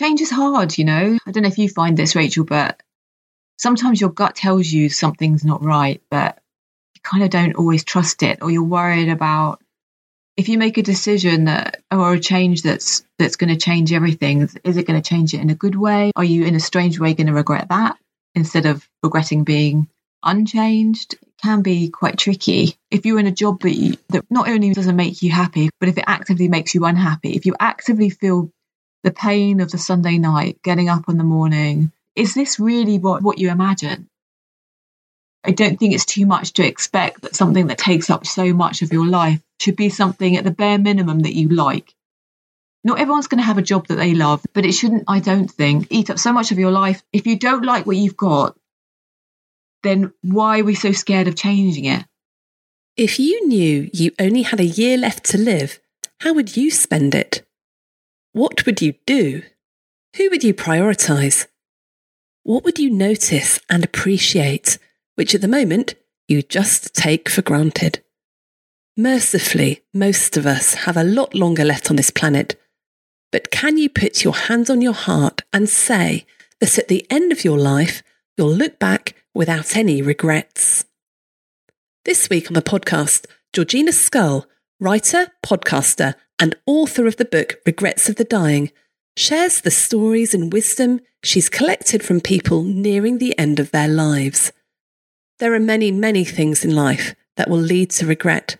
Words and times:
change 0.00 0.20
is 0.22 0.30
hard, 0.30 0.78
you 0.78 0.84
know. 0.84 1.18
I 1.26 1.30
don't 1.30 1.42
know 1.42 1.48
if 1.48 1.58
you 1.58 1.68
find 1.68 1.96
this, 1.96 2.16
Rachel, 2.16 2.44
but 2.44 2.82
sometimes 3.58 4.00
your 4.00 4.10
gut 4.10 4.34
tells 4.34 4.66
you 4.66 4.88
something's 4.88 5.44
not 5.44 5.62
right, 5.62 6.02
but 6.10 6.38
you 6.94 7.00
kind 7.02 7.22
of 7.22 7.28
don't 7.30 7.54
always 7.54 7.84
trust 7.84 8.22
it, 8.22 8.38
or 8.40 8.50
you're 8.50 8.62
worried 8.62 9.10
about 9.10 9.62
if 10.36 10.48
you 10.48 10.56
make 10.56 10.78
a 10.78 10.82
decision 10.82 11.44
that 11.44 11.82
or 11.90 12.14
a 12.14 12.20
change 12.20 12.62
that's 12.62 13.04
that's 13.18 13.36
going 13.36 13.52
to 13.52 13.60
change 13.60 13.92
everything. 13.92 14.48
Is 14.64 14.78
it 14.78 14.86
going 14.86 15.00
to 15.00 15.06
change 15.06 15.34
it 15.34 15.40
in 15.40 15.50
a 15.50 15.54
good 15.54 15.76
way? 15.76 16.12
Are 16.16 16.24
you 16.24 16.46
in 16.46 16.54
a 16.54 16.60
strange 16.60 16.98
way 16.98 17.12
going 17.12 17.26
to 17.26 17.34
regret 17.34 17.68
that 17.68 17.98
instead 18.34 18.64
of 18.64 18.88
regretting 19.02 19.44
being 19.44 19.86
unchanged? 20.24 21.12
It 21.14 21.42
can 21.42 21.60
be 21.60 21.90
quite 21.90 22.16
tricky. 22.16 22.76
If 22.90 23.04
you're 23.04 23.20
in 23.20 23.26
a 23.26 23.32
job 23.32 23.60
that, 23.60 23.74
you, 23.74 23.98
that 24.08 24.24
not 24.30 24.48
only 24.48 24.72
doesn't 24.72 24.96
make 24.96 25.20
you 25.20 25.30
happy, 25.30 25.68
but 25.78 25.90
if 25.90 25.98
it 25.98 26.04
actively 26.06 26.48
makes 26.48 26.74
you 26.74 26.86
unhappy, 26.86 27.32
if 27.32 27.44
you 27.44 27.54
actively 27.60 28.08
feel 28.08 28.50
the 29.02 29.10
pain 29.10 29.60
of 29.60 29.70
the 29.70 29.78
Sunday 29.78 30.18
night, 30.18 30.60
getting 30.62 30.88
up 30.88 31.08
in 31.08 31.18
the 31.18 31.24
morning, 31.24 31.92
is 32.14 32.34
this 32.34 32.60
really 32.60 32.98
what, 32.98 33.22
what 33.22 33.38
you 33.38 33.50
imagine? 33.50 34.08
I 35.42 35.52
don't 35.52 35.78
think 35.78 35.94
it's 35.94 36.04
too 36.04 36.26
much 36.26 36.52
to 36.54 36.66
expect 36.66 37.22
that 37.22 37.34
something 37.34 37.68
that 37.68 37.78
takes 37.78 38.10
up 38.10 38.26
so 38.26 38.52
much 38.52 38.82
of 38.82 38.92
your 38.92 39.06
life 39.06 39.40
should 39.58 39.76
be 39.76 39.88
something 39.88 40.36
at 40.36 40.44
the 40.44 40.50
bare 40.50 40.78
minimum 40.78 41.20
that 41.20 41.34
you 41.34 41.48
like. 41.48 41.94
Not 42.84 42.98
everyone's 42.98 43.26
going 43.26 43.40
to 43.40 43.46
have 43.46 43.58
a 43.58 43.62
job 43.62 43.88
that 43.88 43.96
they 43.96 44.14
love, 44.14 44.44
but 44.52 44.64
it 44.64 44.72
shouldn't, 44.72 45.04
I 45.08 45.20
don't 45.20 45.50
think, 45.50 45.86
eat 45.90 46.10
up 46.10 46.18
so 46.18 46.32
much 46.32 46.50
of 46.50 46.58
your 46.58 46.70
life. 46.70 47.02
If 47.12 47.26
you 47.26 47.38
don't 47.38 47.64
like 47.64 47.86
what 47.86 47.96
you've 47.96 48.16
got, 48.16 48.56
then 49.82 50.12
why 50.22 50.60
are 50.60 50.64
we 50.64 50.74
so 50.74 50.92
scared 50.92 51.28
of 51.28 51.36
changing 51.36 51.86
it? 51.86 52.04
If 52.96 53.18
you 53.18 53.46
knew 53.46 53.88
you 53.92 54.12
only 54.18 54.42
had 54.42 54.60
a 54.60 54.64
year 54.64 54.98
left 54.98 55.24
to 55.26 55.38
live, 55.38 55.80
how 56.20 56.34
would 56.34 56.56
you 56.56 56.70
spend 56.70 57.14
it? 57.14 57.46
What 58.32 58.66
would 58.66 58.80
you 58.80 58.94
do? 59.06 59.42
Who 60.16 60.30
would 60.30 60.44
you 60.44 60.54
prioritise? 60.54 61.46
What 62.42 62.64
would 62.64 62.78
you 62.78 62.90
notice 62.90 63.60
and 63.68 63.84
appreciate 63.84 64.78
which 65.20 65.34
at 65.34 65.42
the 65.42 65.48
moment 65.48 65.94
you 66.28 66.40
just 66.40 66.94
take 66.94 67.28
for 67.28 67.42
granted. 67.42 68.02
Mercifully, 68.96 69.82
most 69.92 70.38
of 70.38 70.46
us 70.46 70.72
have 70.86 70.96
a 70.96 71.04
lot 71.04 71.34
longer 71.34 71.62
left 71.62 71.90
on 71.90 71.96
this 71.96 72.10
planet. 72.10 72.58
But 73.30 73.50
can 73.50 73.76
you 73.76 73.90
put 73.90 74.24
your 74.24 74.34
hands 74.34 74.70
on 74.70 74.80
your 74.80 74.94
heart 74.94 75.42
and 75.52 75.68
say 75.68 76.24
that 76.60 76.78
at 76.78 76.88
the 76.88 77.06
end 77.10 77.32
of 77.32 77.44
your 77.44 77.58
life, 77.58 78.02
you'll 78.38 78.54
look 78.54 78.78
back 78.78 79.14
without 79.34 79.76
any 79.76 80.00
regrets? 80.00 80.86
This 82.06 82.30
week 82.30 82.46
on 82.46 82.54
the 82.54 82.62
podcast, 82.62 83.26
Georgina 83.52 83.92
Scull, 83.92 84.46
writer, 84.80 85.28
podcaster, 85.44 86.14
and 86.38 86.56
author 86.66 87.06
of 87.06 87.16
the 87.16 87.24
book 87.24 87.60
Regrets 87.66 88.08
of 88.08 88.16
the 88.16 88.24
Dying, 88.24 88.72
shares 89.16 89.60
the 89.60 89.70
stories 89.70 90.34
and 90.34 90.52
wisdom 90.52 91.00
she's 91.22 91.48
collected 91.48 92.02
from 92.02 92.20
people 92.20 92.62
nearing 92.62 93.18
the 93.18 93.38
end 93.38 93.60
of 93.60 93.70
their 93.70 93.88
lives. 93.88 94.52
There 95.38 95.54
are 95.54 95.60
many, 95.60 95.90
many 95.90 96.24
things 96.24 96.64
in 96.64 96.74
life 96.74 97.14
that 97.36 97.48
will 97.48 97.58
lead 97.58 97.90
to 97.90 98.06
regret. 98.06 98.56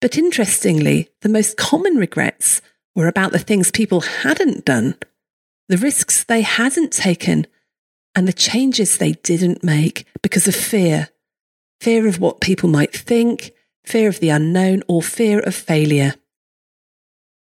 But 0.00 0.18
interestingly, 0.18 1.08
the 1.22 1.28
most 1.28 1.56
common 1.56 1.96
regrets 1.96 2.60
were 2.94 3.08
about 3.08 3.32
the 3.32 3.38
things 3.38 3.70
people 3.70 4.00
hadn't 4.00 4.64
done, 4.64 4.96
the 5.68 5.78
risks 5.78 6.24
they 6.24 6.42
hadn't 6.42 6.92
taken, 6.92 7.46
and 8.14 8.26
the 8.26 8.32
changes 8.32 8.98
they 8.98 9.12
didn't 9.12 9.62
make 9.62 10.06
because 10.22 10.48
of 10.48 10.54
fear 10.54 11.08
fear 11.80 12.06
of 12.06 12.20
what 12.20 12.40
people 12.40 12.68
might 12.68 12.94
think, 12.94 13.52
fear 13.86 14.08
of 14.08 14.20
the 14.20 14.30
unknown, 14.30 14.82
or 14.88 15.00
fear 15.00 15.40
of 15.40 15.54
failure. 15.54 16.14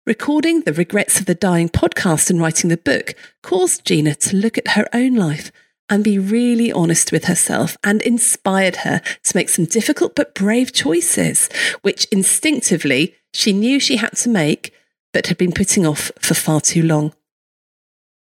Recording 0.07 0.61
the 0.61 0.73
Regrets 0.73 1.19
of 1.19 1.27
the 1.27 1.35
Dying 1.35 1.69
podcast 1.69 2.31
and 2.31 2.41
writing 2.41 2.69
the 2.69 2.77
book 2.77 3.15
caused 3.43 3.85
Gina 3.85 4.15
to 4.17 4.37
look 4.37 4.57
at 4.59 4.69
her 4.69 4.87
own 4.93 5.15
life 5.15 5.51
and 5.89 6.05
be 6.05 6.19
really 6.19 6.71
honest 6.71 7.11
with 7.11 7.25
herself 7.25 7.77
and 7.83 8.03
inspired 8.03 8.77
her 8.77 9.01
to 9.25 9.37
make 9.37 9.49
some 9.49 9.65
difficult 9.65 10.15
but 10.15 10.35
brave 10.35 10.73
choices, 10.73 11.49
which 11.83 12.05
instinctively 12.07 13.15
she 13.33 13.53
knew 13.53 13.81
she 13.81 13.97
had 13.97 14.17
to 14.19 14.29
make, 14.29 14.73
but 15.13 15.29
had 15.29 15.39
been 15.39 15.53
putting 15.53 15.87
off 15.87 16.13
for 16.21 16.35
far 16.35 16.61
too 16.61 16.83
long. 16.83 17.15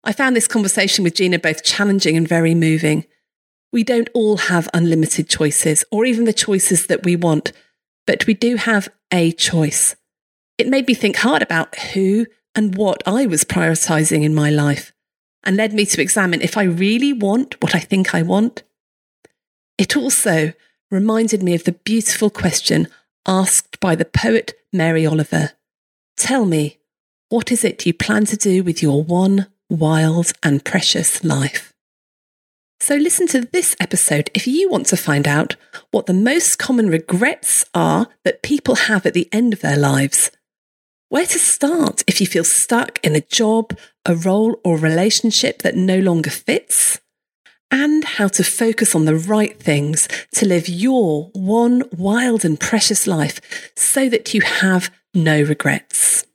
I 0.05 0.13
found 0.13 0.37
this 0.37 0.49
conversation 0.49 1.03
with 1.03 1.15
Gina 1.15 1.39
both 1.39 1.65
challenging 1.65 2.17
and 2.17 2.29
very 2.29 2.55
moving. 2.55 3.07
We 3.73 3.85
don't 3.85 4.11
all 4.13 4.37
have 4.37 4.69
unlimited 4.75 5.29
choices 5.29 5.85
or 5.91 6.05
even 6.05 6.25
the 6.25 6.33
choices 6.33 6.87
that 6.89 7.05
we 7.05 7.17
want, 7.17 7.53
but 8.07 8.27
we 8.27 8.35
do 8.35 8.57
have 8.57 8.89
a 9.13 9.33
choice. 9.33 9.97
It 10.59 10.69
made 10.69 10.87
me 10.87 10.95
think 10.95 11.17
hard 11.17 11.43
about 11.43 11.79
who 11.79 12.27
and 12.55 12.77
what 12.77 13.03
I 13.07 13.27
was 13.27 13.45
prioritizing 13.45 14.23
in 14.23 14.35
my 14.35 14.51
life 14.51 14.93
and 15.45 15.57
led 15.57 15.73
me 15.73 15.87
to 15.87 16.01
examine 16.01 16.41
if 16.41 16.57
I 16.57 16.65
really 16.65 17.13
want 17.13 17.61
what 17.63 17.75
I 17.75 17.81
think 17.81 18.15
I 18.15 18.23
want. 18.23 18.63
It 19.79 19.97
also 19.97 20.53
reminded 20.91 21.43
me 21.43 21.55
of 21.55 21.65
the 21.65 21.73
beautiful 21.73 22.31
question 22.31 22.89
asked 23.27 23.81
by 23.81 23.95
the 23.95 24.05
poet 24.05 24.55
Mary 24.73 25.07
Oliver 25.07 25.53
Tell 26.17 26.45
me, 26.45 26.79
what 27.31 27.51
is 27.51 27.65
it 27.65 27.87
you 27.87 27.95
plan 27.95 28.27
to 28.27 28.37
do 28.37 28.63
with 28.63 28.83
your 28.83 29.03
one 29.03 29.47
wild 29.69 30.33
and 30.43 30.65
precious 30.65 31.25
life? 31.25 31.72
So, 32.83 32.97
listen 32.97 33.29
to 33.29 33.43
this 33.43 33.77
episode 33.79 34.29
if 34.35 34.49
you 34.49 34.69
want 34.69 34.87
to 34.87 34.97
find 34.97 35.29
out 35.29 35.55
what 35.93 36.07
the 36.07 36.13
most 36.13 36.59
common 36.59 36.89
regrets 36.89 37.65
are 37.73 38.09
that 38.25 38.43
people 38.43 38.75
have 38.75 39.07
at 39.07 39.15
the 39.15 39.29
end 39.31 39.53
of 39.53 39.61
their 39.61 39.77
lives 39.77 40.33
where 41.09 41.25
to 41.27 41.39
start 41.39 42.03
if 42.09 42.21
you 42.21 42.27
feel 42.27 42.43
stuck 42.43 42.99
in 43.05 43.15
a 43.15 43.21
job, 43.21 43.79
a 44.05 44.17
role, 44.17 44.61
or 44.65 44.77
relationship 44.77 45.63
that 45.63 45.77
no 45.77 46.01
longer 46.01 46.31
fits, 46.31 47.01
and 47.71 48.03
how 48.03 48.27
to 48.27 48.43
focus 48.43 48.97
on 48.97 49.05
the 49.05 49.15
right 49.15 49.63
things 49.63 50.09
to 50.33 50.45
live 50.45 50.69
your 50.69 51.31
one 51.35 51.85
wild 51.97 52.45
and 52.45 52.59
precious 52.59 53.07
life 53.07 53.71
so 53.77 54.09
that 54.09 54.35
you 54.35 54.41
have 54.41 54.91
no 55.15 55.41
regrets. 55.41 56.27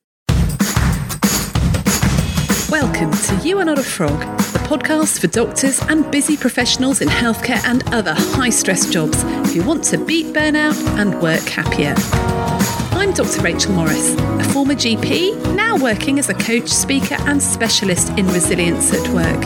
Welcome 2.70 3.12
You 3.48 3.60
Are 3.60 3.64
Not 3.64 3.80
a 3.80 3.84
Frog, 3.84 4.20
the 4.52 4.60
podcast 4.60 5.22
for 5.22 5.28
doctors 5.28 5.80
and 5.84 6.12
busy 6.12 6.36
professionals 6.36 7.00
in 7.00 7.08
healthcare 7.08 7.64
and 7.64 7.82
other 7.94 8.14
high 8.14 8.50
stress 8.50 8.90
jobs 8.90 9.24
who 9.54 9.64
want 9.64 9.86
to 9.86 9.98
beat 9.98 10.36
burnout 10.36 10.76
and 11.00 11.22
work 11.22 11.44
happier. 11.44 11.96
I'm 12.92 13.14
Dr. 13.14 13.42
Rachel 13.42 13.72
Morris, 13.72 14.16
a 14.16 14.44
former 14.52 14.74
GP, 14.74 15.56
now 15.56 15.78
working 15.78 16.20
as 16.20 16.28
a 16.28 16.34
coach, 16.34 16.68
speaker, 16.68 17.16
and 17.22 17.42
specialist 17.42 18.10
in 18.20 18.28
resilience 18.28 18.92
at 18.94 19.08
work. 19.14 19.46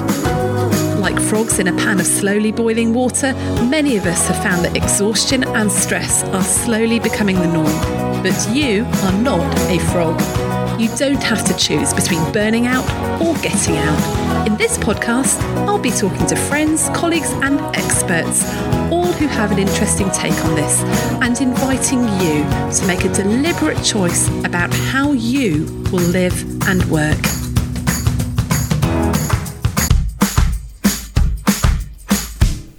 Like 1.00 1.22
frogs 1.22 1.60
in 1.60 1.68
a 1.68 1.74
pan 1.74 2.00
of 2.00 2.08
slowly 2.08 2.52
boiling 2.52 2.96
water, 2.96 3.34
many 3.70 3.98
of 3.98 4.08
us 4.08 4.28
have 4.30 4.42
found 4.42 4.66
that 4.66 4.76
exhaustion 4.76 5.44
and 5.44 5.72
stress 5.72 6.24
are 6.24 6.44
slowly 6.44 7.00
becoming 7.00 7.36
the 7.36 7.54
norm. 7.54 8.24
But 8.24 8.50
you 8.52 8.84
are 8.84 9.22
not 9.22 9.56
a 9.70 9.78
frog. 9.92 10.51
You 10.82 10.90
don't 10.98 11.22
have 11.22 11.44
to 11.44 11.56
choose 11.58 11.94
between 11.94 12.32
burning 12.32 12.66
out 12.66 12.84
or 13.22 13.36
getting 13.44 13.78
out. 13.78 14.48
In 14.48 14.58
this 14.58 14.80
podcast, 14.80 15.40
I'll 15.68 15.78
be 15.78 15.92
talking 15.92 16.26
to 16.26 16.36
friends, 16.36 16.90
colleagues, 16.90 17.30
and 17.34 17.60
experts, 17.76 18.44
all 18.92 19.12
who 19.12 19.28
have 19.28 19.52
an 19.52 19.60
interesting 19.60 20.10
take 20.10 20.34
on 20.44 20.56
this, 20.56 20.82
and 21.22 21.40
inviting 21.40 22.02
you 22.20 22.44
to 22.74 22.84
make 22.88 23.06
a 23.06 23.14
deliberate 23.14 23.84
choice 23.84 24.28
about 24.44 24.74
how 24.74 25.12
you 25.12 25.66
will 25.92 26.02
live 26.02 26.34
and 26.68 26.84
work. 26.86 27.20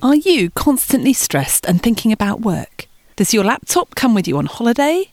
Are 0.02 0.16
you 0.16 0.50
constantly 0.50 1.12
stressed 1.12 1.64
and 1.66 1.80
thinking 1.80 2.10
about 2.10 2.40
work? 2.40 2.88
Does 3.14 3.32
your 3.32 3.44
laptop 3.44 3.94
come 3.94 4.12
with 4.12 4.26
you 4.26 4.38
on 4.38 4.46
holiday? 4.46 5.12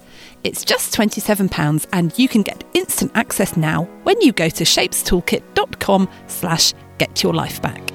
It's 0.43 0.65
just 0.65 0.93
£27 0.93 1.87
and 1.93 2.17
you 2.17 2.27
can 2.27 2.41
get 2.41 2.63
instant 2.73 3.11
access 3.15 3.55
now 3.55 3.83
when 4.03 4.19
you 4.21 4.31
go 4.31 4.49
to 4.49 4.63
shapestoolkit.com 4.63 6.09
slash 6.27 6.73
get 6.97 7.23
your 7.23 7.33
life 7.33 7.61
back. 7.61 7.91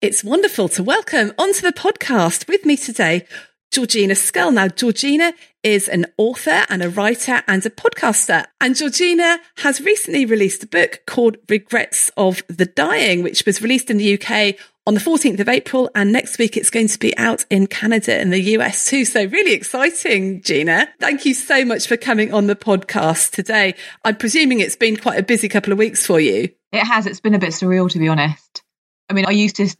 It's 0.00 0.24
wonderful 0.24 0.68
to 0.70 0.82
welcome 0.82 1.32
onto 1.38 1.60
the 1.60 1.72
podcast 1.72 2.48
with 2.48 2.64
me 2.64 2.76
today 2.76 3.24
Georgina 3.72 4.14
Scull. 4.14 4.52
Now, 4.52 4.68
Georgina 4.68 5.32
is 5.62 5.88
an 5.88 6.06
author 6.18 6.66
and 6.68 6.82
a 6.82 6.90
writer 6.90 7.42
and 7.48 7.64
a 7.64 7.70
podcaster. 7.70 8.44
And 8.60 8.76
Georgina 8.76 9.40
has 9.58 9.80
recently 9.80 10.26
released 10.26 10.62
a 10.62 10.66
book 10.66 11.00
called 11.06 11.38
Regrets 11.48 12.10
of 12.16 12.42
the 12.48 12.66
Dying, 12.66 13.22
which 13.22 13.46
was 13.46 13.62
released 13.62 13.90
in 13.90 13.96
the 13.96 14.14
UK 14.14 14.56
on 14.86 14.94
the 14.94 15.00
14th 15.00 15.40
of 15.40 15.48
April. 15.48 15.90
And 15.94 16.12
next 16.12 16.38
week 16.38 16.56
it's 16.56 16.68
going 16.68 16.88
to 16.88 16.98
be 16.98 17.16
out 17.16 17.46
in 17.48 17.66
Canada 17.66 18.14
and 18.14 18.30
the 18.30 18.40
US 18.56 18.90
too. 18.90 19.06
So 19.06 19.24
really 19.24 19.52
exciting, 19.52 20.42
Gina. 20.42 20.88
Thank 21.00 21.24
you 21.24 21.32
so 21.32 21.64
much 21.64 21.86
for 21.86 21.96
coming 21.96 22.34
on 22.34 22.48
the 22.48 22.56
podcast 22.56 23.30
today. 23.30 23.74
I'm 24.04 24.16
presuming 24.16 24.60
it's 24.60 24.76
been 24.76 24.96
quite 24.98 25.18
a 25.18 25.22
busy 25.22 25.48
couple 25.48 25.72
of 25.72 25.78
weeks 25.78 26.04
for 26.04 26.20
you. 26.20 26.50
It 26.72 26.84
has. 26.84 27.06
It's 27.06 27.20
been 27.20 27.34
a 27.34 27.38
bit 27.38 27.50
surreal, 27.50 27.90
to 27.90 27.98
be 27.98 28.08
honest. 28.08 28.62
I 29.08 29.14
mean, 29.14 29.26
I 29.26 29.30
used 29.30 29.56
to 29.56 29.74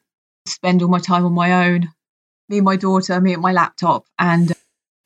spend 0.46 0.82
all 0.82 0.88
my 0.88 0.98
time 0.98 1.24
on 1.24 1.32
my 1.32 1.66
own, 1.68 1.88
me 2.52 2.58
and 2.58 2.66
my 2.66 2.76
daughter, 2.76 3.18
me 3.18 3.32
and 3.32 3.40
my 3.40 3.52
laptop, 3.52 4.04
and 4.18 4.52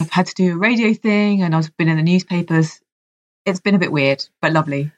I've 0.00 0.10
had 0.10 0.26
to 0.26 0.34
do 0.34 0.54
a 0.54 0.58
radio 0.58 0.92
thing 0.92 1.42
and 1.42 1.54
I've 1.54 1.74
been 1.76 1.88
in 1.88 1.96
the 1.96 2.02
newspapers. 2.02 2.80
It's 3.46 3.60
been 3.60 3.76
a 3.76 3.78
bit 3.78 3.92
weird, 3.92 4.26
but 4.42 4.52
lovely. 4.52 4.90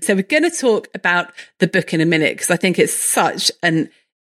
So 0.00 0.14
we're 0.14 0.22
going 0.22 0.44
to 0.44 0.50
talk 0.50 0.88
about 0.94 1.30
the 1.58 1.68
book 1.68 1.92
in 1.92 2.00
a 2.00 2.06
minute 2.06 2.36
because 2.36 2.50
I 2.50 2.56
think 2.56 2.78
it's 2.78 2.94
such 2.94 3.52
an 3.62 3.90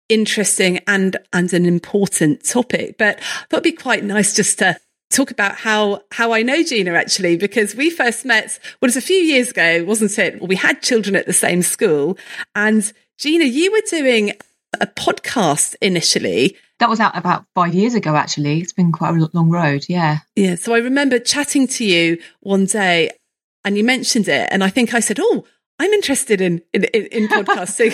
interesting 0.08 0.80
and 0.88 1.18
and 1.34 1.52
an 1.52 1.66
important 1.66 2.46
topic. 2.46 2.98
But 2.98 3.18
I 3.18 3.46
thought 3.50 3.58
it'd 3.58 3.64
be 3.64 3.72
quite 3.74 4.06
nice 4.06 4.34
just 4.34 4.60
to 4.60 4.78
talk 5.12 5.30
about 5.30 5.58
how 5.58 6.04
how 6.12 6.32
I 6.32 6.42
know 6.42 6.64
Gina 6.64 6.94
actually 6.94 7.36
because 7.36 7.76
we 7.76 7.90
first 7.90 8.24
met 8.24 8.58
well 8.82 8.88
it's 8.88 8.96
a 8.96 9.02
few 9.02 9.18
years 9.18 9.52
ago 9.52 9.84
wasn't 9.84 10.18
it 10.18 10.42
we 10.42 10.56
had 10.56 10.82
children 10.82 11.16
at 11.16 11.26
the 11.26 11.34
same 11.34 11.62
school 11.62 12.18
and 12.56 12.92
Gina 13.18 13.44
you 13.44 13.72
were 13.72 13.84
doing 13.90 14.32
a 14.80 14.88
podcast 14.88 15.76
initially 15.82 16.58
that 16.80 16.90
was 16.90 17.00
out 17.00 17.18
about 17.18 17.46
five 17.56 17.74
years 17.74 17.94
ago 17.94 18.16
actually 18.16 18.60
it's 18.60 18.74
been 18.74 18.92
quite 18.92 19.16
a 19.16 19.30
long 19.34 19.50
road 19.50 19.86
yeah 19.88 20.20
yeah 20.36 20.56
so 20.56 20.74
I 20.74 20.80
remember 20.80 21.20
chatting 21.20 21.68
to 21.68 21.86
you 21.86 22.18
one 22.42 22.66
day 22.66 23.12
and 23.64 23.78
you 23.78 23.84
mentioned 23.84 24.28
it 24.28 24.48
and 24.52 24.64
I 24.64 24.70
think 24.70 24.94
I 24.94 25.00
said 25.00 25.20
oh 25.20 25.46
I'm 25.80 25.92
interested 25.92 26.42
in, 26.42 26.62
in, 26.74 26.86
in 26.86 27.28
podcasting. 27.28 27.94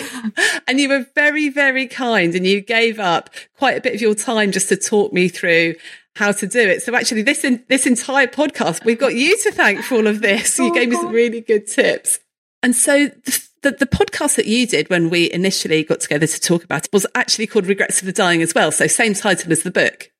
and 0.68 0.78
you 0.78 0.88
were 0.88 1.06
very, 1.14 1.48
very 1.48 1.86
kind 1.86 2.34
and 2.34 2.46
you 2.46 2.60
gave 2.60 2.98
up 3.00 3.30
quite 3.56 3.76
a 3.76 3.80
bit 3.80 3.94
of 3.94 4.00
your 4.00 4.14
time 4.14 4.52
just 4.52 4.68
to 4.68 4.76
talk 4.76 5.12
me 5.12 5.28
through 5.28 5.74
how 6.14 6.32
to 6.32 6.46
do 6.46 6.60
it. 6.60 6.82
So 6.82 6.94
actually 6.94 7.22
this, 7.22 7.44
in, 7.44 7.64
this 7.68 7.86
entire 7.86 8.26
podcast, 8.26 8.84
we've 8.84 8.98
got 8.98 9.14
you 9.14 9.36
to 9.38 9.52
thank 9.52 9.82
for 9.82 9.96
all 9.96 10.06
of 10.06 10.20
this. 10.20 10.58
Oh, 10.60 10.66
you 10.66 10.74
gave 10.74 10.90
me 10.90 10.96
some 10.96 11.12
really 11.12 11.40
good 11.40 11.66
tips. 11.66 12.20
And 12.62 12.76
so 12.76 13.08
the, 13.08 13.42
the, 13.62 13.72
the, 13.72 13.86
podcast 13.86 14.36
that 14.36 14.46
you 14.46 14.66
did 14.66 14.90
when 14.90 15.10
we 15.10 15.30
initially 15.30 15.84
got 15.84 16.00
together 16.00 16.26
to 16.26 16.40
talk 16.40 16.64
about 16.64 16.84
it 16.84 16.92
was 16.92 17.06
actually 17.14 17.46
called 17.46 17.66
Regrets 17.66 18.00
of 18.00 18.06
the 18.06 18.12
Dying 18.12 18.42
as 18.42 18.54
well. 18.54 18.72
So 18.72 18.86
same 18.86 19.14
title 19.14 19.52
as 19.52 19.62
the 19.62 19.70
book. 19.70 20.10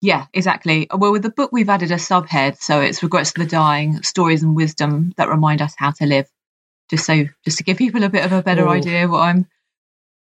Yeah, 0.00 0.26
exactly. 0.32 0.88
Well, 0.92 1.12
with 1.12 1.22
the 1.22 1.30
book, 1.30 1.50
we've 1.52 1.68
added 1.68 1.92
a 1.92 1.96
subhead. 1.96 2.60
So 2.60 2.80
it's 2.80 3.02
Regrets 3.02 3.30
of 3.30 3.36
the 3.36 3.46
Dying, 3.46 4.02
Stories 4.02 4.42
and 4.42 4.56
Wisdom 4.56 5.12
that 5.16 5.28
remind 5.28 5.62
us 5.62 5.74
how 5.76 5.92
to 5.92 6.06
live 6.06 6.28
just 6.90 7.06
so 7.06 7.24
just 7.44 7.58
to 7.58 7.64
give 7.64 7.78
people 7.78 8.04
a 8.04 8.08
bit 8.08 8.24
of 8.24 8.32
a 8.32 8.42
better 8.42 8.68
oh. 8.68 8.72
idea 8.72 9.08
what 9.08 9.20
I'm 9.20 9.46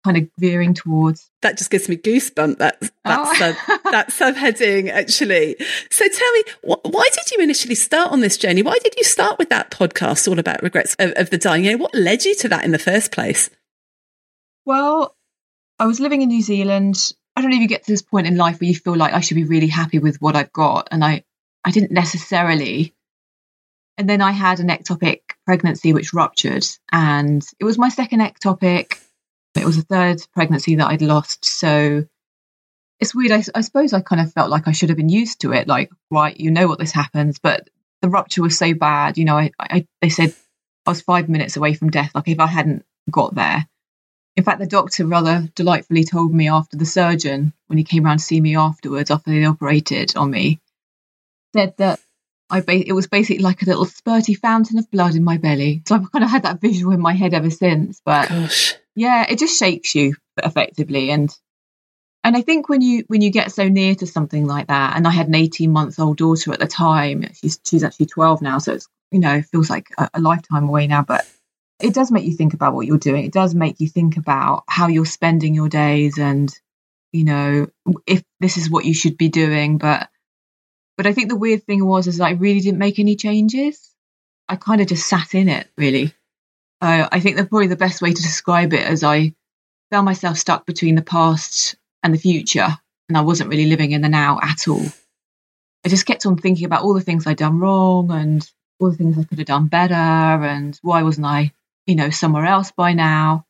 kind 0.05 0.17
of 0.17 0.29
veering 0.39 0.75
towards. 0.75 1.31
That 1.43 1.59
just 1.59 1.71
gives 1.71 1.89
me 1.89 1.97
goosebumps. 1.97 2.59
That 2.59 2.81
that, 2.81 2.91
oh. 3.05 3.35
sub, 3.35 3.83
that 3.93 4.09
subheading 4.11 4.91
actually. 4.91 5.57
So 5.91 6.07
tell 6.09 6.33
me, 6.33 6.43
wh- 6.63 6.85
why 6.85 7.09
did 7.13 7.31
you 7.33 7.43
initially 7.43 7.75
start 7.75 8.13
on 8.13 8.21
this 8.21 8.37
journey? 8.37 8.63
Why 8.63 8.79
did 8.83 8.95
you 8.97 9.05
start 9.05 9.39
with 9.39 9.51
that 9.51 9.71
podcast 9.71 10.29
all 10.29 10.39
about 10.39 10.63
regrets 10.63 10.95
of, 10.99 11.13
of 11.17 11.31
the 11.31 11.39
dying? 11.39 11.65
You 11.65 11.73
know, 11.73 11.83
what 11.83 11.95
led 11.95 12.25
you 12.25 12.35
to 12.37 12.49
that 12.49 12.65
in 12.65 12.73
the 12.73 12.79
first 12.79 13.13
place? 13.13 13.51
Well, 14.65 15.17
I 15.79 15.87
was 15.87 16.01
living 16.01 16.23
in 16.23 16.29
New 16.29 16.43
Zealand. 16.43 17.13
I 17.37 17.41
don't 17.41 17.51
know 17.51 17.57
if 17.57 17.63
you 17.63 17.69
get 17.69 17.85
to 17.85 17.93
this 17.93 18.03
point 18.03 18.27
in 18.27 18.37
life 18.37 18.61
where 18.61 18.69
you 18.69 18.75
feel 18.75 18.97
like 18.97 19.15
I 19.15 19.21
should 19.21 19.37
be 19.37 19.45
really 19.45 19.69
happy 19.69 19.99
with 19.99 20.21
what 20.21 20.37
I've 20.37 20.53
got, 20.53 20.89
and 20.91 21.05
I 21.05 21.25
I 21.65 21.71
didn't 21.71 21.93
necessarily 21.93 22.95
and 24.01 24.09
then 24.09 24.23
I 24.23 24.31
had 24.31 24.61
an 24.61 24.69
ectopic 24.69 25.21
pregnancy 25.45 25.93
which 25.93 26.15
ruptured, 26.15 26.67
and 26.91 27.45
it 27.59 27.65
was 27.65 27.77
my 27.77 27.91
second 27.91 28.21
ectopic. 28.21 28.99
It 29.57 29.65
was 29.65 29.79
a 29.79 29.83
third 29.83 30.21
pregnancy 30.33 30.77
that 30.77 30.87
I'd 30.87 31.03
lost. 31.03 31.45
So 31.45 32.07
it's 33.01 33.15
weird. 33.15 33.33
I, 33.33 33.43
I 33.55 33.61
suppose 33.63 33.93
I 33.93 34.01
kind 34.01 34.21
of 34.21 34.33
felt 34.33 34.51
like 34.51 34.69
I 34.69 34.73
should 34.73 34.91
have 34.91 34.99
been 34.99 35.09
used 35.09 35.41
to 35.41 35.53
it. 35.53 35.67
Like, 35.67 35.91
right, 36.11 36.39
you 36.39 36.51
know 36.51 36.69
what 36.69 36.79
this 36.79 36.93
happens, 36.93 37.39
but 37.39 37.69
the 38.03 38.09
rupture 38.09 38.43
was 38.43 38.57
so 38.57 38.75
bad. 38.75 39.19
You 39.19 39.25
know, 39.25 39.37
I, 39.39 39.51
I 39.59 39.87
they 40.01 40.11
said 40.11 40.35
I 40.87 40.91
was 40.91 41.01
five 41.01 41.29
minutes 41.29 41.57
away 41.57 41.75
from 41.75 41.91
death. 41.91 42.13
Like 42.15 42.29
if 42.29 42.41
I 42.41 42.47
hadn't 42.47 42.85
got 43.11 43.35
there. 43.35 43.67
In 44.37 44.45
fact, 44.45 44.61
the 44.61 44.67
doctor 44.67 45.07
rather 45.07 45.49
delightfully 45.55 46.05
told 46.05 46.33
me 46.33 46.49
after 46.49 46.77
the 46.77 46.87
surgeon, 46.87 47.53
when 47.67 47.79
he 47.79 47.85
came 47.85 48.07
around 48.07 48.19
to 48.19 48.25
see 48.25 48.41
me 48.41 48.57
afterwards, 48.57 49.11
after 49.11 49.31
they 49.31 49.45
operated 49.45 50.17
on 50.17 50.31
me, 50.31 50.61
said 51.55 51.75
that 51.79 52.01
I 52.49 52.61
ba- 52.61 52.87
it 52.87 52.93
was 52.93 53.07
basically 53.07 53.43
like 53.43 53.63
a 53.63 53.67
little 53.67 53.87
spurty 53.87 54.37
fountain 54.37 54.79
of 54.79 54.91
blood 54.91 55.15
in 55.15 55.25
my 55.25 55.37
belly. 55.37 55.83
So 55.87 55.97
I've 55.97 56.11
kind 56.13 56.25
of 56.25 56.31
had 56.31 56.45
that 56.45 56.61
visual 56.61 56.93
in 56.93 57.01
my 57.01 57.13
head 57.13 57.35
ever 57.35 57.51
since. 57.51 58.01
But 58.05 58.29
Gosh. 58.29 58.77
Yeah, 58.95 59.27
it 59.29 59.39
just 59.39 59.59
shakes 59.59 59.95
you 59.95 60.15
effectively. 60.43 61.11
And 61.11 61.35
and 62.23 62.37
I 62.37 62.43
think 62.43 62.69
when 62.69 62.83
you 62.83 63.05
when 63.09 63.23
you 63.23 63.31
get 63.31 63.53
so 63.53 63.69
near 63.69 63.95
to 63.97 64.07
something 64.07 64.47
like 64.47 64.67
that, 64.69 64.97
and 64.97 65.07
I 65.07 65.11
had 65.11 65.29
an 65.29 65.35
18 65.35 65.71
month 65.71 65.99
old 65.99 66.19
daughter 66.19 66.53
at 66.53 66.61
the 66.61 66.67
time. 66.67 67.25
She's 67.35 67.59
she's 67.65 67.85
actually 67.85 68.07
12 68.07 68.43
now, 68.43 68.59
so 68.59 68.75
it's 68.75 68.89
you 69.11 69.21
know 69.21 69.43
feels 69.43 69.71
like 69.71 69.89
a, 69.99 70.11
a 70.15 70.21
lifetime 70.21 70.69
away 70.69 70.87
now. 70.87 71.03
But 71.03 71.27
it 71.81 71.95
does 71.95 72.11
make 72.11 72.25
you 72.25 72.37
think 72.37 72.53
about 72.53 72.75
what 72.75 72.87
you're 72.87 72.99
doing. 72.99 73.25
It 73.25 73.33
does 73.33 73.55
make 73.55 73.81
you 73.81 73.89
think 73.89 74.17
about 74.17 74.65
how 74.69 74.89
you're 74.89 75.07
spending 75.07 75.55
your 75.55 75.69
days, 75.69 76.19
and 76.19 76.53
you 77.13 77.25
know 77.25 77.69
if 78.07 78.23
this 78.41 78.57
is 78.57 78.71
what 78.71 78.85
you 78.85 78.95
should 78.95 79.17
be 79.17 79.29
doing. 79.29 79.79
But 79.79 80.11
but 80.97 81.07
I 81.07 81.15
think 81.15 81.31
the 81.31 81.37
weird 81.37 81.65
thing 81.65 81.85
was 81.87 82.07
is 82.07 82.21
I 82.21 82.33
really 82.33 82.61
didn't 82.61 82.79
make 82.79 82.99
any 82.99 83.17
changes. 83.17 83.95
I 84.47 84.57
kind 84.57 84.83
of 84.83 84.89
just 84.89 85.09
sat 85.09 85.35
in 85.35 85.49
it, 85.49 85.69
really. 85.79 86.13
Uh, 86.81 87.09
I 87.13 87.21
think 87.21 87.37
that 87.37 87.51
probably 87.51 87.67
the 87.67 87.77
best 87.77 88.01
way 88.01 88.13
to 88.13 88.23
describe 88.23 88.73
it 88.73 88.87
as 88.87 89.05
I 89.05 89.35
found 89.91 90.07
myself 90.07 90.39
stuck 90.39 90.67
between 90.67 90.95
the 90.95 91.03
past 91.03 91.77
and 92.03 92.15
the 92.15 92.19
future, 92.19 92.69
and 93.09 93.19
I 93.19 93.21
wasn't 93.21 93.51
really 93.51 93.67
living 93.67 93.93
in 93.93 94.01
the 94.01 94.09
now 94.09 94.39
at 94.43 94.67
all. 94.69 94.85
I 95.85 95.89
just 95.89 96.07
kept 96.07 96.27
on 96.27 96.37
thinking 96.37 96.65
about 96.65 96.83
all 96.83 96.95
the 96.95 97.01
things 97.01 97.27
I'd 97.27 97.37
done 97.37 97.59
wrong 97.59 98.11
and 98.11 98.49
all 98.79 98.91
the 98.91 98.97
things 98.97 99.19
I 99.19 99.25
could 99.25 99.39
have 99.39 99.47
done 99.47 99.67
better, 99.67 99.95
and 99.95 100.79
why 100.83 101.03
wasn't 101.03 101.27
I, 101.27 101.53
you 101.87 101.97
know, 101.97 102.11
somewhere 102.11 102.47
else 102.47 102.73
by 102.73 102.93
now? 102.93 103.45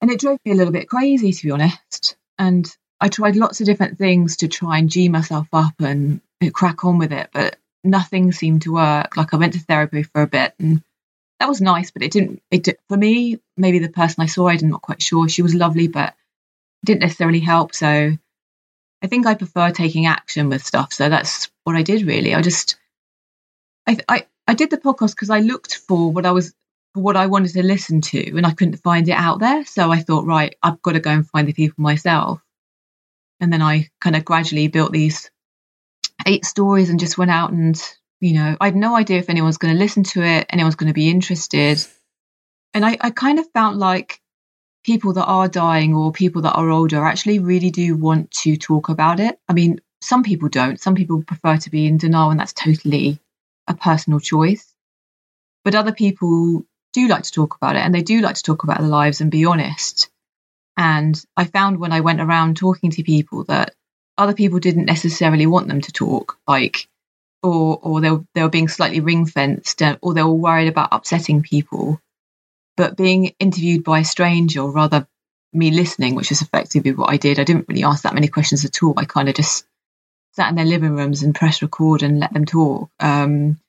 And 0.00 0.10
it 0.10 0.20
drove 0.20 0.38
me 0.44 0.52
a 0.52 0.54
little 0.54 0.72
bit 0.72 0.88
crazy, 0.88 1.32
to 1.32 1.42
be 1.44 1.50
honest. 1.50 2.16
And 2.38 2.68
I 3.00 3.08
tried 3.08 3.36
lots 3.36 3.60
of 3.60 3.66
different 3.66 3.98
things 3.98 4.36
to 4.38 4.48
try 4.48 4.78
and 4.78 4.90
G 4.90 5.08
myself 5.08 5.48
up 5.52 5.74
and 5.80 6.20
crack 6.52 6.84
on 6.84 6.98
with 6.98 7.12
it, 7.12 7.30
but 7.32 7.56
nothing 7.84 8.32
seemed 8.32 8.62
to 8.62 8.74
work. 8.74 9.16
Like 9.16 9.34
I 9.34 9.36
went 9.38 9.54
to 9.54 9.60
therapy 9.60 10.02
for 10.04 10.22
a 10.22 10.26
bit 10.28 10.54
and 10.58 10.82
that 11.42 11.48
was 11.48 11.60
nice, 11.60 11.90
but 11.90 12.02
it 12.02 12.12
didn't, 12.12 12.40
it 12.52 12.68
for 12.88 12.96
me, 12.96 13.40
maybe 13.56 13.80
the 13.80 13.88
person 13.88 14.22
I 14.22 14.26
saw, 14.26 14.46
I'm 14.46 14.68
not 14.68 14.80
quite 14.80 15.02
sure. 15.02 15.28
She 15.28 15.42
was 15.42 15.56
lovely, 15.56 15.88
but 15.88 16.14
didn't 16.84 17.00
necessarily 17.00 17.40
help. 17.40 17.74
So 17.74 18.16
I 19.02 19.06
think 19.08 19.26
I 19.26 19.34
prefer 19.34 19.72
taking 19.72 20.06
action 20.06 20.48
with 20.48 20.64
stuff. 20.64 20.92
So 20.92 21.08
that's 21.08 21.50
what 21.64 21.74
I 21.74 21.82
did 21.82 22.06
really. 22.06 22.32
I 22.32 22.42
just, 22.42 22.76
I, 23.88 23.98
I, 24.08 24.26
I 24.46 24.54
did 24.54 24.70
the 24.70 24.76
podcast 24.76 25.16
because 25.16 25.30
I 25.30 25.40
looked 25.40 25.78
for 25.88 26.12
what 26.12 26.26
I 26.26 26.30
was, 26.30 26.54
for 26.94 27.00
what 27.00 27.16
I 27.16 27.26
wanted 27.26 27.54
to 27.54 27.64
listen 27.64 28.02
to 28.02 28.36
and 28.36 28.46
I 28.46 28.52
couldn't 28.52 28.76
find 28.76 29.08
it 29.08 29.18
out 29.18 29.40
there. 29.40 29.64
So 29.64 29.90
I 29.90 29.98
thought, 29.98 30.24
right, 30.24 30.54
I've 30.62 30.80
got 30.80 30.92
to 30.92 31.00
go 31.00 31.10
and 31.10 31.28
find 31.28 31.48
the 31.48 31.52
people 31.52 31.82
myself. 31.82 32.40
And 33.40 33.52
then 33.52 33.62
I 33.62 33.88
kind 34.00 34.14
of 34.14 34.24
gradually 34.24 34.68
built 34.68 34.92
these 34.92 35.28
eight 36.24 36.44
stories 36.44 36.88
and 36.88 37.00
just 37.00 37.18
went 37.18 37.32
out 37.32 37.50
and, 37.50 37.76
you 38.22 38.34
know, 38.34 38.56
I 38.60 38.66
had 38.66 38.76
no 38.76 38.96
idea 38.96 39.18
if 39.18 39.28
anyone's 39.28 39.58
going 39.58 39.74
to 39.74 39.78
listen 39.78 40.04
to 40.04 40.22
it, 40.22 40.46
anyone's 40.48 40.76
going 40.76 40.88
to 40.88 40.94
be 40.94 41.10
interested. 41.10 41.84
And 42.72 42.86
I, 42.86 42.96
I 43.00 43.10
kind 43.10 43.38
of 43.38 43.50
felt 43.50 43.76
like 43.76 44.20
people 44.84 45.14
that 45.14 45.24
are 45.24 45.48
dying 45.48 45.94
or 45.94 46.12
people 46.12 46.42
that 46.42 46.54
are 46.54 46.70
older 46.70 47.04
actually 47.04 47.40
really 47.40 47.70
do 47.70 47.96
want 47.96 48.30
to 48.30 48.56
talk 48.56 48.88
about 48.88 49.18
it. 49.20 49.38
I 49.48 49.52
mean, 49.52 49.80
some 50.00 50.22
people 50.22 50.48
don't. 50.48 50.80
Some 50.80 50.94
people 50.94 51.22
prefer 51.22 51.56
to 51.58 51.70
be 51.70 51.86
in 51.86 51.98
denial, 51.98 52.30
and 52.30 52.38
that's 52.38 52.52
totally 52.52 53.18
a 53.66 53.74
personal 53.74 54.20
choice. 54.20 54.72
But 55.64 55.74
other 55.74 55.92
people 55.92 56.64
do 56.92 57.08
like 57.08 57.24
to 57.24 57.32
talk 57.32 57.56
about 57.56 57.76
it 57.76 57.80
and 57.80 57.94
they 57.94 58.02
do 58.02 58.20
like 58.20 58.36
to 58.36 58.42
talk 58.42 58.64
about 58.64 58.78
their 58.78 58.88
lives 58.88 59.20
and 59.20 59.30
be 59.30 59.46
honest. 59.46 60.10
And 60.76 61.20
I 61.36 61.44
found 61.44 61.78
when 61.78 61.92
I 61.92 62.00
went 62.00 62.20
around 62.20 62.56
talking 62.56 62.90
to 62.92 63.02
people 63.02 63.44
that 63.44 63.74
other 64.18 64.34
people 64.34 64.58
didn't 64.58 64.86
necessarily 64.86 65.46
want 65.46 65.68
them 65.68 65.80
to 65.80 65.92
talk, 65.92 66.38
like, 66.46 66.88
or 67.42 67.78
or 67.82 68.00
they 68.00 68.10
were, 68.10 68.24
they 68.34 68.42
were 68.42 68.48
being 68.48 68.68
slightly 68.68 69.00
ring 69.00 69.26
fenced, 69.26 69.82
or 70.00 70.14
they 70.14 70.22
were 70.22 70.32
worried 70.32 70.68
about 70.68 70.90
upsetting 70.92 71.42
people. 71.42 72.00
But 72.76 72.96
being 72.96 73.34
interviewed 73.38 73.84
by 73.84 74.00
a 74.00 74.04
stranger, 74.04 74.60
or 74.60 74.70
rather 74.72 75.06
me 75.52 75.70
listening, 75.70 76.14
which 76.14 76.32
is 76.32 76.42
effectively 76.42 76.92
what 76.92 77.10
I 77.10 77.16
did, 77.16 77.38
I 77.38 77.44
didn't 77.44 77.68
really 77.68 77.84
ask 77.84 78.02
that 78.02 78.14
many 78.14 78.28
questions 78.28 78.64
at 78.64 78.82
all. 78.82 78.94
I 78.96 79.04
kind 79.04 79.28
of 79.28 79.34
just 79.34 79.66
sat 80.32 80.48
in 80.48 80.54
their 80.54 80.64
living 80.64 80.96
rooms 80.96 81.22
and 81.22 81.34
pressed 81.34 81.62
record 81.62 82.02
and 82.02 82.18
let 82.18 82.32
them 82.32 82.46
talk. 82.46 82.88
Um, 82.98 83.60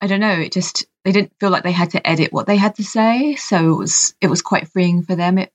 I 0.00 0.06
don't 0.06 0.20
know. 0.20 0.40
It 0.40 0.52
just 0.52 0.86
they 1.04 1.12
didn't 1.12 1.32
feel 1.38 1.50
like 1.50 1.62
they 1.62 1.72
had 1.72 1.90
to 1.90 2.06
edit 2.06 2.32
what 2.32 2.46
they 2.46 2.56
had 2.56 2.74
to 2.76 2.84
say, 2.84 3.36
so 3.36 3.72
it 3.72 3.78
was 3.78 4.14
it 4.20 4.28
was 4.28 4.42
quite 4.42 4.68
freeing 4.68 5.02
for 5.02 5.14
them. 5.14 5.38
It 5.38 5.52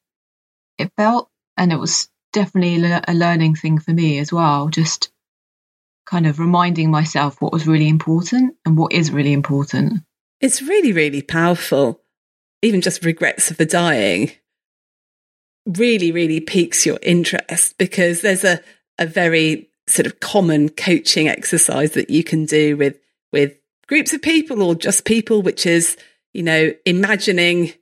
it 0.78 0.92
felt, 0.96 1.30
and 1.58 1.72
it 1.74 1.80
was 1.80 2.10
definitely 2.32 2.84
a 2.84 3.14
learning 3.14 3.56
thing 3.56 3.80
for 3.80 3.92
me 3.92 4.20
as 4.20 4.32
well. 4.32 4.70
Just 4.70 5.12
kind 6.10 6.26
of 6.26 6.40
reminding 6.40 6.90
myself 6.90 7.42
what 7.42 7.54
was 7.54 7.68
really 7.68 7.88
important 7.88 8.56
and 8.66 8.78
what 8.78 8.92
is 8.92 9.12
really 9.12 9.34
important. 9.34 10.02
It's 10.42 10.62
really, 10.62 10.92
really 10.92 11.22
powerful. 11.22 12.02
Even 12.62 12.82
just 12.82 13.06
regrets 13.06 13.52
of 13.52 13.58
the 13.58 13.66
dying 13.66 14.32
really, 15.66 16.12
really 16.12 16.40
piques 16.40 16.86
your 16.86 16.98
interest 17.02 17.78
because 17.78 18.22
there's 18.22 18.44
a, 18.44 18.60
a 18.98 19.06
very 19.06 19.70
sort 19.88 20.08
of 20.08 20.20
common 20.20 20.70
coaching 20.70 21.28
exercise 21.28 21.92
that 21.92 22.10
you 22.10 22.24
can 22.24 22.46
do 22.46 22.76
with, 22.76 22.98
with 23.32 23.54
groups 23.88 24.14
of 24.14 24.22
people 24.22 24.62
or 24.64 24.74
just 24.74 25.06
people, 25.06 25.42
which 25.42 25.66
is, 25.66 25.98
you 26.34 26.42
know, 26.42 26.74
imagining 26.86 27.74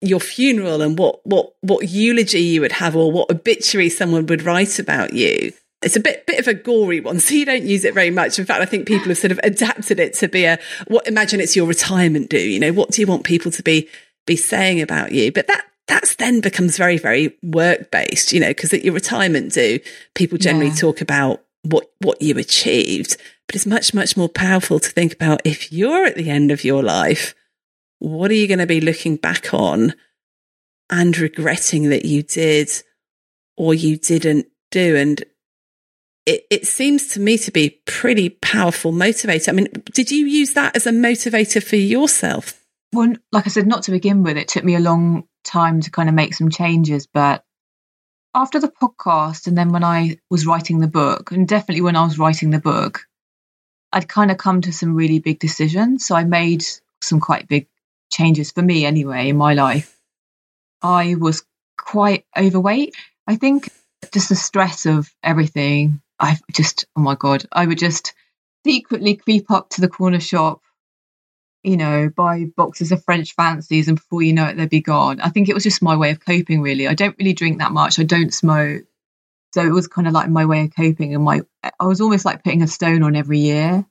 your 0.00 0.20
funeral 0.20 0.82
and 0.82 0.98
what, 0.98 1.24
what, 1.26 1.54
what 1.60 1.88
eulogy 1.88 2.40
you 2.40 2.60
would 2.60 2.72
have 2.72 2.94
or 2.94 3.10
what 3.10 3.30
obituary 3.30 3.88
someone 3.88 4.26
would 4.26 4.42
write 4.42 4.78
about 4.78 5.12
you. 5.12 5.52
It's 5.82 5.96
a 5.96 6.00
bit, 6.00 6.26
bit 6.26 6.38
of 6.38 6.48
a 6.48 6.54
gory 6.54 7.00
one, 7.00 7.20
so 7.20 7.34
you 7.34 7.44
don't 7.44 7.64
use 7.64 7.84
it 7.84 7.94
very 7.94 8.10
much. 8.10 8.38
In 8.38 8.44
fact, 8.44 8.62
I 8.62 8.66
think 8.66 8.86
people 8.86 9.08
have 9.08 9.18
sort 9.18 9.32
of 9.32 9.40
adapted 9.42 10.00
it 10.00 10.14
to 10.14 10.28
be 10.28 10.44
a, 10.44 10.58
what, 10.88 11.06
imagine 11.06 11.40
it's 11.40 11.56
your 11.56 11.66
retirement 11.66 12.30
do, 12.30 12.38
you 12.38 12.60
know, 12.60 12.72
what 12.72 12.90
do 12.90 13.00
you 13.00 13.06
want 13.06 13.24
people 13.24 13.50
to 13.52 13.62
be, 13.62 13.88
be 14.26 14.36
saying 14.36 14.80
about 14.80 15.12
you? 15.12 15.32
But 15.32 15.46
that, 15.48 15.64
that's 15.88 16.14
then 16.16 16.40
becomes 16.40 16.76
very, 16.76 16.98
very 16.98 17.36
work 17.42 17.90
based, 17.90 18.32
you 18.32 18.40
know, 18.40 18.48
because 18.48 18.72
at 18.72 18.84
your 18.84 18.94
retirement 18.94 19.52
do, 19.52 19.78
people 20.14 20.38
generally 20.38 20.68
yeah. 20.68 20.76
talk 20.76 21.00
about 21.00 21.42
what, 21.62 21.90
what 22.00 22.20
you 22.22 22.38
achieved, 22.38 23.16
but 23.46 23.56
it's 23.56 23.66
much, 23.66 23.94
much 23.94 24.16
more 24.16 24.28
powerful 24.28 24.80
to 24.80 24.90
think 24.90 25.12
about 25.12 25.42
if 25.44 25.72
you're 25.72 26.06
at 26.06 26.16
the 26.16 26.30
end 26.30 26.50
of 26.50 26.64
your 26.64 26.82
life, 26.82 27.34
what 27.98 28.30
are 28.30 28.34
you 28.34 28.48
going 28.48 28.58
to 28.58 28.66
be 28.66 28.80
looking 28.80 29.16
back 29.16 29.54
on 29.54 29.94
and 30.90 31.16
regretting 31.18 31.88
that 31.90 32.04
you 32.04 32.22
did 32.22 32.68
or 33.56 33.74
you 33.74 33.96
didn't 33.96 34.46
do? 34.70 34.96
And 34.96 35.22
it, 36.26 36.44
it 36.50 36.66
seems 36.66 37.08
to 37.08 37.20
me 37.20 37.36
to 37.38 37.50
be 37.50 37.80
pretty 37.84 38.28
powerful 38.28 38.92
motivator. 38.92 39.48
I 39.48 39.52
mean, 39.52 39.68
did 39.92 40.10
you 40.10 40.26
use 40.26 40.54
that 40.54 40.76
as 40.76 40.86
a 40.86 40.92
motivator 40.92 41.62
for 41.62 41.76
yourself? 41.76 42.60
Well, 42.92 43.14
like 43.32 43.46
I 43.46 43.50
said, 43.50 43.66
not 43.66 43.84
to 43.84 43.90
begin 43.90 44.22
with, 44.22 44.36
it 44.36 44.48
took 44.48 44.64
me 44.64 44.74
a 44.74 44.80
long 44.80 45.26
time 45.44 45.80
to 45.80 45.90
kind 45.90 46.08
of 46.08 46.14
make 46.14 46.34
some 46.34 46.50
changes. 46.50 47.06
But 47.06 47.44
after 48.34 48.60
the 48.60 48.68
podcast, 48.68 49.46
and 49.46 49.56
then 49.56 49.72
when 49.72 49.82
I 49.82 50.18
was 50.30 50.46
writing 50.46 50.78
the 50.78 50.88
book, 50.88 51.32
and 51.32 51.48
definitely 51.48 51.82
when 51.82 51.96
I 51.96 52.04
was 52.04 52.18
writing 52.18 52.50
the 52.50 52.60
book, 52.60 53.06
I'd 53.92 54.08
kind 54.08 54.30
of 54.30 54.38
come 54.38 54.60
to 54.62 54.72
some 54.72 54.94
really 54.94 55.18
big 55.18 55.38
decisions. 55.38 56.06
So 56.06 56.14
I 56.14 56.24
made 56.24 56.64
some 57.00 57.18
quite 57.18 57.48
big 57.48 57.66
changes 58.12 58.52
for 58.52 58.62
me 58.62 58.84
anyway 58.84 59.28
in 59.28 59.36
my 59.36 59.54
life. 59.54 59.98
I 60.82 61.14
was 61.14 61.44
quite 61.78 62.26
overweight. 62.36 62.94
I 63.26 63.36
think 63.36 63.70
just 64.12 64.28
the 64.28 64.34
stress 64.34 64.86
of 64.86 65.10
everything. 65.22 66.01
I 66.22 66.38
just, 66.52 66.86
oh 66.96 67.02
my 67.02 67.16
God, 67.16 67.44
I 67.52 67.66
would 67.66 67.78
just 67.78 68.14
secretly 68.64 69.16
creep 69.16 69.50
up 69.50 69.70
to 69.70 69.80
the 69.82 69.88
corner 69.88 70.20
shop 70.20 70.62
you 71.62 71.76
know, 71.76 72.10
buy 72.14 72.44
boxes 72.56 72.92
of 72.92 73.04
French 73.04 73.34
fancies 73.34 73.88
and 73.88 73.96
before 73.96 74.22
you 74.22 74.32
know 74.32 74.46
it, 74.46 74.56
they'd 74.56 74.68
be 74.68 74.80
gone. 74.80 75.20
I 75.20 75.28
think 75.28 75.48
it 75.48 75.54
was 75.54 75.62
just 75.62 75.82
my 75.82 75.96
way 75.96 76.10
of 76.10 76.24
coping, 76.24 76.60
really. 76.60 76.88
I 76.88 76.94
don't 76.94 77.16
really 77.18 77.34
drink 77.34 77.58
that 77.58 77.72
much. 77.72 77.98
I 77.98 78.02
don't 78.02 78.34
smoke. 78.34 78.82
So 79.54 79.62
it 79.64 79.72
was 79.72 79.86
kind 79.86 80.08
of 80.08 80.14
like 80.14 80.28
my 80.28 80.46
way 80.46 80.64
of 80.64 80.74
coping. 80.74 81.14
And 81.14 81.22
my, 81.22 81.42
I 81.62 81.86
was 81.86 82.00
almost 82.00 82.24
like 82.24 82.42
putting 82.42 82.62
a 82.62 82.66
stone 82.66 83.02
on 83.02 83.14
every 83.14 83.38
year. 83.38 83.86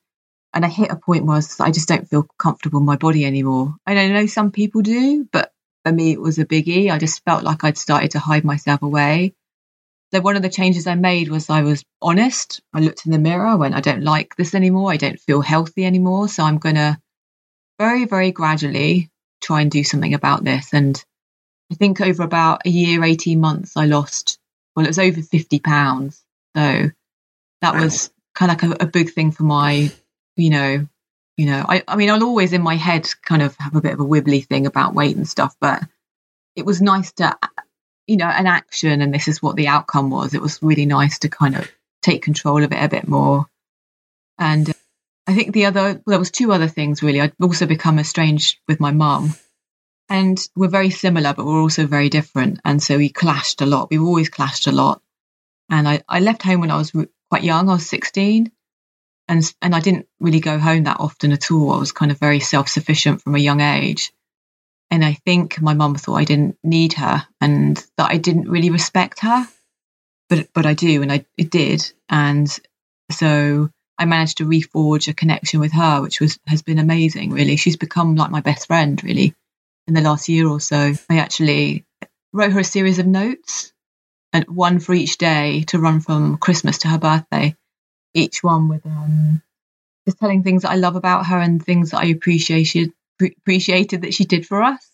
And 0.54 0.66
I 0.66 0.68
hit 0.68 0.92
a 0.92 0.98
point 0.98 1.26
where 1.26 1.36
I, 1.36 1.38
was, 1.38 1.60
I 1.62 1.72
just 1.72 1.88
don't 1.88 2.10
feel 2.10 2.28
comfortable 2.38 2.80
in 2.80 2.86
my 2.86 2.98
body 2.98 3.26
anymore. 3.26 3.76
I 3.88 3.94
know 3.94 4.26
some 4.26 4.52
people 4.52 4.82
do, 4.82 5.26
but 5.32 5.54
for 5.86 5.94
me, 5.94 6.12
it 6.12 6.20
was 6.20 6.40
a 6.40 6.46
biggie. 6.46 6.92
I 6.92 6.98
just 6.98 7.24
felt 7.24 7.44
like 7.44 7.64
I'd 7.64 7.78
started 7.78 8.12
to 8.12 8.20
hide 8.20 8.44
myself 8.44 8.82
away. 8.82 9.34
So 10.14 10.20
one 10.20 10.36
of 10.36 10.42
the 10.42 10.50
changes 10.50 10.88
I 10.88 10.96
made 10.96 11.30
was 11.30 11.50
I 11.50 11.62
was 11.62 11.86
honest. 12.02 12.62
I 12.74 12.82
looked 12.82 13.06
in 13.06 13.14
the 13.14 13.20
mirror, 13.20 13.46
I 13.46 13.56
went, 13.56 13.76
I 13.76 13.82
don't 13.82 14.04
like 14.04 14.36
this 14.36 14.54
anymore. 14.54 14.92
I 14.92 14.98
don't 14.98 15.20
feel 15.20 15.42
healthy 15.42 15.86
anymore. 15.86 16.28
So 16.28 16.44
I'm 16.44 16.58
going 16.58 16.76
to 16.76 17.00
very, 17.80 18.06
very 18.06 18.32
gradually 18.32 19.10
try 19.42 19.62
and 19.62 19.72
do 19.72 19.84
something 19.84 20.14
about 20.14 20.44
this. 20.44 20.74
And 20.74 21.02
I 21.72 21.76
think 21.76 22.02
over 22.02 22.24
about 22.24 22.66
a 22.66 22.70
year, 22.70 23.04
18 23.04 23.40
months, 23.40 23.78
I 23.78 23.86
lost, 23.86 24.38
well, 24.76 24.86
it 24.86 24.90
was 24.90 25.00
over 25.00 25.22
50 25.22 25.60
pounds. 25.60 26.22
So 26.58 26.92
that 27.62 27.74
wow. 27.74 27.82
was 27.82 28.12
kind 28.36 28.52
of 28.52 28.62
like 28.62 28.82
a, 28.82 28.84
a, 28.86 28.88
big 28.88 29.12
thing 29.14 29.32
for 29.32 29.44
my, 29.44 29.90
you 30.36 30.50
know, 30.50 30.88
you 31.38 31.46
know, 31.46 31.66
I, 31.68 31.84
I 31.88 31.96
mean, 31.96 32.10
I'll 32.10 32.24
always 32.24 32.52
in 32.52 32.62
my 32.62 32.76
head 32.76 33.08
kind 33.24 33.42
of 33.42 33.56
have 33.58 33.76
a 33.76 33.82
bit 33.82 33.94
of 33.94 34.02
a 34.02 34.06
wibbly 34.06 34.46
thing 34.46 34.66
about 34.66 34.94
weight 34.94 35.16
and 35.16 35.28
stuff, 35.28 35.56
but 35.62 35.82
it 36.58 36.66
was 36.66 36.82
nice 36.82 37.14
to, 37.14 37.38
you 38.08 38.18
know, 38.18 38.28
an 38.28 38.48
action 38.48 39.02
and 39.02 39.14
this 39.14 39.28
is 39.28 39.42
what 39.42 39.56
the 39.56 39.68
outcome 39.68 40.10
was. 40.10 40.34
It 40.34 40.42
was 40.42 40.60
really 40.62 40.86
nice 40.86 41.20
to 41.20 41.30
kind 41.30 41.56
of 41.56 41.72
take 42.02 42.24
control 42.24 42.64
of 42.64 42.72
it 42.72 42.84
a 42.84 42.90
bit 42.90 43.08
more. 43.08 43.46
And 44.38 44.70
uh, 44.70 44.74
I 45.28 45.36
think 45.36 45.54
the 45.54 45.66
other, 45.66 45.82
well, 45.82 46.04
there 46.06 46.20
was 46.20 46.32
two 46.32 46.52
other 46.52 46.68
things 46.68 47.04
really. 47.04 47.22
I'd 47.22 47.34
also 47.42 47.66
become 47.66 48.00
estranged 48.00 48.60
with 48.68 48.80
my 48.80 48.92
mum. 48.92 49.34
And 50.10 50.38
we're 50.58 50.68
very 50.68 50.90
similar, 50.90 51.34
but 51.34 51.46
we're 51.46 51.62
also 51.62 51.88
very 51.88 52.10
different. 52.10 52.60
And 52.66 52.84
so 52.84 52.98
we 52.98 53.10
clashed 53.10 53.62
a 53.62 53.66
lot. 53.66 53.90
We've 53.90 54.04
always 54.04 54.30
clashed 54.30 54.68
a 54.68 54.74
lot. 54.74 55.02
And 55.70 55.88
I, 55.88 56.02
I 56.10 56.20
left 56.20 56.44
home 56.44 56.60
when 56.60 56.72
I 56.72 56.78
was 56.78 56.92
quite 57.30 57.44
young. 57.44 57.70
I 57.70 57.74
was 57.74 57.88
16. 57.88 58.52
And, 59.30 59.54
and 59.62 59.74
I 59.74 59.80
didn't 59.80 60.08
really 60.20 60.42
go 60.42 60.60
home 60.60 60.84
that 60.84 61.00
often 61.00 61.32
at 61.32 61.50
all. 61.50 61.72
I 61.72 61.78
was 61.78 61.94
kind 61.94 62.12
of 62.12 62.20
very 62.20 62.42
self 62.42 62.68
sufficient 62.68 63.22
from 63.22 63.36
a 63.36 63.40
young 63.40 63.62
age. 63.62 64.12
And 64.92 65.06
I 65.06 65.14
think 65.14 65.62
my 65.62 65.74
mum 65.74 65.96
thought 65.96 66.16
I 66.16 66.26
didn't 66.26 66.58
need 66.64 66.94
her 66.94 67.26
and 67.40 67.78
that 67.98 68.12
I 68.12 68.18
didn't 68.18 68.50
really 68.50 68.70
respect 68.70 69.22
her. 69.22 69.48
But, 70.30 70.50
but 70.54 70.66
I 70.66 70.74
do, 70.74 71.02
and 71.02 71.12
I 71.12 71.26
it 71.38 71.50
did. 71.50 71.92
And 72.08 72.48
so 73.12 73.70
I 73.98 74.06
managed 74.06 74.38
to 74.38 74.46
reforge 74.46 75.08
a 75.08 75.14
connection 75.14 75.60
with 75.60 75.74
her, 75.74 76.02
which 76.02 76.22
was 76.22 76.40
has 76.48 76.62
been 76.62 76.80
amazing. 76.80 77.32
Really, 77.32 77.58
she's 77.58 77.76
become 77.76 78.16
like 78.16 78.32
my 78.32 78.42
best 78.42 78.68
friend. 78.68 79.02
Really, 79.04 79.34
in 79.88 79.94
the 79.94 80.02
last 80.02 80.30
year 80.30 80.48
or 80.48 80.62
so, 80.62 80.94
I 81.10 81.18
actually 81.18 81.86
wrote 82.32 82.54
her 82.54 82.62
a 82.62 82.64
series 82.64 82.98
of 83.00 83.08
notes, 83.08 83.74
and 84.32 84.46
one 84.48 84.80
for 84.80 84.94
each 84.94 85.18
day 85.18 85.64
to 85.68 85.80
run 85.80 86.00
from 86.00 86.38
Christmas 86.38 86.78
to 86.80 86.88
her 86.88 86.98
birthday. 86.98 87.56
Each 88.14 88.42
one 88.42 88.70
with 88.70 88.86
um, 88.86 89.42
just 90.08 90.18
telling 90.18 90.44
things 90.44 90.62
that 90.62 90.72
I 90.72 90.76
love 90.76 90.96
about 90.96 91.26
her 91.26 91.40
and 91.40 91.64
things 91.64 91.92
that 91.92 92.00
I 92.00 92.06
appreciated 92.06 92.94
appreciated 93.20 94.02
that 94.02 94.14
she 94.14 94.26
did 94.26 94.46
for 94.46 94.62
us. 94.62 94.88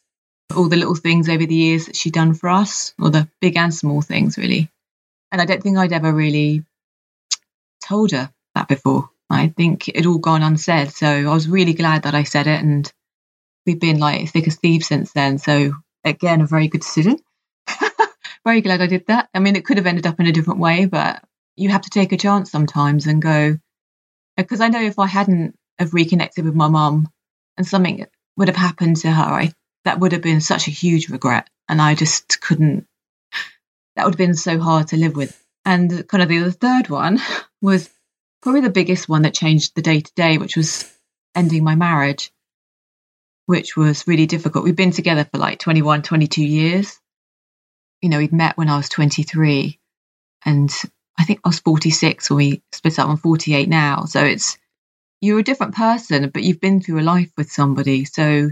All 0.56 0.70
the 0.70 0.78
little 0.78 0.96
things 0.96 1.28
over 1.28 1.46
the 1.46 1.56
years 1.56 1.88
that 1.88 1.96
she'd 1.96 2.14
done 2.14 2.34
for 2.34 2.50
us, 2.50 2.94
or 3.00 3.10
the 3.10 3.28
big 3.42 3.58
and 3.58 3.74
small 3.74 4.02
things, 4.02 4.38
really. 4.38 4.70
And 5.32 5.42
I 5.42 5.46
don't 5.46 5.62
think 5.62 5.78
I'd 5.78 5.92
ever 5.92 6.12
really 6.12 6.64
told 7.84 8.12
her 8.12 8.32
that 8.56 8.68
before. 8.68 9.10
I 9.30 9.50
think 9.50 9.90
it 9.90 10.06
all 10.06 10.20
gone 10.20 10.44
unsaid. 10.44 10.92
So 10.92 11.08
I 11.08 11.34
was 11.34 11.50
really 11.50 11.74
glad 11.74 12.04
that 12.04 12.16
I 12.16 12.24
said 12.24 12.48
it, 12.48 12.62
and 12.62 12.92
we've 13.66 13.80
been 13.80 14.00
like 14.00 14.30
thick 14.30 14.48
as 14.48 14.56
thieves 14.56 14.88
since 14.88 15.12
then. 15.12 15.38
So 15.38 15.74
again, 16.04 16.42
a 16.42 16.48
very 16.48 16.70
good 16.70 16.82
decision. 16.82 17.20
very 18.46 18.62
glad 18.62 18.82
I 18.82 18.88
did 18.88 19.08
that. 19.08 19.30
I 19.34 19.40
mean, 19.40 19.56
it 19.56 19.66
could 19.66 19.78
have 19.78 19.86
ended 19.86 20.08
up 20.08 20.20
in 20.20 20.28
a 20.28 20.32
different 20.32 20.62
way, 20.62 20.86
but 20.86 21.22
you 21.58 21.70
have 21.70 21.82
to 21.82 21.90
take 21.90 22.14
a 22.14 22.18
chance 22.18 22.50
sometimes 22.50 23.08
and 23.08 23.22
go. 23.22 23.58
Because 24.38 24.62
I 24.62 24.70
know 24.70 24.82
if 24.82 25.00
I 25.00 25.08
hadn't 25.08 25.56
have 25.80 25.94
reconnected 25.94 26.46
with 26.46 26.56
my 26.56 26.70
mum 26.70 27.10
and 27.58 27.68
something 27.68 28.06
would 28.38 28.48
have 28.48 28.58
happened 28.58 28.98
to 28.98 29.12
her, 29.12 29.24
I, 29.24 29.52
that 29.84 30.00
would 30.00 30.12
have 30.12 30.22
been 30.22 30.42
such 30.42 30.68
a 30.68 30.72
huge 30.72 31.10
regret, 31.10 31.50
and 31.68 31.82
I 31.82 31.96
just 31.96 32.40
couldn't. 32.40 32.88
That 33.96 34.06
would 34.06 34.14
have 34.14 34.18
been 34.18 34.36
so 34.36 34.60
hard 34.60 34.90
to 34.90 34.98
live 34.98 35.16
with. 35.16 35.44
And 35.66 36.08
kind 36.08 36.24
of 36.24 36.30
the 36.30 36.52
third 36.52 36.90
one 36.90 37.20
was 37.62 37.90
probably 38.42 38.62
the 38.62 38.70
biggest 38.70 39.10
one 39.10 39.24
that 39.24 39.34
changed 39.34 39.76
the 39.76 39.82
day 39.82 40.02
to 40.02 40.14
day, 40.16 40.38
which 40.38 40.56
was 40.56 40.92
ending 41.36 41.64
my 41.64 41.76
marriage, 41.76 42.32
which 43.48 43.76
was 43.76 44.08
really 44.08 44.26
difficult. 44.28 44.64
We've 44.64 44.76
been 44.76 44.92
together 44.92 45.26
for 45.26 45.40
like 45.40 45.60
21, 45.60 46.04
22 46.04 46.46
years. 46.46 47.00
You 48.02 48.10
know, 48.10 48.20
we'd 48.20 48.32
met 48.32 48.58
when 48.58 48.70
I 48.70 48.78
was 48.78 48.90
23 48.90 49.80
and 50.46 50.72
I 51.18 51.24
think 51.24 51.40
I 51.44 51.50
was 51.50 51.60
46 51.60 52.30
when 52.30 52.38
we 52.38 52.62
split 52.72 53.00
up. 53.00 53.10
I'm 53.10 53.18
48 53.18 53.68
now. 53.68 54.06
So 54.06 54.24
it's, 54.24 54.58
you're 55.22 55.40
a 55.40 55.44
different 55.44 55.76
person, 55.76 56.30
but 56.30 56.44
you've 56.44 56.62
been 56.62 56.82
through 56.82 57.00
a 57.00 57.02
life 57.02 57.32
with 57.38 57.52
somebody. 57.52 58.06
So 58.06 58.52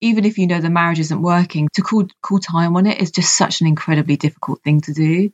even 0.00 0.24
if 0.24 0.38
you 0.38 0.46
know 0.46 0.60
the 0.60 0.70
marriage 0.70 1.00
isn't 1.00 1.22
working, 1.22 1.68
to 1.74 1.82
call, 1.82 2.06
call 2.22 2.38
time 2.38 2.76
on 2.76 2.86
it 2.86 3.00
is 3.00 3.10
just 3.10 3.36
such 3.36 3.60
an 3.60 3.66
incredibly 3.66 4.16
difficult 4.16 4.62
thing 4.62 4.80
to 4.82 4.92
do, 4.92 5.30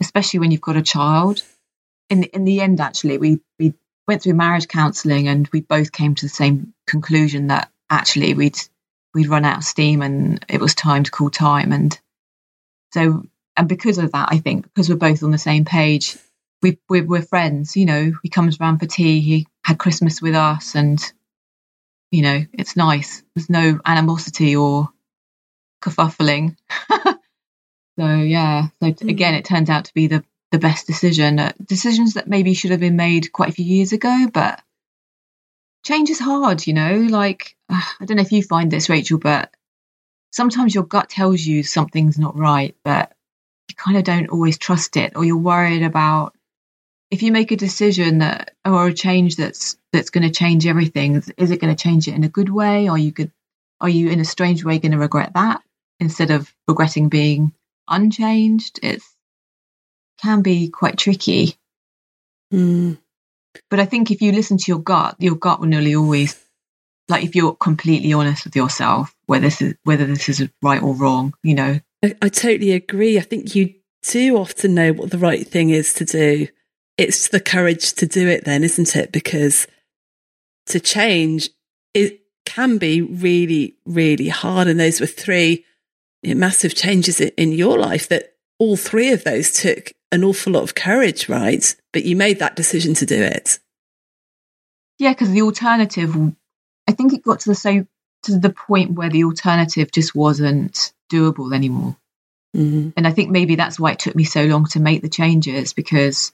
especially 0.00 0.40
when 0.40 0.50
you've 0.50 0.60
got 0.60 0.76
a 0.76 0.82
child 0.82 1.42
in 2.10 2.24
in 2.24 2.44
the 2.44 2.60
end, 2.60 2.80
actually, 2.80 3.18
we 3.18 3.40
we 3.58 3.74
went 4.06 4.22
through 4.22 4.34
marriage 4.34 4.68
counselling, 4.68 5.28
and 5.28 5.48
we 5.52 5.60
both 5.60 5.92
came 5.92 6.14
to 6.14 6.24
the 6.24 6.30
same 6.30 6.74
conclusion 6.86 7.48
that 7.48 7.70
actually 7.90 8.34
we'd 8.34 8.58
we'd 9.14 9.28
run 9.28 9.44
out 9.44 9.58
of 9.58 9.64
steam, 9.64 10.02
and 10.02 10.44
it 10.48 10.60
was 10.60 10.74
time 10.74 11.04
to 11.04 11.10
call 11.10 11.30
time. 11.30 11.72
And 11.72 11.98
so, 12.92 13.24
and 13.56 13.68
because 13.68 13.98
of 13.98 14.12
that, 14.12 14.28
I 14.30 14.38
think 14.38 14.64
because 14.64 14.88
we're 14.88 14.96
both 14.96 15.22
on 15.22 15.30
the 15.30 15.38
same 15.38 15.64
page, 15.64 16.16
we 16.62 16.78
we're, 16.88 17.04
we're 17.06 17.22
friends. 17.22 17.76
You 17.76 17.86
know, 17.86 18.12
he 18.22 18.28
comes 18.30 18.60
around 18.60 18.78
for 18.78 18.86
tea. 18.86 19.20
He 19.20 19.46
had 19.64 19.78
Christmas 19.78 20.22
with 20.22 20.34
us, 20.34 20.74
and 20.74 21.00
you 22.10 22.22
know, 22.22 22.44
it's 22.54 22.76
nice. 22.76 23.22
There's 23.34 23.50
no 23.50 23.80
animosity 23.86 24.56
or 24.56 24.88
kerfuffling. 25.82 26.56
So 27.98 28.06
yeah, 28.16 28.68
so 28.82 28.92
Mm. 28.92 29.10
again, 29.10 29.34
it 29.34 29.46
turned 29.46 29.70
out 29.70 29.86
to 29.86 29.94
be 29.94 30.08
the 30.08 30.24
the 30.52 30.58
best 30.58 30.86
decision. 30.88 31.38
Uh, 31.38 31.52
decisions 31.64 32.14
that 32.14 32.28
maybe 32.28 32.54
should 32.54 32.72
have 32.72 32.80
been 32.80 32.96
made 32.96 33.32
quite 33.32 33.50
a 33.50 33.52
few 33.52 33.64
years 33.66 33.92
ago, 33.92 34.28
but 34.32 34.62
change 35.84 36.10
is 36.10 36.20
hard, 36.20 36.66
you 36.66 36.74
know. 36.74 36.94
Like 37.10 37.56
uh, 37.68 37.80
I 38.00 38.04
don't 38.04 38.16
know 38.16 38.22
if 38.22 38.32
you 38.32 38.42
find 38.42 38.70
this, 38.70 38.88
Rachel, 38.88 39.18
but 39.18 39.52
sometimes 40.32 40.74
your 40.74 40.84
gut 40.84 41.10
tells 41.10 41.40
you 41.44 41.62
something's 41.62 42.18
not 42.18 42.38
right, 42.38 42.76
but 42.84 43.14
you 43.70 43.76
kind 43.76 43.98
of 43.98 44.04
don't 44.04 44.30
always 44.30 44.58
trust 44.58 44.96
it, 44.96 45.14
or 45.16 45.24
you're 45.24 45.38
worried 45.38 45.84
about 45.84 46.34
if 47.10 47.22
you 47.22 47.32
make 47.32 47.50
a 47.52 47.56
decision 47.56 48.18
that 48.18 48.54
or 48.64 48.88
a 48.88 48.94
change 48.94 49.36
that's 49.36 49.76
that's 49.92 50.10
going 50.10 50.26
to 50.26 50.30
change 50.30 50.66
everything. 50.66 51.22
Is 51.36 51.50
it 51.50 51.60
going 51.60 51.74
to 51.74 51.82
change 51.82 52.08
it 52.08 52.14
in 52.14 52.24
a 52.24 52.28
good 52.28 52.48
way? 52.48 52.88
or 52.88 52.98
you 52.98 53.10
good? 53.10 53.32
Are 53.80 53.88
you 53.88 54.10
in 54.10 54.20
a 54.20 54.24
strange 54.24 54.64
way 54.64 54.78
going 54.78 54.92
to 54.92 54.98
regret 54.98 55.32
that 55.34 55.62
instead 56.00 56.30
of 56.30 56.52
regretting 56.66 57.08
being 57.08 57.52
unchanged? 57.88 58.80
It 58.82 59.02
can 60.20 60.42
be 60.42 60.68
quite 60.68 60.98
tricky. 60.98 61.56
Mm. 62.52 62.98
But 63.70 63.80
I 63.80 63.86
think 63.86 64.10
if 64.10 64.20
you 64.20 64.32
listen 64.32 64.58
to 64.58 64.70
your 64.70 64.80
gut, 64.80 65.16
your 65.18 65.36
gut 65.36 65.60
will 65.60 65.68
nearly 65.68 65.94
always, 65.94 66.38
like 67.08 67.24
if 67.24 67.34
you're 67.34 67.54
completely 67.54 68.12
honest 68.12 68.44
with 68.44 68.56
yourself, 68.56 69.14
whether 69.26 69.46
this 69.46 69.62
is 69.62 69.74
whether 69.84 70.06
this 70.06 70.28
is 70.28 70.48
right 70.62 70.82
or 70.82 70.94
wrong, 70.94 71.34
you 71.42 71.54
know. 71.54 71.80
I, 72.04 72.14
I 72.20 72.28
totally 72.28 72.72
agree. 72.72 73.18
I 73.18 73.22
think 73.22 73.54
you 73.54 73.74
do 74.02 74.36
often 74.36 74.74
know 74.74 74.92
what 74.92 75.10
the 75.10 75.18
right 75.18 75.46
thing 75.46 75.70
is 75.70 75.92
to 75.94 76.04
do. 76.04 76.48
It's 76.98 77.28
the 77.28 77.40
courage 77.40 77.94
to 77.94 78.06
do 78.06 78.28
it, 78.28 78.44
then, 78.44 78.62
isn't 78.64 78.94
it? 78.96 79.12
Because 79.12 79.66
to 80.66 80.80
change 80.80 81.48
it 81.94 82.20
can 82.44 82.78
be 82.78 83.00
really, 83.00 83.76
really 83.86 84.28
hard. 84.28 84.68
And 84.68 84.78
those 84.78 85.00
were 85.00 85.06
three 85.06 85.64
massive 86.24 86.74
changes 86.74 87.20
in, 87.20 87.52
your 87.52 87.78
life 87.78 88.08
that 88.08 88.34
all 88.58 88.76
three 88.76 89.12
of 89.12 89.24
those 89.24 89.50
took 89.52 89.92
an 90.10 90.24
awful 90.24 90.52
lot 90.52 90.62
of 90.62 90.74
courage, 90.74 91.28
right? 91.28 91.74
But 91.92 92.04
you 92.04 92.16
made 92.16 92.38
that 92.40 92.56
decision 92.56 92.94
to 92.94 93.06
do 93.06 93.22
it. 93.22 93.58
Yeah, 94.98 95.12
because 95.12 95.30
the 95.30 95.42
alternative, 95.42 96.14
I 96.88 96.92
think 96.92 97.12
it 97.12 97.22
got 97.22 97.40
to 97.40 97.50
the 97.50 97.54
so 97.54 97.86
to 98.24 98.38
the 98.38 98.50
point 98.50 98.92
where 98.92 99.10
the 99.10 99.24
alternative 99.24 99.92
just 99.92 100.14
wasn't 100.14 100.92
doable 101.12 101.54
anymore. 101.54 101.96
Mm. 102.56 102.94
And 102.96 103.06
I 103.06 103.12
think 103.12 103.30
maybe 103.30 103.54
that's 103.54 103.78
why 103.78 103.92
it 103.92 104.00
took 104.00 104.16
me 104.16 104.24
so 104.24 104.44
long 104.44 104.66
to 104.66 104.80
make 104.80 105.02
the 105.02 105.08
changes 105.08 105.72
because, 105.72 106.32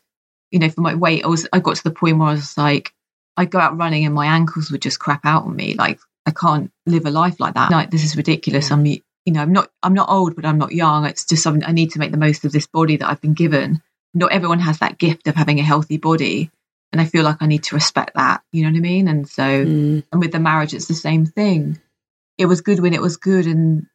you 0.55 0.61
know, 0.61 0.69
for 0.71 0.83
my 0.83 0.95
weight, 0.95 1.25
I 1.25 1.27
was 1.27 1.49
I 1.53 1.59
got 1.59 1.75
to 1.75 1.83
the 1.83 1.91
point 1.91 2.17
where 2.17 2.29
I 2.29 2.33
was 2.35 2.57
like, 2.57 2.95
I'd 3.37 3.51
go 3.51 3.59
out 3.59 3.77
running 3.77 4.07
and 4.07 4.15
my 4.15 4.27
ankles 4.27 4.71
would 4.71 4.83
just 4.83 5.01
crap 5.01 5.27
out 5.27 5.43
on 5.43 5.57
me. 5.57 5.75
Like 5.75 5.99
I 6.27 6.31
can't 6.31 6.71
live 6.87 7.07
a 7.07 7.11
life 7.11 7.41
like 7.41 7.55
that. 7.55 7.73
Like 7.73 7.91
this 7.91 8.05
is 8.05 8.17
ridiculous. 8.17 8.71
I'm 8.71 8.87
you 8.87 9.03
know, 9.27 9.43
I'm 9.43 9.53
not 9.53 9.69
I'm 9.83 9.95
not 9.95 10.09
old, 10.09 10.37
but 10.37 10.45
I'm 10.45 10.59
not 10.59 10.71
young. 10.71 11.07
It's 11.07 11.25
just 11.25 11.43
something 11.43 11.65
I 11.65 11.73
need 11.73 11.91
to 11.91 11.99
make 11.99 12.13
the 12.13 12.19
most 12.19 12.45
of 12.45 12.53
this 12.53 12.69
body 12.69 12.99
that 12.99 13.11
I've 13.11 13.21
been 13.21 13.35
given. 13.35 13.83
Not 14.15 14.31
everyone 14.31 14.61
has 14.61 14.79
that 14.79 14.97
gift 14.97 15.27
of 15.27 15.35
having 15.35 15.59
a 15.59 15.65
healthy 15.65 15.97
body. 15.97 16.53
And 16.93 17.01
I 17.01 17.07
feel 17.07 17.25
like 17.25 17.39
I 17.41 17.47
need 17.47 17.65
to 17.65 17.75
respect 17.75 18.13
that. 18.15 18.43
You 18.53 18.63
know 18.63 18.71
what 18.71 18.77
I 18.77 18.81
mean? 18.81 19.09
And 19.09 19.29
so 19.29 19.43
Mm. 19.43 20.05
and 20.13 20.21
with 20.23 20.31
the 20.31 20.39
marriage 20.39 20.73
it's 20.73 20.87
the 20.87 20.95
same 20.95 21.27
thing. 21.27 21.81
It 22.39 22.47
was 22.47 22.61
good 22.61 22.79
when 22.79 22.95
it 22.95 23.03
was 23.03 23.17
good 23.17 23.47
and 23.49 23.87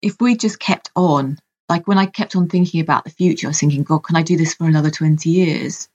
if 0.00 0.16
we 0.18 0.34
just 0.34 0.58
kept 0.58 0.90
on, 0.96 1.38
like 1.68 1.86
when 1.86 1.98
I 1.98 2.06
kept 2.06 2.34
on 2.34 2.48
thinking 2.48 2.80
about 2.80 3.04
the 3.04 3.10
future, 3.10 3.46
I 3.46 3.50
was 3.50 3.60
thinking, 3.60 3.82
God, 3.82 3.98
can 3.98 4.16
I 4.16 4.22
do 4.22 4.36
this 4.36 4.54
for 4.54 4.66
another 4.66 4.90
20 4.90 5.28
years? 5.28 5.88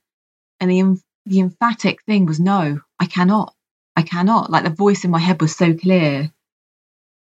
And 0.60 0.70
the, 0.70 1.00
the 1.26 1.40
emphatic 1.40 2.02
thing 2.04 2.26
was, 2.26 2.38
no, 2.38 2.80
I 3.00 3.06
cannot. 3.06 3.54
I 3.96 4.02
cannot. 4.02 4.50
Like 4.50 4.64
the 4.64 4.70
voice 4.70 5.04
in 5.04 5.10
my 5.10 5.18
head 5.18 5.40
was 5.40 5.56
so 5.56 5.74
clear. 5.74 6.32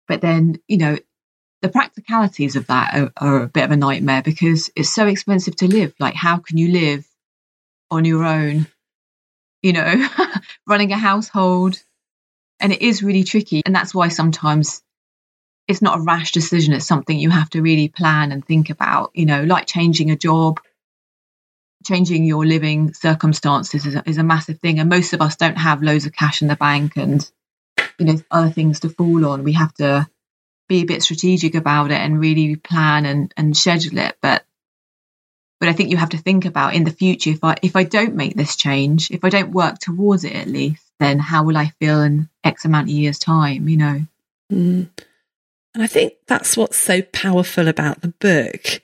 But 0.08 0.22
then, 0.22 0.60
you 0.68 0.78
know, 0.78 0.96
the 1.62 1.68
practicalities 1.68 2.56
of 2.56 2.66
that 2.68 2.94
are, 2.94 3.12
are 3.18 3.42
a 3.42 3.48
bit 3.48 3.64
of 3.64 3.70
a 3.70 3.76
nightmare 3.76 4.22
because 4.22 4.70
it's 4.74 4.92
so 4.92 5.06
expensive 5.06 5.56
to 5.56 5.68
live. 5.68 5.94
Like, 5.98 6.14
how 6.14 6.38
can 6.38 6.56
you 6.56 6.72
live 6.72 7.06
on 7.90 8.06
your 8.06 8.24
own? 8.24 8.66
You 9.62 9.74
know, 9.74 10.08
running 10.66 10.92
a 10.92 10.98
household. 10.98 11.82
And 12.58 12.72
it 12.72 12.80
is 12.82 13.02
really 13.02 13.24
tricky. 13.24 13.62
And 13.66 13.74
that's 13.74 13.94
why 13.94 14.08
sometimes 14.08 14.82
it's 15.70 15.80
not 15.80 15.98
a 16.00 16.02
rash 16.02 16.32
decision. 16.32 16.74
It's 16.74 16.86
something 16.86 17.16
you 17.16 17.30
have 17.30 17.48
to 17.50 17.62
really 17.62 17.88
plan 17.88 18.32
and 18.32 18.44
think 18.44 18.70
about, 18.70 19.12
you 19.14 19.24
know, 19.24 19.44
like 19.44 19.66
changing 19.66 20.10
a 20.10 20.16
job, 20.16 20.58
changing 21.86 22.24
your 22.24 22.44
living 22.44 22.92
circumstances 22.92 23.86
is 23.86 23.94
a, 23.94 24.02
is 24.04 24.18
a 24.18 24.24
massive 24.24 24.58
thing. 24.58 24.80
And 24.80 24.90
most 24.90 25.12
of 25.12 25.22
us 25.22 25.36
don't 25.36 25.56
have 25.56 25.84
loads 25.84 26.06
of 26.06 26.12
cash 26.12 26.42
in 26.42 26.48
the 26.48 26.56
bank 26.56 26.96
and, 26.96 27.30
you 28.00 28.06
know, 28.06 28.16
other 28.32 28.50
things 28.50 28.80
to 28.80 28.88
fall 28.88 29.24
on. 29.24 29.44
We 29.44 29.52
have 29.52 29.72
to 29.74 30.08
be 30.68 30.80
a 30.80 30.86
bit 30.86 31.04
strategic 31.04 31.54
about 31.54 31.92
it 31.92 32.00
and 32.00 32.18
really 32.18 32.56
plan 32.56 33.06
and, 33.06 33.32
and 33.36 33.56
schedule 33.56 33.98
it. 33.98 34.16
But, 34.20 34.44
but 35.60 35.68
I 35.68 35.72
think 35.72 35.90
you 35.90 35.98
have 35.98 36.10
to 36.10 36.18
think 36.18 36.46
about 36.46 36.74
in 36.74 36.82
the 36.82 36.90
future, 36.90 37.30
if 37.30 37.44
I, 37.44 37.56
if 37.62 37.76
I 37.76 37.84
don't 37.84 38.16
make 38.16 38.34
this 38.34 38.56
change, 38.56 39.12
if 39.12 39.22
I 39.22 39.28
don't 39.28 39.52
work 39.52 39.78
towards 39.78 40.24
it 40.24 40.34
at 40.34 40.48
least, 40.48 40.82
then 40.98 41.20
how 41.20 41.44
will 41.44 41.56
I 41.56 41.66
feel 41.78 42.02
in 42.02 42.28
X 42.42 42.64
amount 42.64 42.88
of 42.88 42.94
years 42.94 43.20
time, 43.20 43.68
you 43.68 43.76
know? 43.76 44.06
Mm. 44.52 44.88
And 45.74 45.82
I 45.82 45.86
think 45.86 46.14
that's 46.26 46.56
what's 46.56 46.76
so 46.76 47.02
powerful 47.02 47.68
about 47.68 48.00
the 48.00 48.08
book, 48.08 48.82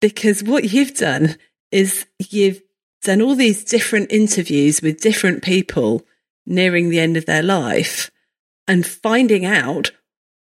because 0.00 0.42
what 0.42 0.72
you've 0.72 0.94
done 0.94 1.36
is 1.70 2.06
you've 2.18 2.60
done 3.02 3.22
all 3.22 3.34
these 3.34 3.64
different 3.64 4.12
interviews 4.12 4.82
with 4.82 5.00
different 5.00 5.42
people 5.42 6.04
nearing 6.46 6.90
the 6.90 7.00
end 7.00 7.16
of 7.16 7.26
their 7.26 7.42
life 7.42 8.10
and 8.68 8.86
finding 8.86 9.46
out 9.46 9.92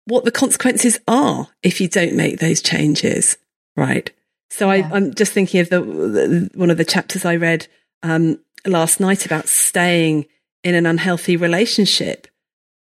what 0.04 0.24
the 0.24 0.30
consequences 0.30 0.98
are 1.08 1.48
if 1.62 1.80
you 1.80 1.88
don't 1.88 2.14
make 2.14 2.38
those 2.38 2.60
changes, 2.60 3.38
right? 3.76 4.10
So 4.50 4.70
Yeah. 4.70 4.90
I, 4.92 4.96
I'm 4.96 5.14
just 5.14 5.32
thinking 5.32 5.60
of 5.60 5.70
the, 5.70 5.80
the 5.80 6.50
one 6.54 6.70
of 6.70 6.76
the 6.76 6.84
chapters 6.84 7.24
I 7.24 7.36
read 7.36 7.66
um, 8.02 8.38
last 8.66 9.00
night 9.00 9.24
about 9.24 9.48
staying 9.48 10.26
in 10.62 10.74
an 10.74 10.86
unhealthy 10.86 11.36
relationship 11.36 12.26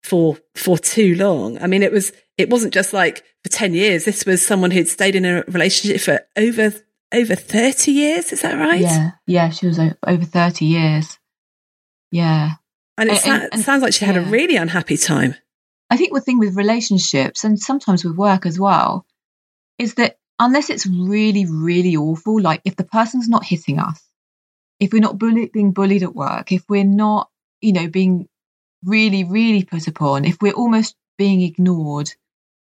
for 0.03 0.39
for 0.55 0.79
too 0.79 1.15
long. 1.17 1.59
I 1.63 1.67
mean, 1.67 1.83
it 1.83 1.93
was 1.93 2.13
it 2.39 2.49
wasn't 2.51 2.75
just 2.75 2.93
like 2.93 3.25
for 3.43 3.51
ten 3.51 3.75
years. 3.75 4.05
This 4.05 4.25
was 4.27 4.45
someone 4.47 4.71
who'd 4.71 4.89
stayed 4.89 5.17
in 5.17 5.25
a 5.25 5.43
relationship 5.49 6.01
for 6.01 6.21
over 6.37 6.73
over 7.13 7.35
thirty 7.35 7.93
years. 7.93 8.33
Is 8.33 8.43
that 8.43 8.55
right? 8.59 8.81
Yeah, 8.81 9.11
yeah, 9.27 9.51
she 9.51 9.67
was 9.67 9.79
over 9.79 10.25
30 10.25 10.65
years. 10.65 11.19
Yeah. 12.11 12.53
And 12.99 13.09
it 13.11 13.13
And- 13.13 13.21
sa- 13.43 13.49
and- 13.53 13.63
sounds 13.63 13.83
like 13.83 13.93
she 13.95 14.05
had 14.05 14.17
a 14.17 14.23
really 14.23 14.57
unhappy 14.57 14.97
time. 14.97 15.35
I 15.91 15.97
think 15.97 16.13
the 16.15 16.21
thing 16.21 16.39
with 16.39 16.57
relationships 16.57 17.45
and 17.45 17.59
sometimes 17.61 18.05
with 18.05 18.17
work 18.17 18.45
as 18.47 18.59
well 18.59 19.07
is 19.79 19.95
that 19.95 20.19
unless 20.41 20.69
it's 20.71 20.87
really, 20.87 21.47
really 21.47 21.97
awful, 21.97 22.41
like 22.41 22.61
if 22.65 22.75
the 22.77 22.85
person's 22.85 23.29
not 23.29 23.45
hitting 23.45 23.79
us, 23.79 24.03
if 24.81 24.93
we're 24.93 25.01
not 25.01 25.19
bullied, 25.19 25.53
being 25.53 25.73
bullied 25.73 26.03
at 26.03 26.15
work, 26.15 26.51
if 26.53 26.65
we're 26.69 26.85
not, 26.85 27.31
you 27.61 27.73
know, 27.73 27.87
being 27.89 28.29
really, 28.85 29.25
really 29.25 29.65
put 29.65 29.87
upon, 29.87 30.25
if 30.25 30.37
we're 30.41 30.53
almost 30.53 30.95
being 31.19 31.41
ignored 31.41 32.13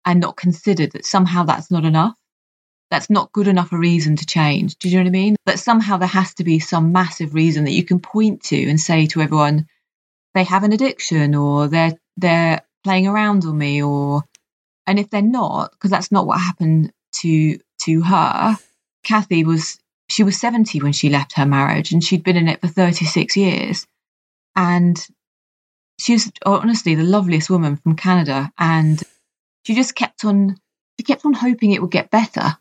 and 0.05 0.21
not 0.21 0.37
considered, 0.37 0.93
that 0.93 1.05
somehow 1.05 1.45
that's 1.45 1.71
not 1.71 1.85
enough. 1.85 2.15
That's 2.91 3.11
not 3.11 3.33
good 3.33 3.49
enough 3.49 3.73
a 3.73 3.79
reason 3.79 4.17
to 4.17 4.25
change. 4.25 4.77
Do 4.77 4.89
you 4.89 4.97
know 4.97 5.03
what 5.03 5.09
I 5.09 5.11
mean? 5.11 5.37
That 5.45 5.59
somehow 5.59 5.99
there 5.99 6.09
has 6.09 6.33
to 6.35 6.45
be 6.45 6.59
some 6.59 6.93
massive 6.93 7.35
reason 7.35 7.65
that 7.65 7.73
you 7.73 7.85
can 7.85 8.01
point 8.01 8.45
to 8.45 8.69
and 8.69 8.81
say 8.81 9.07
to 9.09 9.21
everyone, 9.21 9.67
they 10.35 10.45
have 10.45 10.65
an 10.65 10.73
addiction 10.73 11.35
or 11.35 11.69
they're 11.69 11.99
they're 12.17 12.63
playing 12.85 13.07
around 13.07 13.45
on 13.45 13.59
me 13.59 13.83
or 13.83 14.23
and 14.87 14.99
if 14.99 15.11
they're 15.11 15.23
not 15.23 15.73
because 15.73 15.91
that's 15.91 16.13
not 16.13 16.27
what 16.27 16.41
happened 16.41 16.93
to 17.13 17.59
to 17.81 18.03
her 18.03 18.57
kathy 19.05 19.45
was 19.45 19.79
she 20.09 20.23
was 20.23 20.41
70 20.41 20.81
when 20.81 20.93
she 20.93 21.11
left 21.11 21.35
her 21.35 21.47
marriage 21.47 21.93
and 21.93 22.03
she'd 22.03 22.23
been 22.23 22.37
in 22.37 22.49
it 22.49 22.61
for 22.61 22.69
36 22.69 23.37
years 23.37 23.87
and 24.57 25.07
she 25.99 26.15
was 26.15 26.31
honestly 26.45 26.95
the 26.95 27.03
loveliest 27.03 27.51
woman 27.51 27.77
from 27.77 27.97
canada 27.97 28.51
and 28.59 29.03
she 29.65 29.75
just 29.75 29.95
kept 29.95 30.25
on 30.25 30.57
she 30.99 31.05
kept 31.05 31.25
on 31.25 31.33
hoping 31.33 31.73
it 31.73 31.81
would 31.81 31.91
get 31.91 32.11
better 32.11 32.57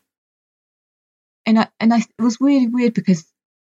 and 1.48 1.60
I, 1.60 1.68
and 1.80 1.94
I, 1.94 1.98
it 2.00 2.22
was 2.22 2.42
really 2.42 2.66
weird 2.66 2.92
because 2.92 3.24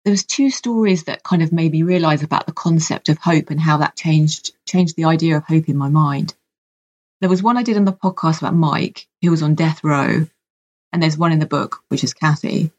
there 0.04 0.12
was 0.12 0.24
two 0.24 0.48
stories 0.48 1.04
that 1.04 1.24
kind 1.24 1.42
of 1.42 1.50
made 1.50 1.72
me 1.72 1.82
realize 1.82 2.22
about 2.22 2.46
the 2.46 2.52
concept 2.52 3.08
of 3.08 3.18
hope 3.18 3.50
and 3.50 3.60
how 3.60 3.78
that 3.78 3.96
changed 3.96 4.52
changed 4.64 4.94
the 4.94 5.06
idea 5.06 5.36
of 5.36 5.44
hope 5.44 5.68
in 5.68 5.76
my 5.76 5.88
mind. 5.88 6.34
There 7.20 7.28
was 7.28 7.42
one 7.42 7.56
I 7.56 7.64
did 7.64 7.76
on 7.76 7.84
the 7.84 7.92
podcast 7.92 8.38
about 8.38 8.54
Mike, 8.54 9.08
who 9.22 9.32
was 9.32 9.42
on 9.42 9.56
death 9.56 9.82
row, 9.82 10.26
and 10.92 11.02
there's 11.02 11.18
one 11.18 11.32
in 11.32 11.40
the 11.40 11.46
book, 11.46 11.82
which 11.88 12.04
is 12.04 12.14
Kathy. 12.14 12.70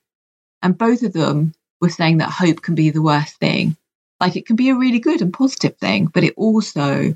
And 0.62 0.78
both 0.78 1.04
of 1.04 1.12
them 1.12 1.54
were 1.82 1.90
saying 1.90 2.20
that 2.20 2.30
hope 2.30 2.62
can 2.62 2.76
be 2.76 2.90
the 2.92 3.02
worst 3.02 3.36
thing. 3.36 3.76
Like 4.20 4.36
it 4.36 4.46
can 4.48 4.56
be 4.56 4.70
a 4.70 4.76
really 4.76 5.00
good 5.00 5.22
and 5.22 5.34
positive 5.34 5.78
thing, 5.78 6.08
but 6.08 6.24
it 6.24 6.34
also 6.38 7.16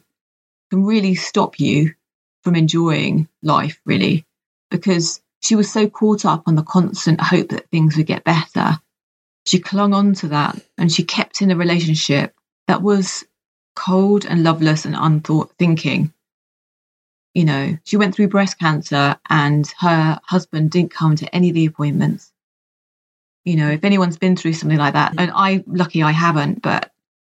can 0.72 0.86
really 0.86 1.16
stop 1.16 1.60
you 1.60 1.94
from 2.44 2.56
enjoying 2.56 3.28
life, 3.44 3.82
really, 3.86 4.26
because 4.72 5.22
she 5.42 5.56
was 5.56 5.72
so 5.72 5.90
caught 5.90 6.26
up 6.26 6.44
on 6.48 6.56
the 6.56 6.64
constant 6.64 7.22
hope 7.22 7.50
that 7.50 7.70
things 7.72 7.98
would 7.98 8.08
get 8.08 8.24
better 8.24 8.80
she 9.46 9.60
clung 9.60 9.94
on 9.94 10.14
to 10.14 10.30
that 10.30 10.60
and 10.78 10.92
she 10.92 11.04
kept 11.04 11.42
in 11.42 11.52
a 11.52 11.58
relationship 11.58 12.36
that 12.68 12.82
was 12.82 13.26
cold 13.76 14.26
and 14.26 14.44
loveless 14.44 14.86
and 14.86 14.96
unthought 14.96 15.52
thinking 15.60 16.14
You 17.34 17.46
know, 17.46 17.78
she 17.86 17.98
went 17.98 18.16
through 18.16 18.30
breast 18.30 18.60
cancer 18.60 19.18
and 19.30 19.72
her 19.80 20.20
husband 20.26 20.72
didn't 20.72 20.92
come 20.92 21.16
to 21.18 21.36
any 21.36 21.50
of 21.50 21.56
the 21.56 21.66
appointments. 21.66 22.34
You 23.50 23.56
know, 23.56 23.72
if 23.72 23.84
anyone's 23.84 24.18
been 24.18 24.36
through 24.36 24.54
something 24.54 24.78
like 24.78 24.94
that, 24.94 25.16
and 25.18 25.32
I, 25.34 25.64
lucky 25.66 26.04
I 26.04 26.12
haven't, 26.12 26.62
but 26.62 26.92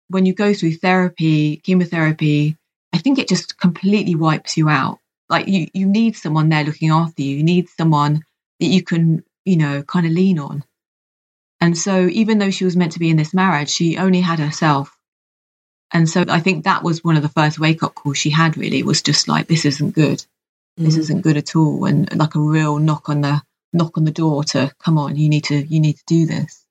when 0.08 0.26
you 0.26 0.34
go 0.34 0.52
through 0.52 0.74
therapy, 0.74 1.56
chemotherapy, 1.56 2.58
I 2.92 2.98
think 2.98 3.18
it 3.18 3.28
just 3.28 3.58
completely 3.58 4.14
wipes 4.14 4.58
you 4.58 4.68
out. 4.68 4.98
Like 5.30 5.48
you, 5.48 5.68
you 5.72 5.86
need 5.86 6.14
someone 6.14 6.50
there 6.50 6.64
looking 6.64 6.90
after 6.90 7.22
you. 7.22 7.36
You 7.36 7.42
need 7.42 7.70
someone 7.70 8.26
that 8.60 8.66
you 8.66 8.82
can, 8.82 9.24
you 9.46 9.56
know, 9.56 9.82
kind 9.82 10.04
of 10.04 10.12
lean 10.12 10.38
on. 10.38 10.64
And 11.62 11.78
so 11.78 12.06
even 12.08 12.36
though 12.36 12.50
she 12.50 12.66
was 12.66 12.76
meant 12.76 12.92
to 12.92 12.98
be 12.98 13.08
in 13.08 13.16
this 13.16 13.32
marriage, 13.32 13.70
she 13.70 13.96
only 13.96 14.20
had 14.20 14.38
herself. 14.38 14.94
And 15.92 16.10
so 16.10 16.26
I 16.28 16.40
think 16.40 16.64
that 16.64 16.82
was 16.82 17.02
one 17.02 17.16
of 17.16 17.22
the 17.22 17.30
first 17.30 17.58
wake 17.58 17.82
up 17.82 17.94
calls 17.94 18.18
she 18.18 18.28
had 18.28 18.58
really 18.58 18.82
was 18.82 19.00
just 19.00 19.28
like, 19.28 19.46
this 19.46 19.64
isn't 19.64 19.94
good. 19.94 20.22
This 20.76 20.96
mm. 20.96 20.98
isn't 20.98 21.22
good 21.22 21.38
at 21.38 21.56
all. 21.56 21.86
And 21.86 22.14
like 22.14 22.34
a 22.34 22.38
real 22.38 22.78
knock 22.78 23.08
on 23.08 23.22
the 23.22 23.40
knock 23.72 23.96
on 23.96 24.04
the 24.04 24.10
door 24.10 24.44
to 24.44 24.72
come 24.78 24.98
on, 24.98 25.16
you 25.16 25.28
need 25.28 25.44
to 25.44 25.56
you 25.56 25.80
need 25.80 25.96
to 25.96 26.04
do 26.06 26.26
this. 26.26 26.64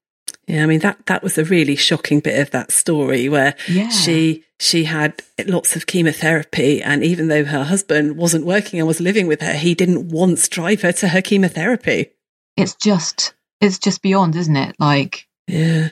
Yeah, 0.48 0.64
I 0.64 0.66
mean 0.66 0.80
that 0.80 1.06
that 1.06 1.24
was 1.24 1.38
a 1.38 1.46
really 1.46 1.76
shocking 1.76 2.20
bit 2.20 2.40
of 2.40 2.52
that 2.52 2.72
story 2.72 3.30
where 3.30 3.56
yeah. 3.68 3.90
she 3.90 4.44
she 4.60 4.86
had 4.86 5.22
lots 5.46 5.76
of 5.76 5.88
chemotherapy 5.88 6.82
and 6.82 7.04
even 7.04 7.28
though 7.28 7.46
her 7.46 7.64
husband 7.64 8.18
wasn't 8.18 8.46
working 8.46 8.80
and 8.80 8.88
was 8.88 9.00
living 9.00 9.28
with 9.28 9.42
her, 9.42 9.54
he 9.54 9.74
didn't 9.74 10.10
once 10.10 10.48
drive 10.50 10.82
her 10.82 10.92
to 10.94 11.10
her 11.10 11.22
chemotherapy. 11.22 12.12
It's 12.58 12.76
just 12.76 13.34
it's 13.60 13.80
just 13.80 14.02
beyond, 14.02 14.36
isn't 14.36 14.56
it? 14.56 14.76
Like 14.80 15.28
Yeah. 15.48 15.90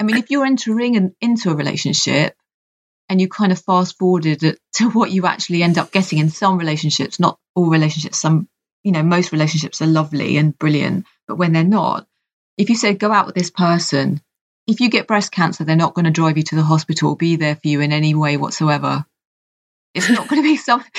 I 0.00 0.02
mean, 0.02 0.16
if 0.16 0.30
you're 0.30 0.44
entering 0.44 0.96
an, 0.96 1.14
into 1.20 1.50
a 1.50 1.54
relationship 1.54 2.34
and 3.08 3.20
you 3.20 3.28
kind 3.28 3.52
of 3.52 3.60
fast 3.60 3.96
forwarded 3.98 4.42
it 4.42 4.58
to 4.74 4.90
what 4.90 5.10
you 5.10 5.26
actually 5.26 5.62
end 5.62 5.78
up 5.78 5.92
getting 5.92 6.18
in 6.18 6.30
some 6.30 6.58
relationships, 6.58 7.20
not 7.20 7.38
all 7.54 7.70
relationships, 7.70 8.18
some 8.18 8.48
you 8.84 8.92
know, 8.92 9.02
most 9.02 9.32
relationships 9.32 9.82
are 9.82 9.86
lovely 9.86 10.36
and 10.36 10.56
brilliant, 10.56 11.06
but 11.26 11.36
when 11.36 11.52
they're 11.52 11.64
not, 11.64 12.06
if 12.56 12.68
you 12.68 12.76
say 12.76 12.94
go 12.94 13.10
out 13.10 13.26
with 13.26 13.34
this 13.34 13.50
person, 13.50 14.20
if 14.66 14.80
you 14.80 14.88
get 14.88 15.08
breast 15.08 15.32
cancer, 15.32 15.64
they're 15.64 15.74
not 15.74 15.94
going 15.94 16.04
to 16.04 16.10
drive 16.10 16.36
you 16.36 16.42
to 16.44 16.54
the 16.54 16.62
hospital 16.62 17.10
or 17.10 17.16
be 17.16 17.36
there 17.36 17.56
for 17.56 17.68
you 17.68 17.80
in 17.80 17.92
any 17.92 18.14
way 18.14 18.36
whatsoever. 18.36 19.04
It's 19.94 20.10
not 20.10 20.28
going 20.28 20.42
to 20.42 20.48
be 20.48 20.56
something, 20.58 20.90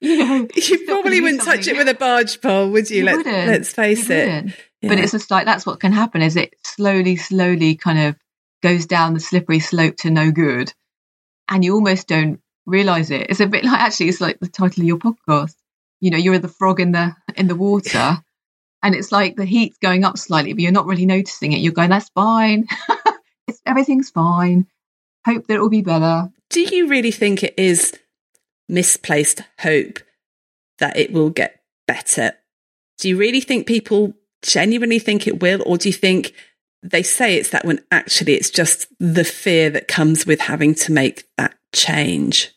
you 0.00 0.18
know. 0.18 0.48
You 0.54 0.84
probably 0.86 1.20
wouldn't 1.20 1.42
touch 1.42 1.68
it 1.68 1.76
with 1.76 1.88
a 1.88 1.94
barge 1.94 2.40
pole, 2.40 2.70
would 2.70 2.90
you? 2.90 2.98
you 2.98 3.04
Let, 3.04 3.26
us 3.26 3.72
face 3.72 4.08
you 4.08 4.16
it. 4.16 4.44
Yeah. 4.80 4.88
But 4.88 4.98
it's 4.98 5.12
just 5.12 5.30
like 5.30 5.46
that's 5.46 5.66
what 5.66 5.80
can 5.80 5.92
happen 5.92 6.20
is 6.22 6.36
it 6.36 6.54
slowly, 6.64 7.16
slowly 7.16 7.74
kind 7.74 7.98
of 7.98 8.16
goes 8.62 8.86
down 8.86 9.14
the 9.14 9.20
slippery 9.20 9.60
slope 9.60 9.96
to 9.98 10.10
no 10.10 10.30
good. 10.30 10.72
And 11.48 11.64
you 11.64 11.74
almost 11.74 12.08
don't 12.08 12.40
realize 12.66 13.10
it. 13.10 13.28
It's 13.28 13.40
a 13.40 13.46
bit 13.46 13.64
like 13.64 13.78
actually 13.78 14.08
it's 14.08 14.20
like 14.20 14.40
the 14.40 14.48
title 14.48 14.82
of 14.82 14.88
your 14.88 14.98
podcast. 14.98 15.54
You 16.04 16.10
know, 16.10 16.18
you're 16.18 16.38
the 16.38 16.48
frog 16.48 16.80
in 16.80 16.92
the 16.92 17.16
in 17.34 17.48
the 17.48 17.56
water 17.56 18.18
and 18.84 18.94
it's 18.94 19.10
like 19.10 19.34
the 19.34 19.46
heat's 19.46 19.78
going 19.78 20.04
up 20.04 20.18
slightly, 20.18 20.52
but 20.52 20.60
you're 20.60 20.70
not 20.70 20.84
really 20.84 21.06
noticing 21.06 21.52
it. 21.52 21.60
You're 21.60 21.72
going, 21.72 21.88
that's 21.88 22.10
fine. 22.10 22.66
it's, 23.48 23.62
everything's 23.64 24.10
fine. 24.10 24.66
Hope 25.24 25.46
that 25.46 25.54
it 25.54 25.60
will 25.60 25.70
be 25.70 25.80
better. 25.80 26.30
Do 26.50 26.60
you 26.60 26.86
really 26.86 27.10
think 27.10 27.42
it 27.42 27.54
is 27.56 27.98
misplaced 28.68 29.40
hope 29.60 30.00
that 30.80 30.98
it 30.98 31.14
will 31.14 31.30
get 31.30 31.62
better? 31.88 32.32
Do 32.98 33.08
you 33.08 33.16
really 33.16 33.40
think 33.40 33.66
people 33.66 34.12
genuinely 34.42 34.98
think 34.98 35.26
it 35.26 35.40
will? 35.40 35.62
Or 35.64 35.78
do 35.78 35.88
you 35.88 35.94
think 35.94 36.34
they 36.82 37.02
say 37.02 37.36
it's 37.36 37.48
that 37.50 37.64
when 37.64 37.80
actually 37.90 38.34
it's 38.34 38.50
just 38.50 38.88
the 39.00 39.24
fear 39.24 39.70
that 39.70 39.88
comes 39.88 40.26
with 40.26 40.40
having 40.40 40.74
to 40.74 40.92
make 40.92 41.24
that 41.38 41.54
change? 41.74 42.52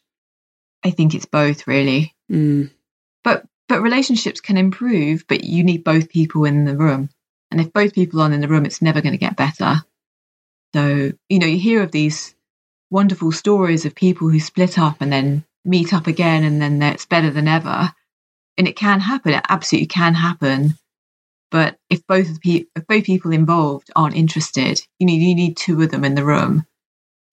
I 0.84 0.92
think 0.92 1.16
it's 1.16 1.26
both, 1.26 1.68
really. 1.68 2.14
Mm. 2.30 2.72
But 3.24 3.46
but 3.68 3.82
relationships 3.82 4.42
can 4.42 4.58
improve, 4.58 5.26
but 5.28 5.44
you 5.44 5.64
need 5.64 5.84
both 5.84 6.10
people 6.10 6.46
in 6.46 6.66
the 6.66 6.78
room. 6.78 7.10
And 7.52 7.60
if 7.62 7.74
both 7.74 7.94
people 7.94 8.22
aren't 8.22 8.34
in 8.36 8.42
the 8.42 8.48
room, 8.48 8.66
it's 8.66 8.82
never 8.82 9.02
going 9.02 9.14
to 9.14 9.18
get 9.18 9.36
better. 9.36 9.84
So, 10.76 11.12
you 11.30 11.40
know, 11.40 11.48
you 11.48 11.58
hear 11.60 11.84
of 11.84 11.92
these 11.92 12.36
wonderful 12.90 13.32
stories 13.32 13.86
of 13.86 13.96
people 13.96 14.30
who 14.30 14.40
split 14.40 14.80
up 14.80 14.98
and 15.02 15.12
then 15.12 15.46
meet 15.66 15.94
up 15.94 16.08
again 16.08 16.44
and 16.44 16.62
then 16.62 16.82
it's 16.82 17.06
better 17.06 17.30
than 17.30 17.48
ever. 17.48 17.94
And 18.58 18.68
it 18.68 18.76
can 18.76 19.00
happen. 19.00 19.34
It 19.34 19.46
absolutely 19.50 19.88
can 19.88 20.14
happen. 20.14 20.76
But 21.52 21.78
if 21.90 22.06
both 22.08 22.28
if 22.44 22.88
both 22.88 23.06
people 23.06 23.32
involved 23.32 23.92
aren't 23.96 24.16
interested, 24.16 24.86
you 25.00 25.08
need 25.08 25.22
you 25.22 25.36
need 25.36 25.58
two 25.58 25.82
of 25.82 25.92
them 25.92 26.04
in 26.04 26.16
the 26.16 26.26
room. 26.26 26.66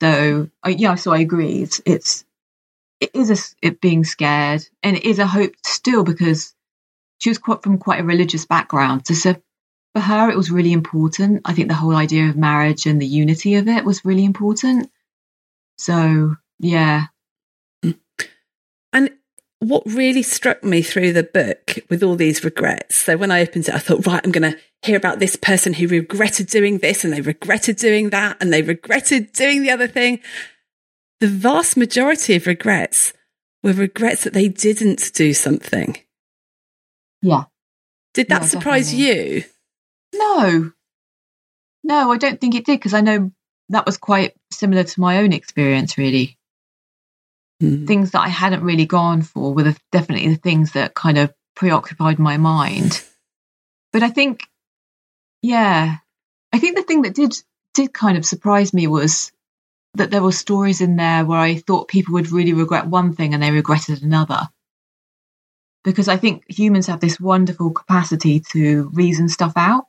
So 0.02 0.48
uh, 0.64 0.70
yeah, 0.70 0.94
so 0.96 1.12
I 1.12 1.18
agree. 1.18 1.62
It's 1.62 1.80
it's 1.86 2.23
it 3.04 3.10
is 3.12 3.30
a, 3.30 3.66
it 3.66 3.80
being 3.80 4.04
scared 4.04 4.66
and 4.82 4.96
it 4.96 5.04
is 5.04 5.18
a 5.18 5.26
hope 5.26 5.54
still 5.62 6.04
because 6.04 6.54
she 7.18 7.28
was 7.28 7.38
quite 7.38 7.62
from 7.62 7.78
quite 7.78 8.00
a 8.00 8.04
religious 8.04 8.46
background. 8.46 9.06
So, 9.06 9.14
so 9.14 9.36
for 9.94 10.00
her, 10.00 10.30
it 10.30 10.36
was 10.36 10.50
really 10.50 10.72
important. 10.72 11.42
I 11.44 11.52
think 11.52 11.68
the 11.68 11.74
whole 11.74 11.94
idea 11.94 12.28
of 12.28 12.36
marriage 12.36 12.86
and 12.86 13.00
the 13.00 13.06
unity 13.06 13.56
of 13.56 13.68
it 13.68 13.84
was 13.84 14.04
really 14.04 14.24
important. 14.24 14.90
So, 15.76 16.36
yeah. 16.58 17.06
And 18.92 19.10
what 19.58 19.82
really 19.84 20.22
struck 20.22 20.64
me 20.64 20.80
through 20.80 21.12
the 21.12 21.22
book 21.22 21.78
with 21.90 22.02
all 22.02 22.16
these 22.16 22.42
regrets. 22.42 22.96
So 22.96 23.16
when 23.16 23.30
I 23.30 23.42
opened 23.42 23.68
it, 23.68 23.74
I 23.74 23.78
thought, 23.78 24.06
right, 24.06 24.20
I'm 24.24 24.32
going 24.32 24.52
to 24.52 24.58
hear 24.82 24.96
about 24.96 25.18
this 25.18 25.36
person 25.36 25.74
who 25.74 25.88
regretted 25.88 26.46
doing 26.46 26.78
this 26.78 27.04
and 27.04 27.12
they 27.12 27.20
regretted 27.20 27.76
doing 27.76 28.10
that 28.10 28.38
and 28.40 28.52
they 28.52 28.62
regretted 28.62 29.32
doing 29.32 29.62
the 29.62 29.70
other 29.70 29.88
thing 29.88 30.20
the 31.20 31.28
vast 31.28 31.76
majority 31.76 32.36
of 32.36 32.46
regrets 32.46 33.12
were 33.62 33.72
regrets 33.72 34.24
that 34.24 34.32
they 34.32 34.48
didn't 34.48 35.12
do 35.14 35.32
something. 35.32 35.96
Yeah. 37.22 37.44
Did 38.12 38.28
that 38.28 38.42
yeah, 38.42 38.48
surprise 38.48 38.92
definitely. 38.92 39.34
you? 39.36 39.44
No. 40.14 40.72
No, 41.82 42.12
I 42.12 42.18
don't 42.18 42.40
think 42.40 42.54
it 42.54 42.66
did 42.66 42.78
because 42.78 42.94
I 42.94 43.00
know 43.00 43.32
that 43.70 43.86
was 43.86 43.96
quite 43.96 44.34
similar 44.52 44.84
to 44.84 45.00
my 45.00 45.18
own 45.18 45.32
experience, 45.32 45.98
really. 45.98 46.38
Mm. 47.62 47.86
Things 47.86 48.10
that 48.10 48.20
I 48.20 48.28
hadn't 48.28 48.62
really 48.62 48.86
gone 48.86 49.22
for 49.22 49.54
were 49.54 49.62
the, 49.62 49.78
definitely 49.92 50.28
the 50.28 50.40
things 50.40 50.72
that 50.72 50.94
kind 50.94 51.18
of 51.18 51.32
preoccupied 51.56 52.18
my 52.18 52.36
mind. 52.36 53.02
But 53.92 54.02
I 54.02 54.10
think, 54.10 54.42
yeah, 55.40 55.96
I 56.52 56.58
think 56.58 56.76
the 56.76 56.82
thing 56.82 57.02
that 57.02 57.14
did 57.14 57.34
did 57.74 57.92
kind 57.92 58.16
of 58.16 58.24
surprise 58.24 58.72
me 58.72 58.86
was 58.86 59.32
that 59.94 60.10
there 60.10 60.22
were 60.22 60.32
stories 60.32 60.80
in 60.80 60.96
there 60.96 61.24
where 61.24 61.38
I 61.38 61.56
thought 61.56 61.88
people 61.88 62.14
would 62.14 62.32
really 62.32 62.52
regret 62.52 62.86
one 62.86 63.14
thing 63.14 63.32
and 63.32 63.42
they 63.42 63.50
regretted 63.50 64.02
another. 64.02 64.48
Because 65.84 66.08
I 66.08 66.16
think 66.16 66.44
humans 66.48 66.86
have 66.86 67.00
this 67.00 67.20
wonderful 67.20 67.70
capacity 67.70 68.40
to 68.52 68.90
reason 68.94 69.28
stuff 69.28 69.52
out. 69.56 69.84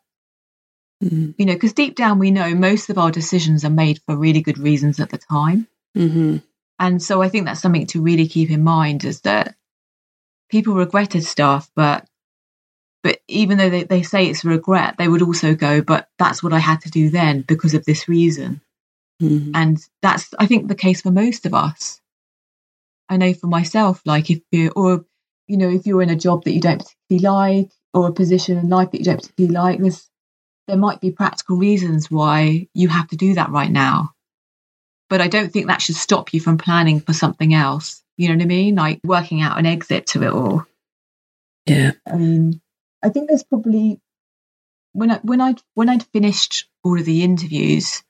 Mm-hmm. 1.04 1.32
You 1.38 1.46
know, 1.46 1.54
because 1.54 1.74
deep 1.74 1.96
down 1.96 2.20
we 2.20 2.32
know 2.32 2.56
most 2.56 2.90
of 2.90 2.98
our 2.98 3.12
decisions 3.12 3.66
are 3.66 3.70
made 3.70 4.00
for 4.06 4.16
really 4.16 4.42
good 4.42 4.58
reasons 4.58 5.00
at 5.00 5.10
the 5.10 5.18
time. 5.18 5.68
Mm-hmm. 5.98 6.38
And 6.80 7.02
so 7.02 7.22
I 7.22 7.30
think 7.30 7.46
that's 7.46 7.62
something 7.62 7.88
to 7.88 8.02
really 8.02 8.28
keep 8.28 8.52
in 8.52 8.64
mind 8.64 9.06
is 9.06 9.22
that 9.22 9.56
people 10.50 10.74
regretted 10.74 11.24
stuff, 11.24 11.70
but 11.76 12.06
but 13.02 13.20
even 13.28 13.60
though 13.60 13.70
they, 13.70 13.84
they 13.84 14.02
say 14.02 14.26
it's 14.26 14.44
regret, 14.44 14.96
they 14.98 15.08
would 15.08 15.22
also 15.22 15.54
go, 15.54 15.82
but 15.82 16.10
that's 16.18 16.42
what 16.42 16.54
I 16.54 16.60
had 16.60 16.82
to 16.82 16.90
do 16.90 17.12
then 17.12 17.42
because 17.42 17.76
of 17.76 17.86
this 17.86 18.10
reason. 18.10 18.62
Mm-hmm. 19.22 19.52
And 19.56 19.78
that's, 20.02 20.34
I 20.40 20.46
think, 20.46 20.68
the 20.68 20.76
case 20.76 21.02
for 21.02 21.12
most 21.12 21.46
of 21.46 21.54
us. 21.54 22.02
I 23.08 23.18
know 23.18 23.34
for 23.34 23.48
myself, 23.48 24.02
like 24.06 24.30
if 24.30 24.42
you, 24.52 24.72
or, 24.76 25.06
you 25.48 25.58
know, 25.58 25.70
if 25.70 25.86
you're 25.86 26.02
in 26.02 26.10
a 26.10 26.16
job 26.16 26.44
that 26.44 26.54
you 26.54 26.62
don't 26.62 26.80
particularly 26.80 27.64
like, 27.64 27.72
or 27.94 28.08
a 28.08 28.14
position 28.14 28.58
in 28.58 28.70
life 28.70 28.92
that 28.92 28.98
you 28.98 29.06
don't 29.06 29.22
particularly 29.22 29.54
like, 29.54 29.80
there's, 29.80 30.10
there 30.68 30.78
might 30.78 31.00
be 31.00 31.12
practical 31.12 31.58
reasons 31.58 32.10
why 32.10 32.68
you 32.74 32.90
have 32.90 33.08
to 33.10 33.16
do 33.16 33.36
that 33.36 33.52
right 33.52 33.72
now. 33.72 34.12
But 35.08 35.22
I 35.22 35.28
don't 35.28 35.54
think 35.54 35.68
that 35.68 35.82
should 35.82 35.96
stop 35.96 36.34
you 36.34 36.42
from 36.42 36.58
planning 36.58 37.00
for 37.00 37.14
something 37.14 37.54
else. 37.54 38.02
You 38.18 38.30
know 38.30 38.36
what 38.36 38.44
I 38.44 38.48
mean? 38.48 38.76
Like 38.76 39.00
working 39.04 39.42
out 39.42 39.60
an 39.60 39.66
exit 39.66 40.08
to 40.08 40.24
it 40.24 40.32
all. 40.34 40.66
Yeah. 41.68 41.92
I 42.08 42.16
mean, 42.16 42.60
I 43.04 43.10
think 43.10 43.28
there's 43.28 43.44
probably 43.44 44.00
when 44.94 45.12
I 45.12 45.18
when 45.18 45.42
I 45.42 45.56
when 45.76 45.90
I'd 45.90 46.04
finished 46.08 46.68
all 46.84 46.98
of 46.98 47.06
the 47.06 47.24
interviews, 47.24 48.04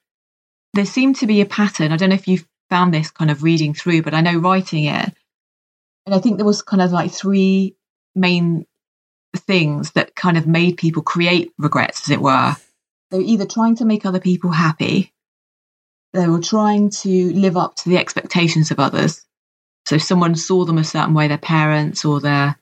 there 0.76 0.86
seemed 0.86 1.18
to 1.18 1.28
be 1.28 1.42
a 1.42 1.46
pattern. 1.46 1.92
I 1.92 1.98
don't 1.98 2.10
know 2.10 2.16
if 2.16 2.28
you've 2.28 2.48
found 2.70 2.94
this 2.94 3.12
kind 3.12 3.32
of 3.32 3.44
reading 3.44 3.74
through, 3.74 4.02
but 4.02 4.14
I 4.14 4.22
know 4.22 4.38
writing 4.38 4.86
it, 4.86 5.14
and 6.06 6.14
I 6.14 6.20
think 6.20 6.38
there 6.38 6.46
was 6.46 6.62
kind 6.62 6.82
of 6.82 6.92
like 6.92 7.12
three 7.12 7.76
main 8.14 8.66
things 9.36 9.92
that 9.92 10.16
kind 10.16 10.38
of 10.38 10.48
made 10.48 10.78
people 10.78 11.02
create 11.02 11.52
regrets, 11.58 12.04
as 12.04 12.12
it 12.12 12.22
were. 12.22 12.56
They 13.12 13.18
were 13.18 13.24
either 13.24 13.46
trying 13.46 13.76
to 13.78 13.86
make 13.86 14.06
other 14.06 14.20
people 14.20 14.52
happy, 14.52 15.14
they 16.16 16.28
were 16.28 16.42
trying 16.42 16.90
to 16.90 17.34
live 17.34 17.58
up 17.58 17.76
to 17.76 17.90
the 17.90 17.98
expectations 17.98 18.72
of 18.72 18.80
others. 18.80 19.26
So 19.86 19.96
if 19.96 20.04
someone 20.04 20.36
saw 20.36 20.66
them 20.66 20.78
a 20.78 20.84
certain 20.84 21.14
way, 21.14 21.28
their 21.28 21.38
parents 21.38 22.06
or 22.06 22.20
their 22.20 22.58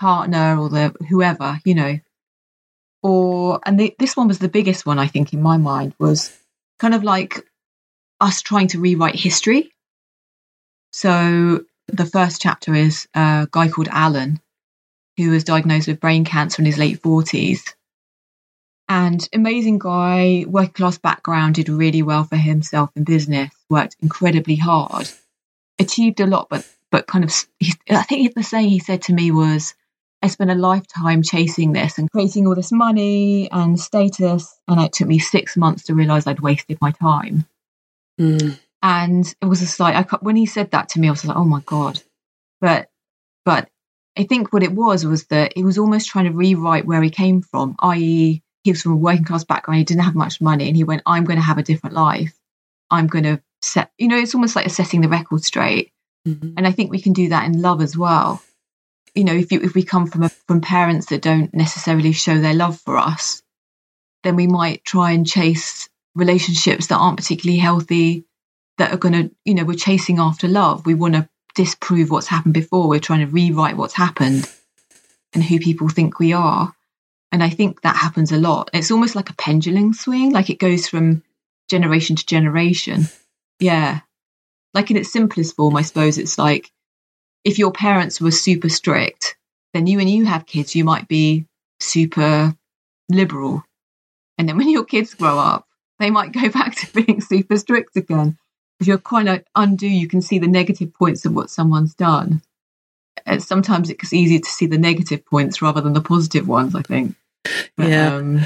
partner 0.00 0.58
or 0.58 0.68
their 0.68 0.92
whoever, 1.08 1.60
you 1.64 1.74
know. 1.74 1.98
Or 3.02 3.60
and 3.64 3.78
the, 3.78 3.94
this 3.98 4.16
one 4.16 4.28
was 4.28 4.40
the 4.40 4.48
biggest 4.48 4.84
one 4.84 4.98
I 4.98 5.06
think 5.06 5.32
in 5.32 5.40
my 5.40 5.56
mind 5.56 5.94
was 5.98 6.36
kind 6.78 6.94
of 6.94 7.04
like 7.04 7.46
us 8.20 8.42
trying 8.42 8.68
to 8.68 8.80
rewrite 8.80 9.14
history. 9.14 9.72
So 10.92 11.64
The 11.88 12.06
first 12.06 12.42
chapter 12.42 12.74
is 12.74 13.06
a 13.14 13.46
guy 13.50 13.68
called 13.68 13.88
Alan, 13.90 14.40
who 15.16 15.30
was 15.30 15.44
diagnosed 15.44 15.86
with 15.86 16.00
brain 16.00 16.24
cancer 16.24 16.60
in 16.60 16.66
his 16.66 16.78
late 16.78 17.00
40s. 17.00 17.60
And 18.88 19.28
amazing 19.32 19.78
guy, 19.78 20.44
working 20.48 20.72
class 20.72 20.98
background, 20.98 21.56
did 21.56 21.68
really 21.68 22.02
well 22.02 22.24
for 22.24 22.36
himself 22.36 22.90
in 22.96 23.04
business, 23.04 23.52
worked 23.70 23.96
incredibly 24.00 24.56
hard, 24.56 25.08
achieved 25.78 26.20
a 26.20 26.26
lot, 26.26 26.48
but 26.50 26.66
but 26.90 27.06
kind 27.08 27.24
of, 27.24 27.32
I 27.90 28.02
think 28.04 28.34
the 28.34 28.42
saying 28.42 28.68
he 28.68 28.78
said 28.78 29.02
to 29.02 29.12
me 29.12 29.30
was, 29.32 29.74
I 30.22 30.28
spent 30.28 30.50
a 30.50 30.54
lifetime 30.54 31.22
chasing 31.22 31.72
this 31.72 31.98
and 31.98 32.10
creating 32.10 32.46
all 32.46 32.54
this 32.54 32.72
money 32.72 33.50
and 33.50 33.78
status. 33.78 34.54
And 34.68 34.80
it 34.80 34.92
took 34.92 35.08
me 35.08 35.18
six 35.18 35.56
months 35.56 35.84
to 35.84 35.94
realize 35.94 36.26
I'd 36.26 36.40
wasted 36.40 36.78
my 36.80 36.92
time. 36.92 37.44
Mm. 38.20 38.58
And 38.82 39.34
it 39.40 39.46
was 39.46 39.60
just 39.60 39.80
like, 39.80 39.94
I, 39.94 40.16
when 40.20 40.36
he 40.36 40.46
said 40.46 40.70
that 40.70 40.90
to 40.90 41.00
me, 41.00 41.08
I 41.08 41.10
was 41.10 41.24
like, 41.24 41.36
oh 41.36 41.44
my 41.44 41.60
God. 41.64 42.00
But, 42.60 42.88
but 43.44 43.68
I 44.16 44.24
think 44.24 44.52
what 44.52 44.62
it 44.62 44.72
was 44.72 45.04
was 45.04 45.26
that 45.26 45.52
he 45.54 45.64
was 45.64 45.78
almost 45.78 46.08
trying 46.08 46.26
to 46.26 46.32
rewrite 46.32 46.86
where 46.86 47.02
he 47.02 47.10
came 47.10 47.42
from, 47.42 47.76
i.e., 47.80 48.42
he 48.64 48.72
was 48.72 48.82
from 48.82 48.92
a 48.92 48.96
working 48.96 49.24
class 49.24 49.44
background, 49.44 49.78
he 49.78 49.84
didn't 49.84 50.04
have 50.04 50.14
much 50.14 50.40
money, 50.40 50.66
and 50.66 50.76
he 50.76 50.84
went, 50.84 51.02
I'm 51.06 51.24
going 51.24 51.38
to 51.38 51.44
have 51.44 51.58
a 51.58 51.62
different 51.62 51.94
life. 51.94 52.36
I'm 52.90 53.06
going 53.06 53.24
to 53.24 53.40
set, 53.62 53.92
you 53.98 54.08
know, 54.08 54.18
it's 54.18 54.34
almost 54.34 54.56
like 54.56 54.68
setting 54.70 55.00
the 55.00 55.08
record 55.08 55.44
straight. 55.44 55.92
Mm-hmm. 56.26 56.54
And 56.56 56.66
I 56.66 56.72
think 56.72 56.90
we 56.90 57.00
can 57.00 57.12
do 57.12 57.28
that 57.28 57.46
in 57.46 57.62
love 57.62 57.80
as 57.80 57.96
well. 57.96 58.42
You 59.14 59.24
know, 59.24 59.34
if 59.34 59.52
you 59.52 59.60
if 59.60 59.74
we 59.74 59.82
come 59.82 60.06
from 60.06 60.24
a, 60.24 60.28
from 60.28 60.60
parents 60.60 61.06
that 61.06 61.22
don't 61.22 61.54
necessarily 61.54 62.12
show 62.12 62.38
their 62.38 62.54
love 62.54 62.78
for 62.80 62.96
us, 62.98 63.42
then 64.24 64.36
we 64.36 64.46
might 64.46 64.84
try 64.84 65.12
and 65.12 65.26
chase 65.26 65.88
relationships 66.16 66.88
that 66.88 66.96
aren't 66.96 67.18
particularly 67.18 67.58
healthy, 67.58 68.24
that 68.78 68.92
are 68.92 68.98
going 68.98 69.14
to, 69.14 69.34
you 69.44 69.54
know, 69.54 69.64
we're 69.64 69.76
chasing 69.76 70.18
after 70.18 70.48
love. 70.48 70.84
We 70.84 70.94
want 70.94 71.14
to 71.14 71.28
disprove 71.54 72.10
what's 72.10 72.26
happened 72.26 72.54
before. 72.54 72.88
We're 72.88 73.00
trying 73.00 73.20
to 73.20 73.32
rewrite 73.32 73.76
what's 73.76 73.94
happened 73.94 74.50
and 75.32 75.44
who 75.44 75.60
people 75.60 75.88
think 75.88 76.18
we 76.18 76.32
are. 76.32 76.74
And 77.30 77.42
I 77.42 77.50
think 77.50 77.82
that 77.82 77.96
happens 77.96 78.32
a 78.32 78.38
lot. 78.38 78.70
It's 78.72 78.90
almost 78.90 79.14
like 79.14 79.30
a 79.30 79.34
pendulum 79.34 79.94
swing, 79.94 80.32
like 80.32 80.50
it 80.50 80.58
goes 80.58 80.88
from 80.88 81.22
generation 81.68 82.16
to 82.16 82.26
generation. 82.26 83.08
Yeah 83.60 84.00
like 84.76 84.90
in 84.90 84.98
its 84.98 85.10
simplest 85.10 85.56
form, 85.56 85.74
I 85.74 85.82
suppose 85.82 86.18
it's 86.18 86.36
like 86.36 86.70
if 87.44 87.58
your 87.58 87.72
parents 87.72 88.20
were 88.20 88.30
super 88.30 88.68
strict, 88.68 89.34
then 89.72 89.86
you 89.86 89.98
and 90.00 90.08
you 90.08 90.26
have 90.26 90.44
kids, 90.44 90.76
you 90.76 90.84
might 90.84 91.08
be 91.08 91.46
super 91.80 92.54
liberal. 93.08 93.64
And 94.36 94.46
then 94.46 94.58
when 94.58 94.68
your 94.68 94.84
kids 94.84 95.14
grow 95.14 95.38
up, 95.38 95.65
they 95.98 96.10
might 96.10 96.32
go 96.32 96.48
back 96.50 96.76
to 96.76 97.04
being 97.04 97.20
super 97.20 97.56
strict 97.56 97.96
again. 97.96 98.38
If 98.80 98.86
you're 98.86 98.98
kind 98.98 99.28
of 99.28 99.42
undo, 99.54 99.88
you 99.88 100.06
can 100.06 100.20
see 100.20 100.38
the 100.38 100.46
negative 100.46 100.92
points 100.92 101.24
of 101.24 101.34
what 101.34 101.50
someone's 101.50 101.94
done. 101.94 102.42
And 103.24 103.42
sometimes 103.42 103.88
it's 103.88 104.12
easier 104.12 104.38
to 104.38 104.48
see 104.48 104.66
the 104.66 104.78
negative 104.78 105.24
points 105.24 105.62
rather 105.62 105.80
than 105.80 105.94
the 105.94 106.02
positive 106.02 106.46
ones, 106.46 106.74
I 106.74 106.82
think. 106.82 107.16
But, 107.76 107.88
yeah. 107.88 108.14
Um, 108.14 108.40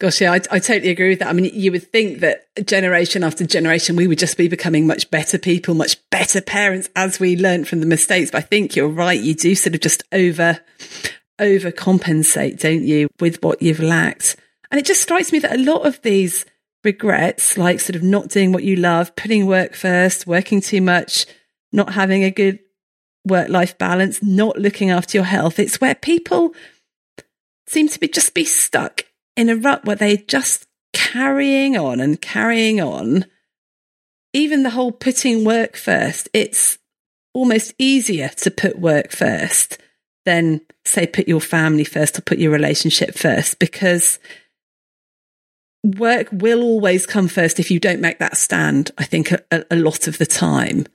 Gosh, 0.00 0.22
yeah, 0.22 0.32
I, 0.32 0.40
I, 0.50 0.58
totally 0.60 0.88
agree 0.88 1.10
with 1.10 1.18
that. 1.18 1.28
I 1.28 1.34
mean, 1.34 1.50
you 1.52 1.70
would 1.72 1.92
think 1.92 2.20
that 2.20 2.48
generation 2.64 3.22
after 3.22 3.44
generation, 3.44 3.96
we 3.96 4.06
would 4.06 4.18
just 4.18 4.38
be 4.38 4.48
becoming 4.48 4.86
much 4.86 5.10
better 5.10 5.36
people, 5.36 5.74
much 5.74 5.98
better 6.08 6.40
parents 6.40 6.88
as 6.96 7.20
we 7.20 7.36
learn 7.36 7.66
from 7.66 7.80
the 7.80 7.86
mistakes. 7.86 8.30
But 8.30 8.38
I 8.38 8.46
think 8.46 8.74
you're 8.74 8.88
right. 8.88 9.20
You 9.20 9.34
do 9.34 9.54
sort 9.54 9.74
of 9.74 9.82
just 9.82 10.02
over, 10.10 10.58
overcompensate, 11.38 12.60
don't 12.60 12.82
you, 12.82 13.08
with 13.20 13.42
what 13.42 13.60
you've 13.60 13.80
lacked. 13.80 14.36
And 14.70 14.80
it 14.80 14.86
just 14.86 15.02
strikes 15.02 15.32
me 15.32 15.38
that 15.40 15.54
a 15.54 15.62
lot 15.62 15.86
of 15.86 16.00
these 16.00 16.46
regrets, 16.84 17.58
like 17.58 17.80
sort 17.80 17.96
of 17.96 18.02
not 18.02 18.28
doing 18.28 18.52
what 18.52 18.64
you 18.64 18.76
love, 18.76 19.14
putting 19.16 19.46
work 19.46 19.74
first, 19.74 20.26
working 20.26 20.60
too 20.60 20.80
much, 20.80 21.26
not 21.72 21.92
having 21.94 22.24
a 22.24 22.30
good 22.30 22.58
work 23.26 23.48
life 23.48 23.76
balance, 23.78 24.22
not 24.22 24.58
looking 24.58 24.90
after 24.90 25.18
your 25.18 25.24
health, 25.24 25.58
it's 25.58 25.80
where 25.80 25.94
people 25.94 26.54
seem 27.66 27.88
to 27.88 28.00
be 28.00 28.08
just 28.08 28.34
be 28.34 28.44
stuck 28.44 29.02
in 29.36 29.48
a 29.48 29.56
rut 29.56 29.84
where 29.84 29.96
they're 29.96 30.16
just 30.16 30.66
carrying 30.92 31.76
on 31.76 32.00
and 32.00 32.20
carrying 32.20 32.80
on. 32.80 33.24
Even 34.32 34.62
the 34.62 34.70
whole 34.70 34.92
putting 34.92 35.44
work 35.44 35.76
first, 35.76 36.28
it's 36.32 36.78
almost 37.32 37.74
easier 37.78 38.28
to 38.28 38.50
put 38.50 38.78
work 38.78 39.12
first 39.12 39.78
than, 40.24 40.60
say, 40.84 41.06
put 41.06 41.28
your 41.28 41.40
family 41.40 41.84
first 41.84 42.18
or 42.18 42.22
put 42.22 42.38
your 42.38 42.52
relationship 42.52 43.14
first 43.14 43.58
because 43.58 44.18
work 45.82 46.28
will 46.32 46.62
always 46.62 47.06
come 47.06 47.28
first 47.28 47.58
if 47.58 47.70
you 47.70 47.80
don't 47.80 48.00
make 48.00 48.18
that 48.18 48.36
stand, 48.36 48.90
I 48.98 49.04
think, 49.04 49.32
a, 49.32 49.64
a, 49.70 49.76
lot 49.76 50.06
of 50.08 50.18
the 50.18 50.26
time. 50.26 50.86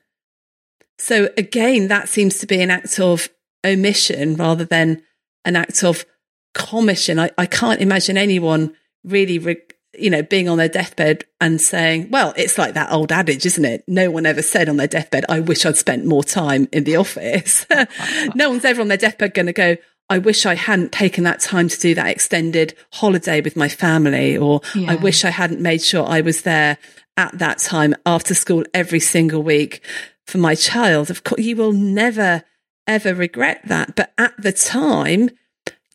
So, 0.97 1.29
again, 1.37 1.87
that 1.87 2.07
seems 2.07 2.37
to 2.39 2.47
be 2.47 2.61
an 2.61 2.71
act 2.71 2.99
of 2.99 3.29
omission 3.65 4.35
rather 4.35 4.65
than 4.65 5.01
an 5.43 5.55
act 5.55 5.83
of 5.83 6.05
commission. 6.53 7.19
I, 7.19 7.31
I 7.37 7.45
can't 7.45 7.81
imagine 7.81 8.17
anyone 8.17 8.75
really, 9.03 9.39
re- 9.39 9.61
you 9.97 10.09
know, 10.09 10.21
being 10.21 10.47
on 10.47 10.57
their 10.57 10.69
deathbed 10.69 11.25
and 11.41 11.59
saying, 11.59 12.09
well, 12.11 12.33
it's 12.37 12.57
like 12.57 12.75
that 12.75 12.91
old 12.91 13.11
adage, 13.11 13.45
isn't 13.45 13.65
it? 13.65 13.83
No 13.87 14.11
one 14.11 14.25
ever 14.25 14.41
said 14.41 14.69
on 14.69 14.77
their 14.77 14.87
deathbed, 14.87 15.25
I 15.29 15.39
wish 15.39 15.65
I'd 15.65 15.77
spent 15.77 16.05
more 16.05 16.23
time 16.23 16.67
in 16.71 16.83
the 16.83 16.97
office. 16.97 17.65
no 18.35 18.49
one's 18.49 18.65
ever 18.65 18.81
on 18.81 18.87
their 18.87 18.97
deathbed 18.97 19.33
going 19.33 19.47
to 19.47 19.53
go, 19.53 19.77
I 20.09 20.19
wish 20.19 20.45
I 20.45 20.55
hadn't 20.55 20.91
taken 20.91 21.23
that 21.23 21.39
time 21.39 21.67
to 21.67 21.79
do 21.79 21.95
that 21.95 22.07
extended 22.07 22.75
holiday 22.93 23.41
with 23.41 23.55
my 23.55 23.67
family, 23.67 24.37
or 24.37 24.61
yeah. 24.75 24.91
I 24.91 24.95
wish 24.95 25.25
I 25.25 25.31
hadn't 25.31 25.61
made 25.61 25.81
sure 25.81 26.05
I 26.07 26.21
was 26.21 26.43
there 26.43 26.77
at 27.17 27.37
that 27.39 27.57
time 27.59 27.95
after 28.05 28.35
school 28.35 28.63
every 28.73 28.99
single 28.99 29.41
week 29.41 29.81
for 30.25 30.37
my 30.37 30.53
child. 30.53 31.09
Of 31.09 31.23
course, 31.23 31.41
you 31.41 31.55
will 31.55 31.71
never, 31.71 32.43
ever 32.85 33.15
regret 33.15 33.61
that. 33.65 33.95
But 33.95 34.13
at 34.17 34.33
the 34.37 34.51
time, 34.51 35.31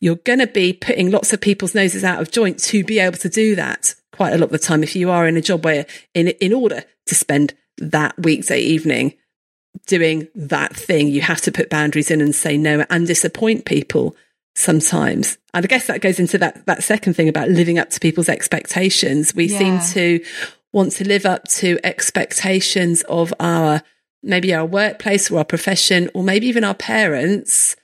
you're 0.01 0.15
going 0.15 0.39
to 0.39 0.47
be 0.47 0.73
putting 0.73 1.11
lots 1.11 1.31
of 1.31 1.39
people's 1.39 1.75
noses 1.75 2.03
out 2.03 2.21
of 2.21 2.31
joint 2.31 2.59
to 2.59 2.83
be 2.83 2.99
able 2.99 3.17
to 3.19 3.29
do 3.29 3.55
that 3.55 3.95
quite 4.11 4.33
a 4.33 4.37
lot 4.37 4.45
of 4.45 4.51
the 4.51 4.59
time. 4.59 4.83
If 4.83 4.95
you 4.95 5.09
are 5.09 5.27
in 5.27 5.37
a 5.37 5.41
job 5.41 5.63
where, 5.63 5.85
in, 6.13 6.27
in 6.27 6.53
order 6.53 6.83
to 7.05 7.15
spend 7.15 7.53
that 7.77 8.17
weekday 8.19 8.59
evening 8.59 9.13
doing 9.91 10.29
that 10.33 10.73
thing, 10.73 11.09
you 11.09 11.19
have 11.19 11.41
to 11.41 11.51
put 11.51 11.69
boundaries 11.69 12.09
in 12.09 12.21
and 12.21 12.33
say 12.33 12.57
no 12.57 12.85
and 12.89 13.05
disappoint 13.05 13.65
people 13.65 14.15
sometimes. 14.55 15.37
And 15.53 15.65
I 15.65 15.67
guess 15.67 15.87
that 15.87 15.99
goes 15.99 16.17
into 16.17 16.37
that, 16.37 16.65
that 16.65 16.81
second 16.81 17.15
thing 17.15 17.27
about 17.27 17.49
living 17.49 17.77
up 17.77 17.89
to 17.89 17.99
people's 17.99 18.29
expectations. 18.29 19.35
We 19.35 19.45
yeah. 19.47 19.57
seem 19.57 19.79
to 19.93 20.25
want 20.71 20.93
to 20.93 21.07
live 21.07 21.25
up 21.25 21.43
to 21.59 21.77
expectations 21.83 23.03
of 23.09 23.33
our, 23.41 23.81
maybe 24.23 24.53
our 24.53 24.65
workplace 24.65 25.29
or 25.29 25.39
our 25.39 25.45
profession, 25.45 26.09
or 26.13 26.23
maybe 26.23 26.47
even 26.47 26.63
our 26.63 26.73
parents 26.73 27.75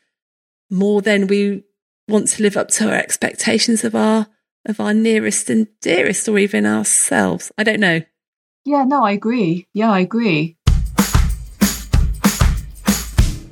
more 0.69 1.01
than 1.01 1.27
we 1.27 1.65
want 2.07 2.29
to 2.29 2.43
live 2.43 2.55
up 2.55 2.69
to 2.69 2.87
our 2.87 2.95
expectations 2.95 3.83
of 3.83 3.95
our 3.95 4.27
of 4.65 4.81
our 4.81 4.93
nearest 4.93 5.49
and 5.49 5.67
dearest 5.81 6.27
or 6.27 6.37
even 6.37 6.65
ourselves. 6.65 7.51
I 7.57 7.63
don't 7.63 7.79
know. 7.79 8.01
Yeah, 8.65 8.83
no, 8.83 9.05
I 9.05 9.13
agree. 9.13 9.65
Yeah, 9.73 9.89
I 9.89 10.01
agree. 10.01 10.56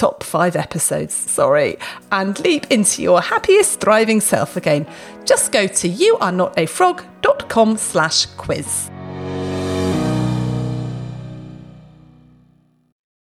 top 0.00 0.22
five 0.22 0.56
episodes, 0.56 1.12
sorry, 1.12 1.76
and 2.10 2.40
leap 2.40 2.66
into 2.70 3.02
your 3.02 3.20
happiest, 3.20 3.80
thriving 3.80 4.18
self 4.18 4.56
again. 4.56 4.86
Just 5.26 5.52
go 5.52 5.66
to 5.66 5.88
youarenotafrog.com 5.88 7.76
slash 7.76 8.24
quiz. 8.38 8.88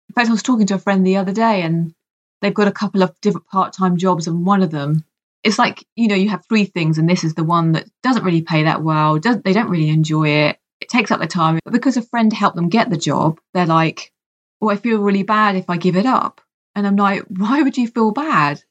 In 0.09 0.13
fact, 0.15 0.29
I 0.29 0.31
was 0.31 0.41
talking 0.41 0.65
to 0.67 0.75
a 0.75 0.79
friend 0.79 1.05
the 1.05 1.17
other 1.17 1.33
day 1.33 1.61
and 1.61 1.93
they've 2.41 2.51
got 2.51 2.67
a 2.67 2.71
couple 2.71 3.03
of 3.03 3.13
different 3.21 3.45
part-time 3.45 3.97
jobs 3.97 4.25
and 4.25 4.43
one 4.43 4.63
of 4.63 4.71
them 4.71 5.05
it's 5.43 5.59
like 5.59 5.85
you 5.95 6.07
know 6.07 6.15
you 6.15 6.29
have 6.29 6.43
three 6.47 6.65
things 6.65 6.97
and 6.97 7.07
this 7.07 7.23
is 7.23 7.35
the 7.35 7.43
one 7.43 7.73
that 7.73 7.85
doesn't 8.01 8.23
really 8.23 8.41
pay 8.41 8.63
that 8.63 8.81
well 8.81 9.19
does, 9.19 9.41
they 9.43 9.53
don't 9.53 9.69
really 9.69 9.89
enjoy 9.89 10.27
it 10.27 10.57
it 10.81 10.89
takes 10.89 11.11
up 11.11 11.19
their 11.19 11.27
time 11.27 11.59
but 11.63 11.71
because 11.73 11.97
a 11.97 12.01
friend 12.01 12.33
helped 12.33 12.55
them 12.55 12.69
get 12.69 12.89
the 12.89 12.97
job 12.97 13.39
they're 13.53 13.65
like 13.65 14.11
well 14.59 14.75
i 14.75 14.79
feel 14.79 14.99
really 14.99 15.23
bad 15.23 15.55
if 15.55 15.69
i 15.69 15.77
give 15.77 15.95
it 15.95 16.05
up 16.05 16.41
and 16.75 16.85
i'm 16.85 16.95
like 16.95 17.23
why 17.29 17.61
would 17.61 17.77
you 17.77 17.87
feel 17.87 18.11
bad 18.11 18.61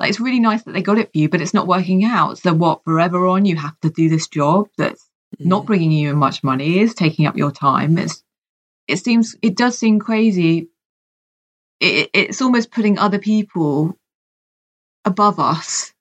like 0.00 0.10
it's 0.10 0.20
really 0.20 0.40
nice 0.40 0.62
that 0.62 0.72
they 0.72 0.82
got 0.82 0.98
it 0.98 1.10
for 1.12 1.18
you 1.18 1.28
but 1.28 1.40
it's 1.40 1.54
not 1.54 1.66
working 1.66 2.04
out 2.04 2.38
so 2.38 2.52
what 2.52 2.84
forever 2.84 3.26
on 3.26 3.44
you 3.44 3.56
have 3.56 3.78
to 3.80 3.90
do 3.90 4.08
this 4.08 4.28
job 4.28 4.68
that's 4.76 5.08
not 5.38 5.64
mm. 5.64 5.66
bringing 5.66 5.92
you 5.92 6.14
much 6.14 6.42
money 6.42 6.78
is 6.78 6.94
taking 6.94 7.26
up 7.26 7.36
your 7.36 7.50
time 7.50 7.98
it's 7.98 8.22
it 8.86 8.96
seems 8.96 9.36
it 9.42 9.56
does 9.56 9.76
seem 9.76 9.98
crazy 9.98 10.68
it, 11.80 12.10
it's 12.12 12.42
almost 12.42 12.70
putting 12.70 12.98
other 12.98 13.18
people 13.18 13.96
above 15.04 15.38
us. 15.38 15.92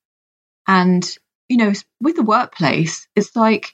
And, 0.67 1.07
you 1.49 1.57
know, 1.57 1.73
with 2.01 2.15
the 2.15 2.23
workplace, 2.23 3.07
it's 3.15 3.35
like 3.35 3.73